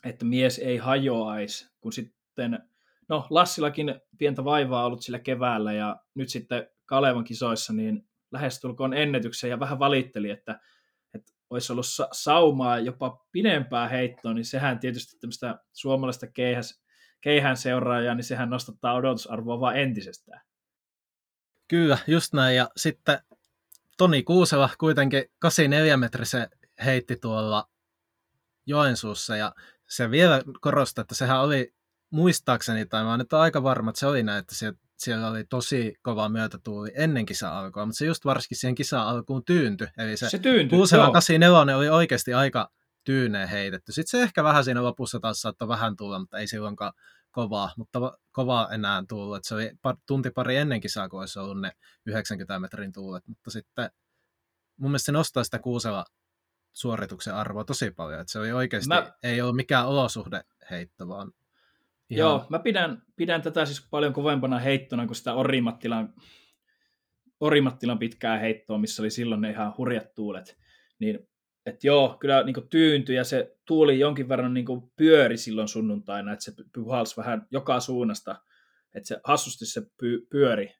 että 0.04 0.24
mies 0.24 0.58
ei 0.58 0.76
hajoaisi, 0.76 1.70
kun 1.80 1.92
sitten 1.92 2.70
no 3.10 3.26
Lassillakin 3.30 4.00
pientä 4.18 4.44
vaivaa 4.44 4.86
ollut 4.86 5.02
sillä 5.02 5.18
keväällä 5.18 5.72
ja 5.72 5.96
nyt 6.14 6.28
sitten 6.28 6.68
Kalevan 6.86 7.24
kisoissa 7.24 7.72
niin 7.72 8.08
lähestulkoon 8.32 8.94
ennätyksen 8.94 9.50
ja 9.50 9.60
vähän 9.60 9.78
valitteli, 9.78 10.30
että, 10.30 10.60
että 11.14 11.32
olisi 11.50 11.72
ollut 11.72 11.86
saumaa 12.12 12.78
jopa 12.78 13.26
pidempää 13.32 13.88
heittoa, 13.88 14.34
niin 14.34 14.44
sehän 14.44 14.78
tietysti 14.78 15.18
tämmöistä 15.18 15.58
suomalaista 15.72 16.26
keihäs, 16.26 16.82
keihään 17.20 17.56
seuraajaa, 17.56 18.14
niin 18.14 18.24
sehän 18.24 18.50
nostattaa 18.50 18.94
odotusarvoa 18.94 19.60
vaan 19.60 19.76
entisestään. 19.76 20.40
Kyllä, 21.68 21.98
just 22.06 22.32
näin. 22.32 22.56
Ja 22.56 22.68
sitten 22.76 23.18
Toni 23.98 24.22
Kuusela 24.22 24.70
kuitenkin 24.78 25.24
84 25.38 25.96
metrisen 25.96 26.48
heitti 26.84 27.16
tuolla 27.16 27.68
Joensuussa 28.66 29.36
ja 29.36 29.54
se 29.88 30.10
vielä 30.10 30.42
korostaa, 30.60 31.02
että 31.02 31.14
sehän 31.14 31.40
oli 31.40 31.74
muistaakseni, 32.10 32.86
tai 32.86 33.04
mä 33.04 33.16
nyt 33.16 33.32
aika 33.32 33.62
varma, 33.62 33.90
että 33.90 34.00
se 34.00 34.06
oli 34.06 34.22
näin, 34.22 34.38
että 34.38 34.54
siellä, 34.54 34.78
siellä 34.98 35.28
oli 35.28 35.44
tosi 35.44 35.94
kova 36.02 36.28
myötätuuli 36.28 36.92
ennen 36.94 37.26
kisa 37.26 37.58
alkua, 37.58 37.86
mutta 37.86 37.98
se 37.98 38.06
just 38.06 38.24
varsinkin 38.24 38.58
siihen 38.58 38.74
kisa 38.74 39.02
alkuun 39.02 39.44
tyyntyi. 39.44 39.86
Eli 39.98 40.16
se, 40.16 40.30
se 40.30 40.38
tyyntyi, 40.38 40.76
Kuuselan 40.76 41.12
84 41.12 41.76
oli 41.76 41.88
oikeasti 41.88 42.34
aika 42.34 42.70
tyyneen 43.04 43.48
heitetty. 43.48 43.92
Sitten 43.92 44.20
se 44.20 44.22
ehkä 44.22 44.44
vähän 44.44 44.64
siinä 44.64 44.82
lopussa 44.82 45.20
taas 45.20 45.40
saattoi 45.40 45.68
vähän 45.68 45.96
tulla, 45.96 46.18
mutta 46.18 46.38
ei 46.38 46.46
silloinkaan 46.46 46.92
kovaa, 47.30 47.72
mutta 47.76 48.18
kovaa 48.30 48.68
enää 48.72 49.02
tullut. 49.08 49.36
Että 49.36 49.48
se 49.48 49.54
oli 49.54 49.70
par, 49.82 49.96
tunti 50.06 50.30
pari 50.30 50.56
ennen 50.56 50.80
kisaa, 50.80 51.08
kun 51.08 51.20
olisi 51.20 51.38
ollut 51.38 51.60
ne 51.60 51.72
90 52.06 52.58
metrin 52.58 52.92
tuulet, 52.92 53.28
mutta 53.28 53.50
sitten 53.50 53.90
mun 54.76 54.90
mielestä 54.90 55.06
se 55.06 55.12
nostaa 55.12 55.44
sitä 55.44 55.58
Kuusela 55.58 56.04
suorituksen 56.72 57.34
arvoa 57.34 57.64
tosi 57.64 57.90
paljon. 57.90 58.20
Että 58.20 58.32
se 58.32 58.38
oli 58.38 58.52
oikeasti, 58.52 58.88
mä... 58.88 59.12
ei 59.22 59.40
ollut 59.40 59.56
mikään 59.56 59.88
olosuhde 59.88 60.40
heitto, 60.70 61.08
vaan 61.08 61.32
Ihan... 62.10 62.18
Joo, 62.18 62.46
mä 62.48 62.58
pidän, 62.58 63.02
pidän 63.16 63.42
tätä 63.42 63.64
siis 63.64 63.88
paljon 63.90 64.12
kovempana 64.12 64.58
heittona 64.58 65.06
kuin 65.06 65.16
sitä 65.16 65.34
Orimattilan, 65.34 66.14
Orimattilan 67.40 67.98
pitkää 67.98 68.38
heittoa, 68.38 68.78
missä 68.78 69.02
oli 69.02 69.10
silloin 69.10 69.40
ne 69.40 69.50
ihan 69.50 69.74
hurjat 69.78 70.14
tuulet. 70.14 70.58
Niin, 70.98 71.28
et 71.66 71.84
joo, 71.84 72.16
kyllä 72.20 72.42
niin 72.42 72.68
tyyntyi 72.70 73.16
ja 73.16 73.24
se 73.24 73.56
tuuli 73.66 73.98
jonkin 73.98 74.28
verran 74.28 74.54
niin 74.54 74.66
pyöri 74.96 75.36
silloin 75.36 75.68
sunnuntaina, 75.68 76.32
että 76.32 76.44
se 76.44 76.52
puhalsi 76.74 77.16
vähän 77.16 77.46
joka 77.50 77.80
suunnasta, 77.80 78.36
että 78.94 79.08
se 79.08 79.20
hassusti 79.24 79.66
se 79.66 79.82
py, 80.00 80.26
pyöri, 80.30 80.74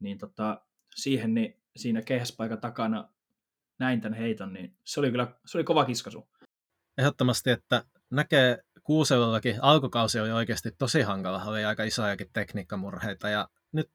niin 0.00 0.18
tota, 0.18 0.60
siihen 0.94 1.34
niin 1.34 1.62
siinä 1.76 2.02
keihäspaikan 2.02 2.60
takana 2.60 3.08
näin 3.78 4.00
tämän 4.00 4.18
heiton, 4.18 4.52
niin 4.52 4.76
se 4.84 5.00
oli 5.00 5.10
kyllä 5.10 5.34
se 5.46 5.58
oli 5.58 5.64
kova 5.64 5.84
kiskasu. 5.84 6.28
Ehdottomasti, 6.98 7.50
että 7.50 7.84
näkee 8.10 8.58
Kuuselollakin 8.90 9.58
alkukausi 9.62 10.20
oli 10.20 10.30
oikeasti 10.32 10.70
tosi 10.70 11.02
hankala, 11.02 11.44
oli 11.44 11.64
aika 11.64 11.84
isojakin 11.84 12.30
tekniikkamurheita. 12.32 13.28
Ja 13.28 13.48
nyt 13.72 13.90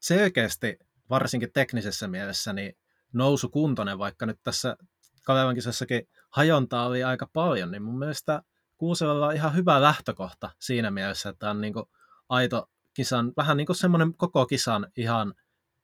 selkeästi, 0.00 0.78
varsinkin 1.10 1.52
teknisessä 1.52 2.08
mielessä, 2.08 2.52
niin 2.52 2.76
nousu 3.12 3.48
kuntoinen, 3.48 3.98
vaikka 3.98 4.26
nyt 4.26 4.38
tässä 4.42 4.76
Kalevan 5.24 5.54
kisassakin 5.54 6.08
hajontaa 6.30 6.86
oli 6.86 7.04
aika 7.04 7.30
paljon, 7.32 7.70
niin 7.70 7.82
mun 7.82 7.98
mielestä 7.98 8.42
Kuuselolla 8.76 9.26
on 9.26 9.34
ihan 9.34 9.54
hyvä 9.54 9.82
lähtökohta 9.82 10.50
siinä 10.58 10.90
mielessä, 10.90 11.28
että 11.28 11.50
on 11.50 11.60
niin 11.60 11.72
kuin 11.72 11.86
aito 12.28 12.70
kisan, 12.94 13.32
vähän 13.36 13.56
niin 13.56 13.66
kuin 13.66 13.76
semmoinen 13.76 14.14
koko 14.14 14.46
kisan 14.46 14.86
ihan 14.96 15.34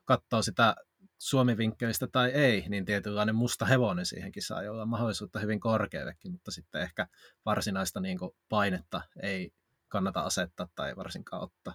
katsoo 0.05 0.43
sitä 0.43 0.77
Suomi-vinkkelistä 1.23 2.07
tai 2.07 2.31
ei, 2.31 2.65
niin 2.69 2.85
tietynlainen 2.85 3.35
musta 3.35 3.65
hevonen 3.65 4.07
siihen 4.07 4.33
kisaan, 4.33 4.65
jolla 4.65 4.83
on 4.83 4.89
mahdollisuutta 4.89 5.39
hyvin 5.39 5.61
korkeallekin, 5.61 6.33
mutta 6.33 6.51
sitten 6.51 6.83
ehkä 6.83 7.07
varsinaista 7.47 8.01
niin 8.01 8.19
kuin 8.19 8.31
painetta 8.49 9.03
ei 9.23 9.53
kannata 9.89 10.21
asettaa 10.21 10.69
tai 10.75 10.97
varsinkaan 10.97 11.43
ottaa. 11.43 11.75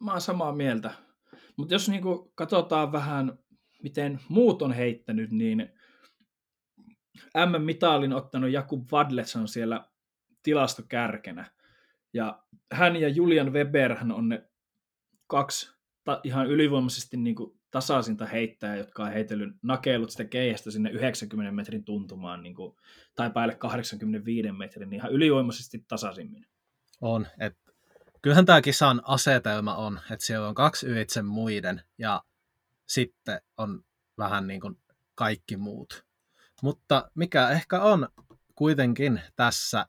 Mä 0.00 0.10
oon 0.10 0.20
samaa 0.20 0.52
mieltä. 0.52 0.90
Mutta 1.56 1.74
jos 1.74 1.88
niin 1.88 2.02
kuin 2.02 2.32
katsotaan 2.34 2.92
vähän, 2.92 3.38
miten 3.82 4.20
muut 4.28 4.62
on 4.62 4.72
heittänyt, 4.72 5.30
niin 5.30 5.72
M-mitalin 7.36 8.12
ottanut 8.12 8.50
Jakub 8.50 8.92
Vadlets 8.92 9.36
on 9.36 9.48
siellä 9.48 9.88
tilastokärkenä. 10.42 11.50
Ja 12.12 12.42
hän 12.72 12.96
ja 12.96 13.08
Julian 13.08 13.52
Weber 13.52 13.96
on 14.14 14.28
ne 14.28 14.48
kaksi 15.26 15.74
ta- 16.04 16.20
ihan 16.24 16.46
ylivoimaisesti 16.46 17.16
niin 17.16 17.36
kuin 17.36 17.60
tasaisinta 17.74 18.26
heittäjää, 18.26 18.76
jotka 18.76 19.02
on 19.02 19.12
heitellyt, 19.12 19.54
nakeillut 19.62 20.10
sitä 20.10 20.24
keihästä 20.24 20.70
sinne 20.70 20.90
90 20.90 21.52
metrin 21.52 21.84
tuntumaan 21.84 22.42
niin 22.42 22.54
kuin, 22.54 22.76
tai 23.14 23.30
päälle 23.30 23.54
85 23.54 24.52
metrin, 24.52 24.90
niin 24.90 24.98
ihan 24.98 25.12
ylivoimaisesti 25.12 25.84
tasaisimmin. 25.88 26.46
On, 27.00 27.26
että 27.40 27.72
kyllähän 28.22 28.46
tämä 28.46 28.62
kisan 28.62 29.02
asetelma 29.04 29.74
on, 29.74 30.00
että 30.10 30.26
siellä 30.26 30.48
on 30.48 30.54
kaksi 30.54 30.86
ylitse 30.86 31.22
muiden 31.22 31.82
ja 31.98 32.22
sitten 32.86 33.40
on 33.56 33.84
vähän 34.18 34.46
niin 34.46 34.60
kuin 34.60 34.78
kaikki 35.14 35.56
muut. 35.56 36.04
Mutta 36.62 37.10
mikä 37.14 37.50
ehkä 37.50 37.82
on 37.82 38.08
kuitenkin 38.54 39.20
tässä 39.36 39.86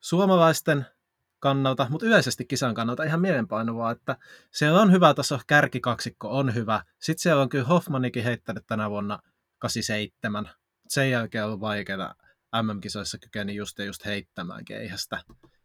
suomalaisten 0.00 0.86
kannalta, 1.46 1.86
mutta 1.90 2.06
yleisesti 2.06 2.44
kisan 2.44 2.74
kannalta 2.74 3.04
ihan 3.04 3.20
mielenpainuvaa, 3.20 3.90
että 3.90 4.16
siellä 4.50 4.80
on 4.80 4.92
hyvä 4.92 5.14
taso, 5.14 5.40
kärkikaksikko 5.46 6.38
on 6.38 6.54
hyvä. 6.54 6.82
Sitten 7.00 7.22
siellä 7.22 7.42
on 7.42 7.48
kyllä 7.48 7.64
Hoffmanikin 7.64 8.24
heittänyt 8.24 8.64
tänä 8.66 8.90
vuonna 8.90 9.18
87. 9.58 10.50
Sen 10.88 11.10
jälkeen 11.10 11.44
on 11.44 11.48
ollut 11.48 11.60
vaikeaa 11.60 12.14
MM-kisoissa 12.62 13.18
kykeni 13.18 13.54
just 13.54 13.78
ja 13.78 13.84
just 13.84 14.04
heittämään 14.04 14.64
keihästä. 14.64 15.22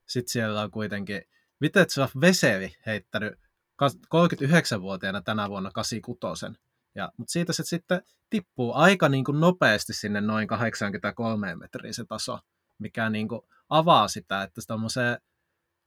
Sitten 0.07 0.31
siellä 0.31 0.61
on 0.61 0.71
kuitenkin 0.71 1.21
Vitetsov 1.61 2.09
Veseli 2.21 2.75
heittänyt 2.85 3.33
39-vuotiaana 4.15 5.21
tänä 5.21 5.49
vuonna 5.49 5.71
86. 5.71 6.45
Ja, 6.95 7.11
mutta 7.17 7.31
siitä 7.31 7.53
se 7.53 7.63
sitten 7.63 8.01
tippuu 8.29 8.73
aika 8.73 9.09
niin 9.09 9.23
kuin 9.23 9.39
nopeasti 9.39 9.93
sinne 9.93 10.21
noin 10.21 10.47
83 10.47 11.55
metriin 11.55 11.93
se 11.93 12.05
taso, 12.05 12.39
mikä 12.79 13.09
niin 13.09 13.27
kuin 13.27 13.41
avaa 13.69 14.07
sitä, 14.07 14.43
että 14.43 14.61
tämmöiseen 14.67 15.17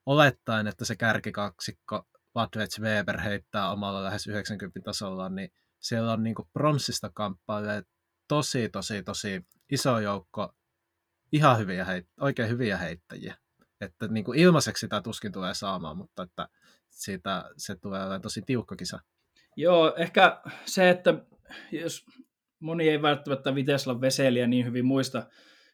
olettaen, 0.06 0.66
että 0.66 0.84
se 0.84 0.96
kärkikaksikko 0.96 2.08
Ladvets 2.34 2.80
Weber 2.80 3.20
heittää 3.20 3.70
omalla 3.70 4.04
lähes 4.04 4.26
90 4.26 4.80
tasollaan, 4.84 5.34
niin 5.34 5.52
siellä 5.80 6.12
on 6.12 6.22
niin 6.22 6.34
pronssista 6.52 7.10
kamppailee 7.14 7.82
tosi, 8.28 8.68
tosi, 8.68 9.02
tosi 9.02 9.46
iso 9.70 9.98
joukko 9.98 10.54
ihan 11.32 11.58
hyviä 11.58 11.84
heit, 11.84 12.06
oikein 12.20 12.48
hyviä 12.48 12.76
heittäjiä. 12.76 13.36
Että 13.80 14.08
niin 14.08 14.34
ilmaiseksi 14.34 14.80
sitä 14.80 15.00
tuskin 15.00 15.32
tulee 15.32 15.54
saamaan, 15.54 15.96
mutta 15.96 16.22
että 16.22 16.48
siitä 16.90 17.44
se 17.56 17.76
tulee 17.76 18.00
olemaan 18.00 18.22
tosi 18.22 18.42
tiukka 18.42 18.76
kisa. 18.76 19.00
Joo, 19.56 19.94
ehkä 19.96 20.40
se, 20.64 20.90
että 20.90 21.14
jos 21.72 22.06
moni 22.60 22.88
ei 22.88 23.02
välttämättä 23.02 23.54
Viteslan 23.54 24.00
Veseliä 24.00 24.46
niin 24.46 24.66
hyvin 24.66 24.84
muista, 24.84 25.26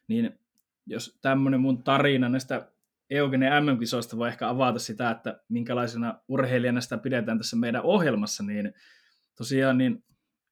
niin 0.07 0.39
jos 0.85 1.17
tämmöinen 1.21 1.61
mun 1.61 1.83
tarina 1.83 2.29
näistä 2.29 2.70
Eugene 3.11 3.61
MM-kisoista 3.61 4.17
voi 4.17 4.27
ehkä 4.27 4.49
avata 4.49 4.79
sitä, 4.79 5.11
että 5.11 5.39
minkälaisena 5.49 6.19
urheilijana 6.27 6.81
sitä 6.81 6.97
pidetään 6.97 7.37
tässä 7.37 7.55
meidän 7.55 7.83
ohjelmassa, 7.83 8.43
niin 8.43 8.73
tosiaan 9.37 9.77
niin 9.77 10.03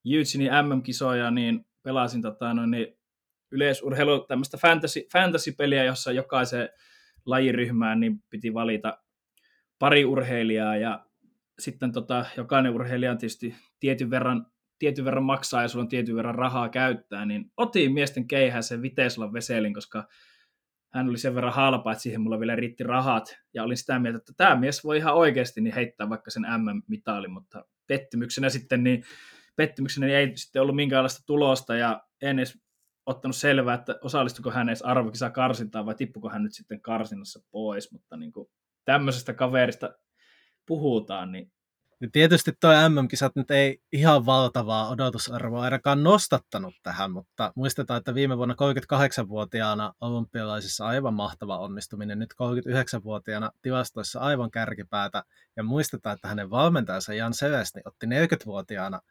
Jytsinin 0.04 0.52
MM-kisoja 0.52 1.32
niin 1.32 1.66
pelasin 1.84 2.22
tota, 2.22 2.54
no, 2.54 2.66
niin 2.66 2.88
yleisurheilu 3.52 4.20
tämmöistä 4.20 4.58
fantasy, 4.58 5.08
fantasy-peliä, 5.14 5.84
jossa 5.84 6.12
jokaisen 6.12 6.70
lajiryhmään 7.26 8.00
niin 8.00 8.24
piti 8.30 8.54
valita 8.54 8.98
pari 9.80 10.06
urheilijaa 10.06 10.78
ja 10.78 11.06
sitten 11.60 11.92
tota, 11.92 12.26
jokainen 12.38 12.74
urheilija 12.74 13.16
tietysti 13.16 13.56
tietyn 13.80 14.10
verran, 14.10 14.46
tietyn 14.80 15.06
verran 15.06 15.24
maksaa 15.24 15.62
ja 15.62 15.68
sulla 15.68 15.84
on 15.84 15.90
tietyn 15.90 16.16
verran 16.16 16.36
rahaa 16.36 16.70
käyttää, 16.70 17.26
niin 17.26 17.52
otin 17.58 17.94
miesten 17.94 18.28
keihään 18.28 18.64
sen 18.64 18.82
Viteslan 18.82 19.34
Veselin, 19.34 19.74
koska 19.74 20.08
hän 20.94 21.10
oli 21.10 21.18
sen 21.18 21.36
verran 21.36 21.54
halpa, 21.54 21.92
että 21.92 22.02
siihen 22.02 22.22
mulla 22.22 22.40
vielä 22.40 22.56
riitti 22.56 22.84
rahat, 22.84 23.38
ja 23.54 23.64
olin 23.64 23.78
sitä 23.78 24.00
mieltä, 24.00 24.18
että 24.18 24.34
tämä 24.38 24.56
mies 24.56 24.84
voi 24.84 24.98
ihan 24.98 25.16
oikeasti 25.16 25.62
niin 25.62 25.74
heittää 25.74 26.10
vaikka 26.10 26.32
sen 26.32 26.46
MM-mitalin, 26.58 27.32
mutta 27.32 27.66
pettymyksenä 27.88 28.50
sitten 28.50 28.84
niin 28.84 29.04
pettymyksenä 29.56 30.06
niin 30.06 30.18
ei 30.18 30.38
sitten 30.38 30.62
ollut 30.62 30.76
minkäänlaista 30.76 31.24
tulosta, 31.26 31.76
ja 31.76 32.04
en 32.22 32.40
edes 32.40 32.60
ottanut 33.06 33.36
selvää, 33.36 33.76
että 33.76 34.00
osallistuko 34.02 34.52
hän 34.52 34.70
edes 34.70 34.82
arvokisa 34.82 35.30
karsintaan 35.30 35.86
vai 35.86 35.96
tippuko 35.96 36.30
hän 36.30 36.44
nyt 36.44 36.54
sitten 36.54 36.82
karsinnassa 36.82 37.40
pois, 37.52 37.92
mutta 37.92 38.18
niin 38.18 38.32
kuin 38.32 38.50
tämmöisestä 38.86 39.34
kaverista 39.34 39.94
puhutaan, 40.66 41.32
niin 41.32 41.52
ja 42.02 42.08
tietysti 42.12 42.52
tuo 42.62 42.72
MM-kisat 42.90 43.36
nyt 43.36 43.52
ei 43.52 43.82
ihan 43.92 44.26
valtavaa 44.26 44.90
odotusarvoa 44.90 45.62
ainakaan 45.62 46.04
nostattanut 46.04 46.74
tähän, 46.84 47.12
mutta 47.12 47.54
muistetaan, 47.56 47.98
että 47.98 48.14
viime 48.14 48.38
vuonna 48.38 48.56
38-vuotiaana 48.56 49.94
olympialaisissa 50.02 50.86
aivan 50.86 51.14
mahtava 51.14 51.58
onnistuminen, 51.58 52.20
nyt 52.20 52.34
39-vuotiaana 52.34 53.52
tilastoissa 53.62 54.20
aivan 54.20 54.52
kärkipäätä, 54.52 55.24
ja 55.56 55.64
muistetaan, 55.64 56.16
että 56.16 56.28
hänen 56.28 56.50
valmentajansa 56.50 57.14
Jan 57.14 57.34
Selesni 57.34 57.82
otti 57.86 58.06
40-vuotiaana 58.06 59.02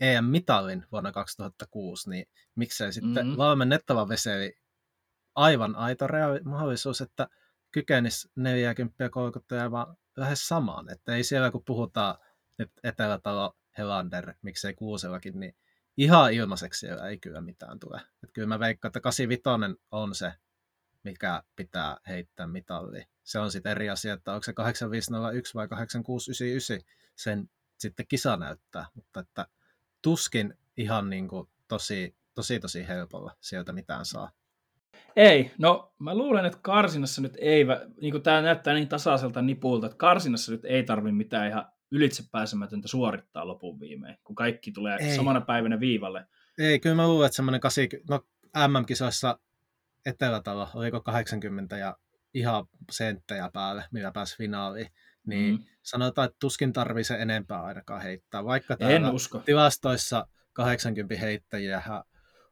EM-mitalin 0.00 0.84
vuonna 0.92 1.12
2006, 1.12 2.10
niin 2.10 2.26
miksei 2.54 2.92
sitten 2.92 3.26
mm-hmm. 3.26 3.36
valmennettava 3.36 4.08
Veseli 4.08 4.52
aivan 5.34 5.76
aito 5.76 6.06
mahdollisuus, 6.44 7.00
että 7.00 7.28
kykenisi 7.72 8.28
40 8.36 9.08
kolkuttajaa 9.10 9.70
vaan 9.70 9.96
lähes 10.16 10.48
samaan. 10.48 10.90
Että 10.90 11.14
ei 11.14 11.24
siellä, 11.24 11.50
kun 11.50 11.64
puhutaan 11.64 12.18
nyt 12.58 12.70
Etelätalo, 12.82 13.56
Helander, 13.78 14.34
miksei 14.42 14.74
Kuusellakin, 14.74 15.40
niin 15.40 15.56
ihan 15.96 16.32
ilmaiseksi 16.32 16.80
siellä 16.80 17.08
ei 17.08 17.18
kyllä 17.18 17.40
mitään 17.40 17.78
tule. 17.78 17.96
Että 17.96 18.32
kyllä 18.32 18.48
mä 18.48 18.58
veikkaan, 18.58 18.90
että 18.90 19.00
85 19.00 19.78
on 19.90 20.14
se, 20.14 20.32
mikä 21.04 21.42
pitää 21.56 21.96
heittää 22.08 22.46
mitalli. 22.46 23.04
Se 23.22 23.38
on 23.38 23.50
sitten 23.50 23.72
eri 23.72 23.90
asia, 23.90 24.14
että 24.14 24.32
onko 24.32 24.42
se 24.42 24.52
8501 24.52 25.54
vai 25.54 25.68
8699, 25.68 26.78
sen 27.16 27.50
sitten 27.78 28.06
kisa 28.06 28.36
näyttää, 28.36 28.86
mutta 28.94 29.20
että 29.20 29.46
tuskin 30.02 30.58
ihan 30.76 31.10
niin 31.10 31.28
kuin 31.28 31.48
tosi, 31.68 32.16
tosi, 32.34 32.60
tosi 32.60 32.88
helpolla 32.88 33.36
sieltä 33.40 33.72
mitään 33.72 34.04
saa. 34.04 34.30
Ei, 35.16 35.50
no 35.58 35.94
mä 35.98 36.14
luulen, 36.14 36.44
että 36.44 36.58
karsinassa 36.62 37.22
nyt 37.22 37.36
ei, 37.38 37.64
niin 38.00 38.10
kuin 38.12 38.22
tämä 38.22 38.42
näyttää 38.42 38.74
niin 38.74 38.88
tasaiselta 38.88 39.42
nipulta, 39.42 39.86
että 39.86 39.96
karsinassa 39.98 40.52
nyt 40.52 40.64
ei 40.64 40.82
tarvi 40.82 41.12
mitään 41.12 41.48
ihan 41.48 41.66
ylitsepääsemätöntä 41.90 42.88
suorittaa 42.88 43.46
lopun 43.46 43.80
viimein, 43.80 44.16
kun 44.24 44.36
kaikki 44.36 44.72
tulee 44.72 44.98
ei. 45.00 45.16
samana 45.16 45.40
päivänä 45.40 45.80
viivalle. 45.80 46.26
Ei, 46.58 46.80
kyllä 46.80 46.96
mä 46.96 47.08
luulen, 47.08 47.26
että 47.26 47.36
semmoinen 47.36 47.60
80, 47.60 48.14
no 48.14 48.24
MM-kisoissa 48.68 49.38
Etelätalo, 50.06 50.68
oliko 50.74 51.00
80 51.00 51.76
ja 51.76 51.96
ihan 52.34 52.66
senttejä 52.90 53.50
päälle, 53.52 53.84
millä 53.90 54.12
pääsi 54.12 54.36
finaaliin, 54.36 54.88
niin 55.26 55.54
mm. 55.54 55.64
sanotaan, 55.82 56.26
että 56.26 56.36
tuskin 56.40 56.72
tarvii 56.72 57.04
se 57.04 57.14
enempää 57.14 57.62
ainakaan 57.62 58.02
heittää, 58.02 58.44
vaikka 58.44 58.76
täällä 58.76 59.08
en 59.08 59.14
usko. 59.14 59.38
tilastoissa 59.38 60.26
80 60.52 61.14
heittäjiä 61.20 61.82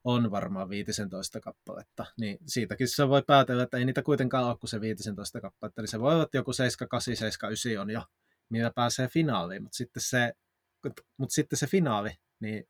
on 0.04 0.30
varmaan 0.30 0.68
15 0.68 1.40
kappaletta, 1.40 2.06
niin 2.20 2.38
siitäkin 2.46 2.88
se 2.88 3.08
voi 3.08 3.22
päätellä, 3.26 3.62
että 3.62 3.76
ei 3.76 3.84
niitä 3.84 4.02
kuitenkaan 4.02 4.44
ole 4.44 4.56
kuin 4.58 4.70
se 4.70 4.80
15 4.80 5.40
kappaletta, 5.40 5.80
eli 5.80 5.88
se 5.88 6.00
voi 6.00 6.12
olla, 6.12 6.22
että 6.22 6.36
joku 6.36 6.52
78, 6.52 7.16
79 7.16 7.82
on 7.82 7.90
jo, 7.90 8.02
millä 8.48 8.70
pääsee 8.74 9.08
finaaliin, 9.08 9.62
mutta 9.62 9.76
sitten 9.76 10.02
se, 10.02 10.32
mutta 11.16 11.34
sitten 11.34 11.58
se 11.58 11.66
finaali, 11.66 12.10
niin 12.40 12.68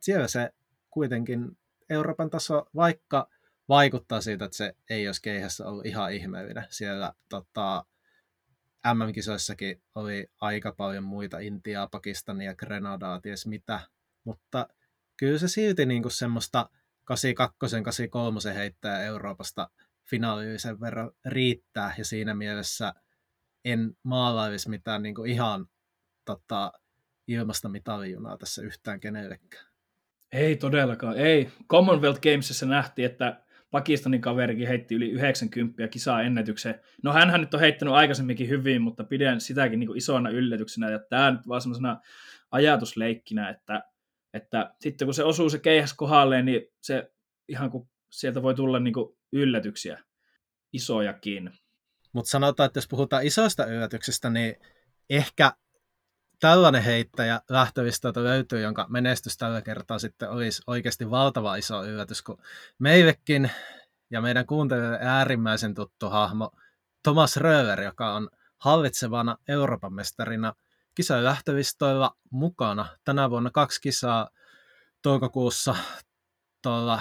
siellä 0.00 0.28
se 0.28 0.50
kuitenkin 0.90 1.58
Euroopan 1.90 2.30
taso, 2.30 2.66
vaikka 2.74 3.28
vaikuttaa 3.68 4.20
siitä, 4.20 4.44
että 4.44 4.56
se 4.56 4.76
ei 4.90 5.08
olisi 5.08 5.22
keihässä 5.22 5.66
ollut 5.66 5.86
ihan 5.86 6.12
ihmeellinen. 6.12 6.66
Siellä 6.70 7.12
tota, 7.28 7.84
MM-kisoissakin 8.94 9.82
oli 9.94 10.30
aika 10.40 10.72
paljon 10.72 11.04
muita, 11.04 11.38
Intiaa, 11.38 11.86
Pakistania, 11.86 12.54
Grenadaa, 12.54 13.20
ties 13.20 13.46
mitä, 13.46 13.80
mutta 14.24 14.68
kyllä 15.16 15.38
se 15.38 15.48
silti 15.48 15.86
niin 15.86 16.02
kuin 16.02 16.12
semmoista 16.12 16.70
82, 17.04 17.56
83 17.82 18.54
heittää 18.54 19.02
Euroopasta 19.02 19.70
finaalisen 20.10 20.80
verran 20.80 21.10
riittää, 21.24 21.94
ja 21.98 22.04
siinä 22.04 22.34
mielessä 22.34 22.94
en 23.64 23.96
maalailisi 24.02 24.70
mitään 24.70 25.02
niin 25.02 25.14
kuin 25.14 25.30
ihan 25.30 25.66
tota, 26.24 26.72
ilmasta 27.28 27.68
mitalijunaa 27.68 28.38
tässä 28.38 28.62
yhtään 28.62 29.00
kenellekään. 29.00 29.66
Ei 30.32 30.56
todellakaan, 30.56 31.16
ei. 31.16 31.50
Commonwealth 31.68 32.20
Gamesissa 32.20 32.66
nähtiin, 32.66 33.06
että 33.06 33.44
Pakistanin 33.70 34.20
kaverikin 34.20 34.68
heitti 34.68 34.94
yli 34.94 35.10
90 35.10 35.88
kisaa 35.88 36.22
ennätyksen. 36.22 36.80
No 37.02 37.12
hän 37.12 37.40
nyt 37.40 37.54
on 37.54 37.60
heittänyt 37.60 37.94
aikaisemminkin 37.94 38.48
hyvin, 38.48 38.82
mutta 38.82 39.04
pidän 39.04 39.40
sitäkin 39.40 39.80
niin 39.80 39.86
kuin 39.86 39.98
isona 39.98 40.30
yllätyksenä. 40.30 40.90
Ja 40.90 40.98
tämä 40.98 41.30
nyt 41.30 41.48
vaan 41.48 41.60
semmoisena 41.60 42.00
ajatusleikkinä, 42.50 43.48
että 43.48 43.82
että 44.34 44.74
sitten 44.80 45.06
kun 45.06 45.14
se 45.14 45.24
osuu 45.24 45.50
se 45.50 45.58
keihäs 45.58 45.94
kohdalleen, 45.94 46.44
niin 46.44 46.62
se 46.80 47.12
ihan 47.48 47.70
kuin 47.70 47.90
sieltä 48.10 48.42
voi 48.42 48.54
tulla 48.54 48.80
niin 48.80 48.94
kuin 48.94 49.16
yllätyksiä, 49.32 50.04
isojakin. 50.72 51.50
Mutta 52.12 52.30
sanotaan, 52.30 52.66
että 52.66 52.78
jos 52.78 52.88
puhutaan 52.88 53.26
isoista 53.26 53.66
yllätyksistä, 53.66 54.30
niin 54.30 54.56
ehkä 55.10 55.52
tällainen 56.40 56.82
heittäjä 56.82 57.40
lähtövistöltä 57.48 58.24
löytyy, 58.24 58.60
jonka 58.60 58.86
menestys 58.88 59.36
tällä 59.36 59.62
kertaa 59.62 59.98
sitten 59.98 60.30
olisi 60.30 60.62
oikeasti 60.66 61.10
valtava 61.10 61.56
iso 61.56 61.84
yllätys, 61.84 62.22
kun 62.22 62.42
meillekin 62.78 63.50
ja 64.10 64.20
meidän 64.20 64.46
kuuntelijoille 64.46 64.98
äärimmäisen 65.00 65.74
tuttu 65.74 66.10
hahmo 66.10 66.50
Thomas 67.02 67.36
Röver, 67.36 67.80
joka 67.80 68.14
on 68.14 68.28
hallitsevana 68.58 69.36
Euroopan 69.48 69.92
mestarina 69.92 70.54
kisojen 70.94 71.24
lähtövistoilla 71.24 72.16
mukana. 72.30 72.86
Tänä 73.04 73.30
vuonna 73.30 73.50
kaksi 73.50 73.80
kisaa 73.80 74.28
toukokuussa 75.02 75.76
tuolla 76.62 77.00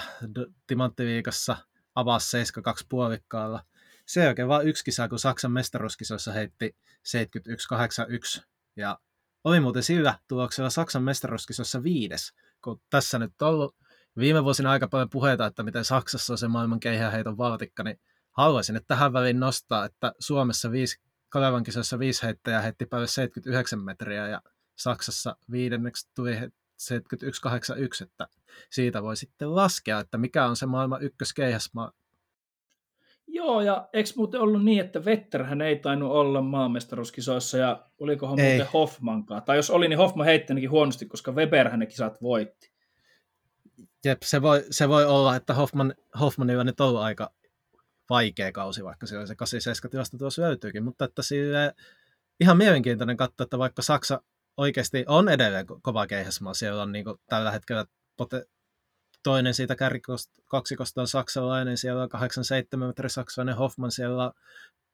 Timanttiviikossa 0.68 1.58
avasi 1.96 2.30
72 2.30 2.86
puolikkaalla. 2.90 3.64
Se 4.06 4.28
oikein 4.28 4.48
vain 4.48 4.68
yksi 4.68 4.84
kisa, 4.84 5.10
kun 5.10 5.20
Saksan 5.20 5.52
mestaruuskisoissa 5.52 6.32
heitti 6.32 6.76
71-81. 8.40 8.42
Ja 8.76 9.00
oli 9.44 9.60
muuten 9.60 9.84
sillä 9.84 10.20
tuloksella 10.28 10.70
Saksan 10.70 11.04
mestaruuskisoissa 11.04 11.84
viides, 11.84 12.34
kun 12.64 12.82
tässä 12.90 13.20
nyt 13.20 13.42
on 13.42 13.48
ollut 13.48 13.76
viime 14.18 14.44
vuosina 14.44 14.72
aika 14.72 14.88
paljon 14.88 15.10
puheita, 15.10 15.46
että 15.46 15.64
miten 15.64 15.86
Saksassa 15.86 16.34
on 16.34 16.38
se 16.38 16.48
maailman 16.48 16.80
keihäheiton 16.80 17.38
valtikka, 17.38 17.84
niin 17.84 18.00
haluaisin, 18.32 18.76
että 18.76 18.88
tähän 18.88 19.14
väliin 19.14 19.40
nostaa, 19.40 19.86
että 19.86 20.14
Suomessa 20.20 20.72
viisi 20.72 21.02
Kalevan 21.34 21.64
kisoissa 21.64 22.00
viisi 22.00 22.24
heittäjää 22.24 22.62
heitti 22.62 22.86
päälle 22.86 23.08
79 23.08 23.80
metriä 23.80 24.28
ja 24.28 24.42
Saksassa 24.76 25.36
viidenneksi 25.52 26.10
tuli 26.16 26.36
71-81, 26.36 26.40
että 28.04 28.28
siitä 28.72 29.04
voi 29.04 29.18
sitten 29.18 29.56
laskea, 29.56 30.00
että 30.00 30.18
mikä 30.18 30.46
on 30.46 30.56
se 30.56 30.66
maailman 30.66 31.02
ykköskeihäsmaa. 31.02 31.92
Joo, 33.28 33.62
ja 33.62 33.90
eikö 33.94 34.10
muuten 34.16 34.42
ollut 34.42 34.64
niin, 34.64 34.86
että 34.86 35.06
Vetterhän 35.06 35.62
ei 35.62 35.80
tainnut 35.80 36.12
olla 36.12 36.42
maanmestaruuskisoissa, 36.42 37.58
ja 37.58 37.86
olikohan 38.00 38.40
ei. 38.40 38.50
muuten 38.50 38.74
Hoffmankaan? 38.74 39.44
Tai 39.44 39.58
jos 39.58 39.70
oli, 39.70 39.88
niin 39.88 40.00
Hoffman 40.00 40.26
heitti 40.26 40.66
huonosti, 40.66 41.06
koska 41.06 41.32
Weberhän 41.32 41.80
ne 41.80 41.86
kisat 41.86 42.22
voitti. 42.22 42.74
Jep, 44.06 44.22
se 44.24 44.42
voi, 44.42 44.66
se 44.70 44.90
voi 44.90 45.06
olla, 45.06 45.36
että 45.36 45.54
Hoffman, 45.54 45.94
Hoffmanilla 46.20 46.64
nyt 46.64 46.80
on 46.80 47.02
aika 47.02 47.32
vaikea 48.10 48.52
kausi, 48.52 48.84
vaikka 48.84 49.08
siellä 49.08 49.26
se 49.26 49.36
87 49.36 49.92
tilasta 49.92 50.18
tuossa 50.18 50.42
löytyykin, 50.42 50.84
mutta 50.84 51.06
että 51.06 51.22
sille 51.22 51.74
ihan 52.40 52.58
mielenkiintoinen 52.58 53.18
katsoa, 53.18 53.44
että 53.44 53.58
vaikka 53.58 53.82
Saksa 53.82 54.22
oikeasti 54.58 55.06
on 55.08 55.30
edelleen 55.30 55.66
kova 55.82 56.08
keihäsmaa, 56.08 56.54
siellä 56.54 56.82
on 56.82 56.92
niin 56.92 57.06
tällä 57.30 57.52
hetkellä 57.52 57.86
pote, 58.18 58.46
toinen 59.24 59.54
siitä 59.54 59.76
kärkikaksikosta 59.76 61.02
on 61.02 61.08
saksalainen, 61.08 61.78
siellä 61.78 62.04
on 62.04 62.10
87 62.10 62.88
metri 62.88 63.10
saksalainen 63.10 63.56
Hoffman, 63.56 63.92
siellä 63.92 64.24
on 64.24 64.32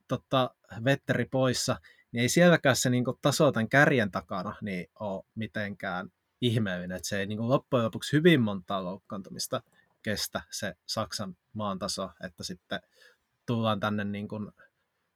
tota, 0.07 0.55
Vetteri 0.85 1.25
poissa, 1.25 1.79
niin 2.11 2.21
ei 2.21 2.29
sielläkään 2.29 2.75
se 2.75 2.89
niin 2.89 3.05
kuin, 3.05 3.17
taso 3.21 3.51
tämän 3.51 3.69
kärjen 3.69 4.11
takana 4.11 4.55
niin 4.61 4.87
ole 4.99 5.23
mitenkään 5.35 6.09
ihmeellinen, 6.41 6.97
että 6.97 7.07
se 7.07 7.19
ei 7.19 7.25
niin 7.25 7.37
kuin, 7.37 7.49
loppujen 7.49 7.85
lopuksi 7.85 8.17
hyvin 8.17 8.41
montaa 8.41 8.83
loukkaantumista 8.83 9.61
kestä 10.01 10.41
se 10.51 10.73
Saksan 10.85 11.37
maan 11.53 11.79
taso, 11.79 12.09
että 12.25 12.43
sitten 12.43 12.79
tullaan 13.45 13.79
tänne 13.79 14.03
niin 14.03 14.27
kuin, 14.27 14.51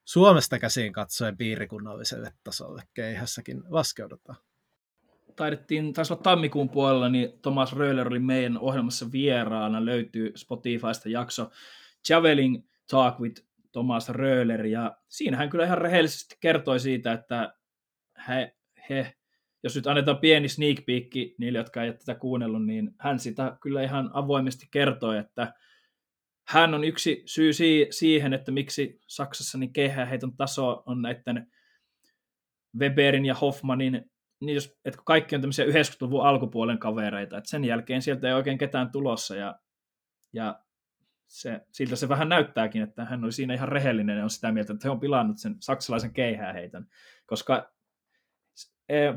Suomesta 0.06 0.60
käsiin 0.60 0.94
katsoen 0.94 1.38
piirikunnalliselle 1.38 2.34
tasolle 2.44 2.84
keihässäkin 2.94 3.64
laskeudutaan. 3.70 4.38
Taidettiin, 5.36 5.94
taisi 5.94 6.14
olla 6.14 6.24
tammikuun 6.24 6.70
puolella, 6.70 7.10
niin 7.10 7.40
Thomas 7.42 7.74
Röhler 7.74 8.08
oli 8.08 8.20
meidän 8.20 8.58
ohjelmassa 8.58 9.12
vieraana, 9.12 9.86
löytyy 9.86 10.32
Spotifysta 10.36 11.10
jakso 11.10 11.52
Javelin 12.10 12.70
Talk 12.90 13.20
with 13.20 13.44
Thomas 13.72 14.10
Röhler, 14.10 14.66
ja 14.66 14.98
siinä 15.08 15.38
hän 15.38 15.50
kyllä 15.50 15.66
ihan 15.66 15.78
rehellisesti 15.78 16.38
kertoi 16.40 16.80
siitä, 16.80 17.12
että 17.12 17.54
he, 18.28 18.56
he 18.90 19.14
jos 19.64 19.76
nyt 19.76 19.88
annetaan 19.88 20.18
pieni 20.18 20.50
sneak 20.50 20.78
peek 20.86 21.08
niille, 21.38 21.58
jotka 21.58 21.84
ei 21.84 21.90
ole 21.90 21.98
tätä 21.98 22.16
kuunnellut, 22.16 22.66
niin 22.66 22.92
hän 23.00 23.20
sitä 23.20 23.58
kyllä 23.62 23.84
ihan 23.84 24.10
avoimesti 24.14 24.68
kertoi, 24.72 25.18
että 25.18 25.54
hän 26.48 26.74
on 26.74 26.84
yksi 26.84 27.24
syy 27.26 27.52
siihen, 27.90 28.34
että 28.34 28.52
miksi 28.52 29.00
Saksassa 29.08 29.58
niin 29.58 29.74
kehäheiton 29.74 30.38
taso 30.38 30.84
on 30.86 31.02
näiden 31.02 31.48
Weberin 32.80 33.26
ja 33.26 33.36
Hoffmanin, 33.36 34.12
niin 34.42 34.56
jos, 34.56 34.80
että 34.86 35.00
kaikki 35.06 35.36
on 35.36 35.42
tämmöisiä 35.42 35.66
90-luvun 35.66 36.26
alkupuolen 36.26 36.80
kavereita, 36.80 37.38
että 37.38 37.50
sen 37.50 37.66
jälkeen 37.66 38.02
sieltä 38.02 38.28
ei 38.28 38.34
oikein 38.34 38.58
ketään 38.58 38.92
tulossa, 38.92 39.36
ja, 39.36 39.60
ja 40.34 40.60
se, 41.28 41.62
siltä 41.72 41.96
se 41.96 42.10
vähän 42.10 42.30
näyttääkin, 42.30 42.82
että 42.82 43.06
hän 43.06 43.24
oli 43.24 43.32
siinä 43.32 43.54
ihan 43.54 43.70
rehellinen 43.70 44.18
ja 44.18 44.24
on 44.24 44.30
sitä 44.30 44.52
mieltä, 44.52 44.74
että 44.74 44.88
he 44.88 44.92
on 44.92 45.00
pilannut 45.00 45.38
sen 45.38 45.56
saksalaisen 45.60 46.14
keihääheiton, 46.14 46.86
koska 47.26 47.73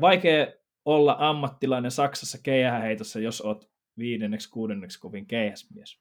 vaikea 0.01 0.47
olla 0.85 1.15
ammattilainen 1.19 1.91
Saksassa 1.91 2.37
keihääheitossa, 2.43 3.19
jos 3.19 3.41
oot 3.41 3.69
viidenneksi, 3.97 4.49
kuudenneksi 4.49 4.99
kovin 4.99 5.25
keihäsmies. 5.25 5.99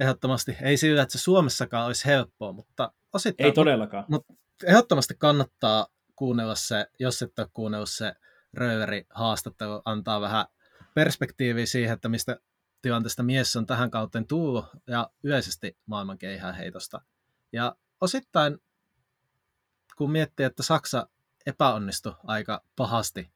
Ehdottomasti. 0.00 0.56
Ei 0.62 0.76
sillä, 0.76 1.02
että 1.02 1.18
se 1.18 1.22
Suomessakaan 1.22 1.86
olisi 1.86 2.04
helppoa, 2.04 2.52
mutta 2.52 2.92
osittain... 3.12 3.46
Ei 3.46 3.52
todellakaan. 3.52 4.04
Mutta 4.08 4.34
ehdottomasti 4.64 5.14
kannattaa 5.18 5.86
kuunnella 6.16 6.54
se, 6.54 6.86
jos 6.98 7.22
et 7.22 7.38
ole 7.38 7.48
kuunnellut 7.52 7.90
se 7.90 8.14
Röveri 8.54 9.06
haastattelu, 9.10 9.82
antaa 9.84 10.20
vähän 10.20 10.46
perspektiiviä 10.94 11.66
siihen, 11.66 11.94
että 11.94 12.08
mistä 12.08 12.40
tilanteesta 12.82 13.22
mies 13.22 13.56
on 13.56 13.66
tähän 13.66 13.90
kauteen 13.90 14.26
tullut 14.26 14.64
ja 14.86 15.10
yleisesti 15.22 15.76
maailman 15.86 16.18
heitosta. 16.58 17.00
Ja 17.52 17.76
osittain, 18.00 18.58
kun 19.96 20.10
miettii, 20.10 20.46
että 20.46 20.62
Saksa 20.62 21.08
epäonnistui 21.46 22.14
aika 22.24 22.62
pahasti 22.76 23.30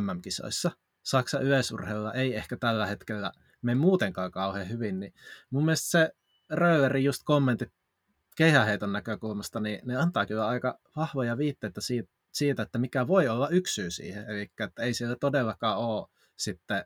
MM-kisoissa, 0.00 0.70
Saksa 1.02 1.40
yleisurheilulla 1.40 2.12
ei 2.12 2.36
ehkä 2.36 2.56
tällä 2.56 2.86
hetkellä 2.86 3.32
me 3.62 3.74
muutenkaan 3.74 4.30
kauhean 4.30 4.68
hyvin, 4.68 5.00
niin 5.00 5.14
mun 5.50 5.64
mielestä 5.64 5.90
se 5.90 6.12
Röverin 6.50 7.04
just 7.04 7.22
kommentit 7.24 7.72
kehäheiton 8.36 8.92
näkökulmasta, 8.92 9.60
niin 9.60 9.80
ne 9.84 9.96
antaa 9.96 10.26
kyllä 10.26 10.46
aika 10.46 10.78
vahvoja 10.96 11.38
viitteitä 11.38 11.80
siitä, 11.80 12.10
siitä, 12.32 12.62
että 12.62 12.78
mikä 12.78 13.06
voi 13.06 13.28
olla 13.28 13.48
yksi 13.48 13.74
syy 13.74 13.90
siihen, 13.90 14.30
eli 14.30 14.50
että 14.60 14.82
ei 14.82 14.94
siellä 14.94 15.16
todellakaan 15.20 15.78
ole 15.78 16.08
sitten 16.36 16.84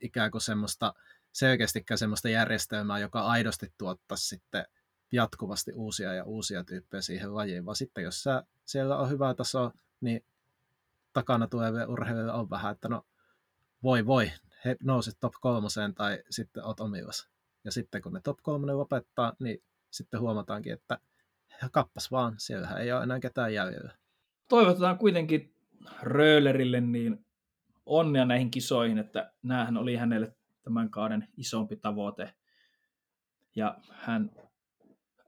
ikään 0.00 0.30
kuin 0.30 0.42
semmoista 0.42 0.94
selkeästikään 1.32 1.98
semmoista 1.98 2.28
järjestelmää, 2.28 2.98
joka 2.98 3.20
aidosti 3.20 3.72
tuottaisi 3.78 4.28
sitten 4.28 4.64
jatkuvasti 5.12 5.72
uusia 5.72 6.14
ja 6.14 6.24
uusia 6.24 6.64
tyyppejä 6.64 7.02
siihen 7.02 7.34
lajiin, 7.34 7.64
vaan 7.64 7.76
sitten 7.76 8.04
jos 8.04 8.22
sä, 8.22 8.42
siellä 8.64 8.98
on 8.98 9.10
hyvä 9.10 9.34
taso, 9.34 9.72
niin 10.02 10.24
takana 11.12 11.46
tuleville 11.46 11.86
urheilijoille 11.86 12.32
on 12.32 12.50
vähän, 12.50 12.72
että 12.72 12.88
no 12.88 13.06
voi 13.82 14.06
voi, 14.06 14.32
he 14.64 14.76
nousit 14.82 15.20
top 15.20 15.32
kolmoseen 15.40 15.94
tai 15.94 16.22
sitten 16.30 16.64
oot 16.64 16.80
omillas. 16.80 17.28
Ja 17.64 17.72
sitten 17.72 18.02
kun 18.02 18.12
ne 18.12 18.20
top 18.20 18.38
kolmonen 18.42 18.78
lopettaa, 18.78 19.32
niin 19.38 19.62
sitten 19.90 20.20
huomataankin, 20.20 20.72
että 20.72 20.98
kappas 21.72 22.10
vaan, 22.10 22.34
siellähän 22.38 22.80
ei 22.80 22.92
ole 22.92 23.02
enää 23.02 23.20
ketään 23.20 23.54
jäljellä. 23.54 23.92
Toivotetaan 24.48 24.98
kuitenkin 24.98 25.54
Röölerille 26.02 26.80
niin 26.80 27.26
onnea 27.86 28.24
näihin 28.24 28.50
kisoihin, 28.50 28.98
että 28.98 29.32
näähän 29.42 29.76
oli 29.76 29.96
hänelle 29.96 30.36
tämän 30.62 30.90
kauden 30.90 31.28
isompi 31.36 31.76
tavoite. 31.76 32.34
Ja 33.56 33.78
hän 33.90 34.30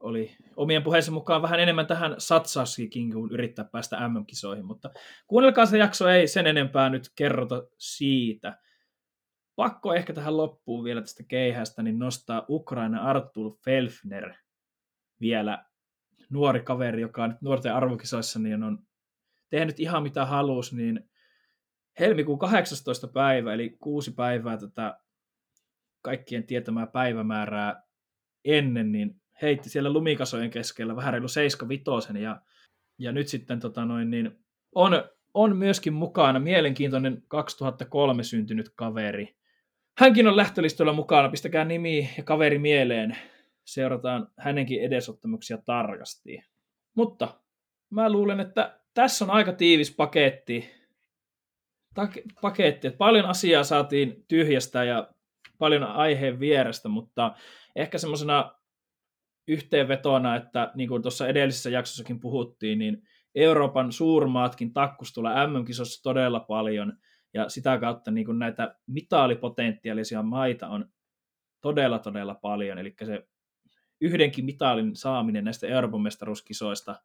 oli 0.05 0.35
omien 0.55 0.83
puheensa 0.83 1.11
mukaan 1.11 1.41
vähän 1.41 1.59
enemmän 1.59 1.87
tähän 1.87 2.15
satsasikin, 2.17 3.11
kuin 3.11 3.31
yrittää 3.31 3.65
päästä 3.65 4.07
MM-kisoihin, 4.07 4.65
mutta 4.65 4.89
kuunnelkaa 5.27 5.65
se 5.65 5.77
jakso, 5.77 6.07
ei 6.09 6.27
sen 6.27 6.47
enempää 6.47 6.89
nyt 6.89 7.11
kerrota 7.15 7.63
siitä. 7.77 8.57
Pakko 9.55 9.93
ehkä 9.93 10.13
tähän 10.13 10.37
loppuun 10.37 10.83
vielä 10.83 11.01
tästä 11.01 11.23
keihästä, 11.27 11.83
niin 11.83 11.99
nostaa 11.99 12.45
Ukraina 12.49 13.01
Artur 13.01 13.57
Felfner 13.65 14.33
vielä 15.21 15.65
nuori 16.29 16.61
kaveri, 16.61 17.01
joka 17.01 17.27
nyt 17.27 17.41
nuorten 17.41 17.73
arvokisoissa, 17.73 18.39
niin 18.39 18.63
on 18.63 18.79
tehnyt 19.49 19.79
ihan 19.79 20.03
mitä 20.03 20.25
halusi, 20.25 20.75
niin 20.75 21.09
helmikuun 21.99 22.39
18. 22.39 23.07
päivä, 23.07 23.53
eli 23.53 23.69
kuusi 23.79 24.11
päivää 24.11 24.57
tätä 24.57 24.99
kaikkien 26.01 26.43
tietämää 26.43 26.87
päivämäärää 26.87 27.83
ennen, 28.45 28.91
niin 28.91 29.21
heitti 29.41 29.69
siellä 29.69 29.93
lumikasojen 29.93 30.49
keskellä 30.49 30.95
vähän 30.95 31.13
reilu 31.13 31.27
75 31.27 32.19
ja, 32.19 32.41
ja 32.97 33.11
nyt 33.11 33.27
sitten 33.27 33.59
tota 33.59 33.85
noin, 33.85 34.11
niin 34.11 34.39
on, 34.75 35.03
on 35.33 35.57
myöskin 35.57 35.93
mukana 35.93 36.39
mielenkiintoinen 36.39 37.23
2003 37.27 38.23
syntynyt 38.23 38.69
kaveri. 38.75 39.35
Hänkin 39.97 40.27
on 40.27 40.37
lähtölistoilla 40.37 40.93
mukana, 40.93 41.29
pistäkää 41.29 41.65
nimi 41.65 42.09
ja 42.17 42.23
kaveri 42.23 42.59
mieleen. 42.59 43.17
Seurataan 43.65 44.27
hänenkin 44.37 44.81
edesottamuksia 44.81 45.57
tarkasti. 45.57 46.43
Mutta 46.95 47.39
mä 47.89 48.11
luulen, 48.11 48.39
että 48.39 48.79
tässä 48.93 49.25
on 49.25 49.31
aika 49.31 49.53
tiivis 49.53 49.95
paketti. 49.95 50.71
paketti. 52.41 52.87
Että 52.87 52.97
paljon 52.97 53.25
asiaa 53.25 53.63
saatiin 53.63 54.25
tyhjästä 54.27 54.83
ja 54.83 55.09
paljon 55.57 55.83
aiheen 55.83 56.39
vierestä, 56.39 56.89
mutta 56.89 57.35
ehkä 57.75 57.97
semmoisena 57.97 58.55
yhteenvetona, 59.47 60.35
että 60.35 60.71
niin 60.75 60.89
kuin 60.89 61.01
tuossa 61.01 61.27
edellisessä 61.27 61.69
jaksossakin 61.69 62.19
puhuttiin, 62.19 62.79
niin 62.79 63.03
Euroopan 63.35 63.91
suurmaatkin 63.91 64.73
takkus 64.73 65.13
tulla 65.13 65.47
MM-kisossa 65.47 66.03
todella 66.03 66.39
paljon, 66.39 66.97
ja 67.33 67.49
sitä 67.49 67.77
kautta 67.77 68.11
niin 68.11 68.25
kuin 68.25 68.39
näitä 68.39 68.75
mitaalipotentiaalisia 68.87 70.23
maita 70.23 70.67
on 70.67 70.89
todella, 71.61 71.99
todella 71.99 72.35
paljon, 72.35 72.77
eli 72.77 72.95
se 73.03 73.27
yhdenkin 74.01 74.45
mitaalin 74.45 74.95
saaminen 74.95 75.43
näistä 75.43 75.67
Euroopan 75.67 76.01
mestaruuskisoista 76.01 76.95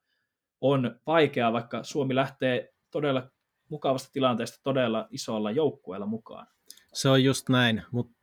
on 0.60 1.00
vaikeaa, 1.06 1.52
vaikka 1.52 1.82
Suomi 1.82 2.14
lähtee 2.14 2.74
todella 2.90 3.30
mukavasta 3.68 4.12
tilanteesta 4.12 4.60
todella 4.62 5.08
isolla 5.10 5.50
joukkueella 5.50 6.06
mukaan. 6.06 6.46
Se 6.92 7.08
on 7.08 7.24
just 7.24 7.48
näin, 7.48 7.82
mutta 7.92 8.19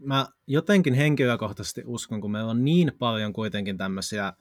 mä 0.00 0.26
jotenkin 0.46 0.94
henkilökohtaisesti 0.94 1.82
uskon, 1.86 2.20
kun 2.20 2.30
meillä 2.30 2.50
on 2.50 2.64
niin 2.64 2.92
paljon 2.98 3.32
kuitenkin 3.32 3.78
tämmöisiä 3.78 4.32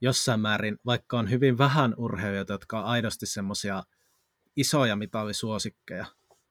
jossain 0.00 0.40
määrin, 0.40 0.78
vaikka 0.86 1.18
on 1.18 1.30
hyvin 1.30 1.58
vähän 1.58 1.94
urheilijoita, 1.96 2.52
jotka 2.52 2.78
on 2.78 2.84
aidosti 2.84 3.26
semmoisia 3.26 3.82
isoja 4.56 4.96
mitallisuosikkeja, 4.96 6.06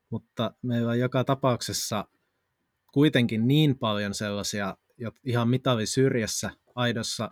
mutta 0.09 0.51
meillä 0.61 0.91
on 0.91 0.99
joka 0.99 1.23
tapauksessa 1.23 2.05
kuitenkin 2.93 3.47
niin 3.47 3.78
paljon 3.78 4.13
sellaisia 4.13 4.78
ihan 5.23 5.49
mitallisyrjässä 5.49 6.49
aidossa, 6.75 7.32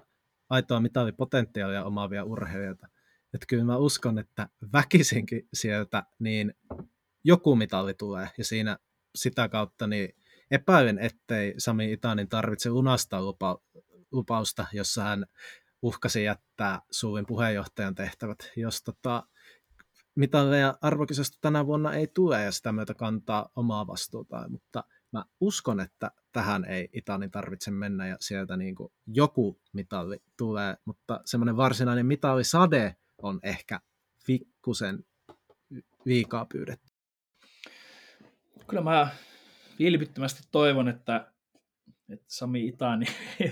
aitoa 0.50 0.80
mitallipotentiaalia 0.80 1.86
omaavia 1.86 2.24
urheilijoita, 2.24 2.88
että 3.34 3.46
kyllä 3.48 3.64
mä 3.64 3.78
uskon, 3.78 4.20
että 4.20 4.50
väkisinkin 4.74 5.48
sieltä 5.54 6.04
niin 6.20 6.54
joku 7.24 7.56
mitalli 7.56 7.94
tulee 7.94 8.30
ja 8.38 8.46
siinä 8.46 8.78
sitä 9.16 9.50
kautta 9.50 9.88
niin 9.88 10.16
epäilen, 10.52 11.00
ettei 11.00 11.54
Sami 11.58 11.92
Itanin 11.92 12.30
tarvitse 12.30 12.70
lunastaa 12.70 13.22
lupa, 13.22 13.58
lupausta, 14.12 14.66
jossa 14.74 15.04
hän 15.04 15.26
uhkasi 15.82 16.24
jättää 16.24 16.82
Suuvin 16.92 17.26
puheenjohtajan 17.26 17.96
tehtävät, 17.96 18.52
jos 18.56 18.84
tota, 18.84 19.24
mitalleja 20.16 20.78
arvokisasta 20.82 21.38
tänä 21.42 21.66
vuonna 21.66 21.94
ei 21.94 22.08
tule 22.08 22.44
ja 22.44 22.52
sitä 22.52 22.72
myötä 22.72 22.94
kantaa 22.94 23.50
omaa 23.56 23.88
vastuuta, 23.88 24.50
mutta 24.50 24.84
mä 25.12 25.26
uskon, 25.40 25.80
että 25.80 26.12
tähän 26.32 26.66
ei 26.66 26.90
Itanin 26.94 27.32
tarvitse 27.32 27.72
mennä 27.72 28.08
ja 28.08 28.18
sieltä 28.20 28.58
niin 28.58 28.76
kuin 28.76 28.94
joku 29.08 29.62
mitalli 29.74 30.18
tulee, 30.38 30.78
mutta 30.86 31.22
semmoinen 31.26 31.58
varsinainen 31.58 32.06
mitallisade 32.06 32.96
on 33.22 33.40
ehkä 33.44 33.80
fikkusen 34.26 35.06
liikaa 36.06 36.46
pyydetty. 36.46 36.92
Kyllä 38.68 38.84
mä 38.84 39.10
vilpittömästi 39.80 40.48
toivon, 40.52 40.88
että, 40.88 41.32
että 42.10 42.26
Sami 42.28 42.68
Itani 42.68 43.06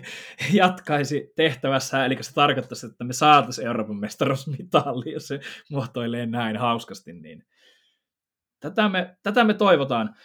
jatkaisi 0.53 1.34
tehtävässä, 1.36 2.05
eli 2.05 2.17
se 2.21 2.34
tarkoittaisi, 2.34 2.86
että 2.86 3.03
me 3.03 3.13
saataisiin 3.13 3.67
Euroopan 3.67 3.95
mestaruusmitalli, 3.95 5.11
jos 5.11 5.28
se 5.28 5.39
muotoilee 5.71 6.26
näin 6.26 6.57
hauskasti, 6.57 7.13
niin 7.13 7.45
tätä 8.59 8.89
me, 8.89 9.17
tätä 9.24 9.43
me 9.43 9.53
toivotaan. 9.53 10.15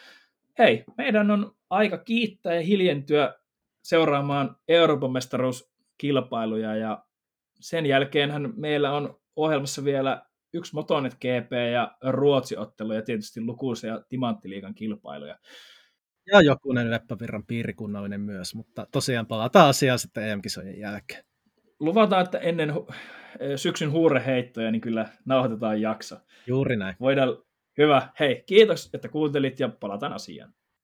Hei, 0.59 0.84
meidän 0.99 1.30
on 1.30 1.57
aika 1.70 1.99
kiittää 1.99 2.55
ja 2.55 2.61
hiljentyä 2.61 3.34
seuraamaan 3.82 4.57
Euroopan 4.68 5.12
mestaruuskilpailuja 5.12 6.76
ja 6.76 7.05
sen 7.61 7.86
jälkeenhän 7.86 8.53
meillä 8.57 8.92
on 8.92 9.20
ohjelmassa 9.36 9.84
vielä 9.84 10.22
yksi 10.53 10.74
Motonet 10.74 11.14
GP 11.14 11.53
ja 11.72 11.96
Ruotsi-ottelu 12.03 12.92
ja 12.92 13.03
tietysti 13.03 13.40
lukuisia 13.40 13.90
ja 13.90 14.03
Timanttiliigan 14.09 14.74
kilpailuja. 14.74 15.38
Ja 16.32 16.40
jokunen 16.40 16.90
Leppävirran 16.90 17.46
piirikunnallinen 17.46 18.20
myös, 18.20 18.54
mutta 18.54 18.86
tosiaan 18.92 19.26
palataan 19.26 19.68
asiaan 19.68 19.98
sitten 19.98 20.28
EM-kisojen 20.28 20.78
jälkeen. 20.78 21.24
Luvataan, 21.80 22.24
että 22.24 22.38
ennen 22.38 22.72
syksyn 23.56 23.90
huureheittoja 23.90 24.70
niin 24.70 24.80
kyllä 24.80 25.08
nauhoitetaan 25.24 25.80
jakso. 25.80 26.16
Juuri 26.46 26.76
näin. 26.76 26.96
Voidaan, 27.00 27.28
hyvä. 27.78 28.08
Hei, 28.20 28.42
kiitos, 28.46 28.90
että 28.94 29.08
kuuntelit 29.08 29.60
ja 29.60 29.68
palataan 29.68 30.12
asiaan. 30.12 30.54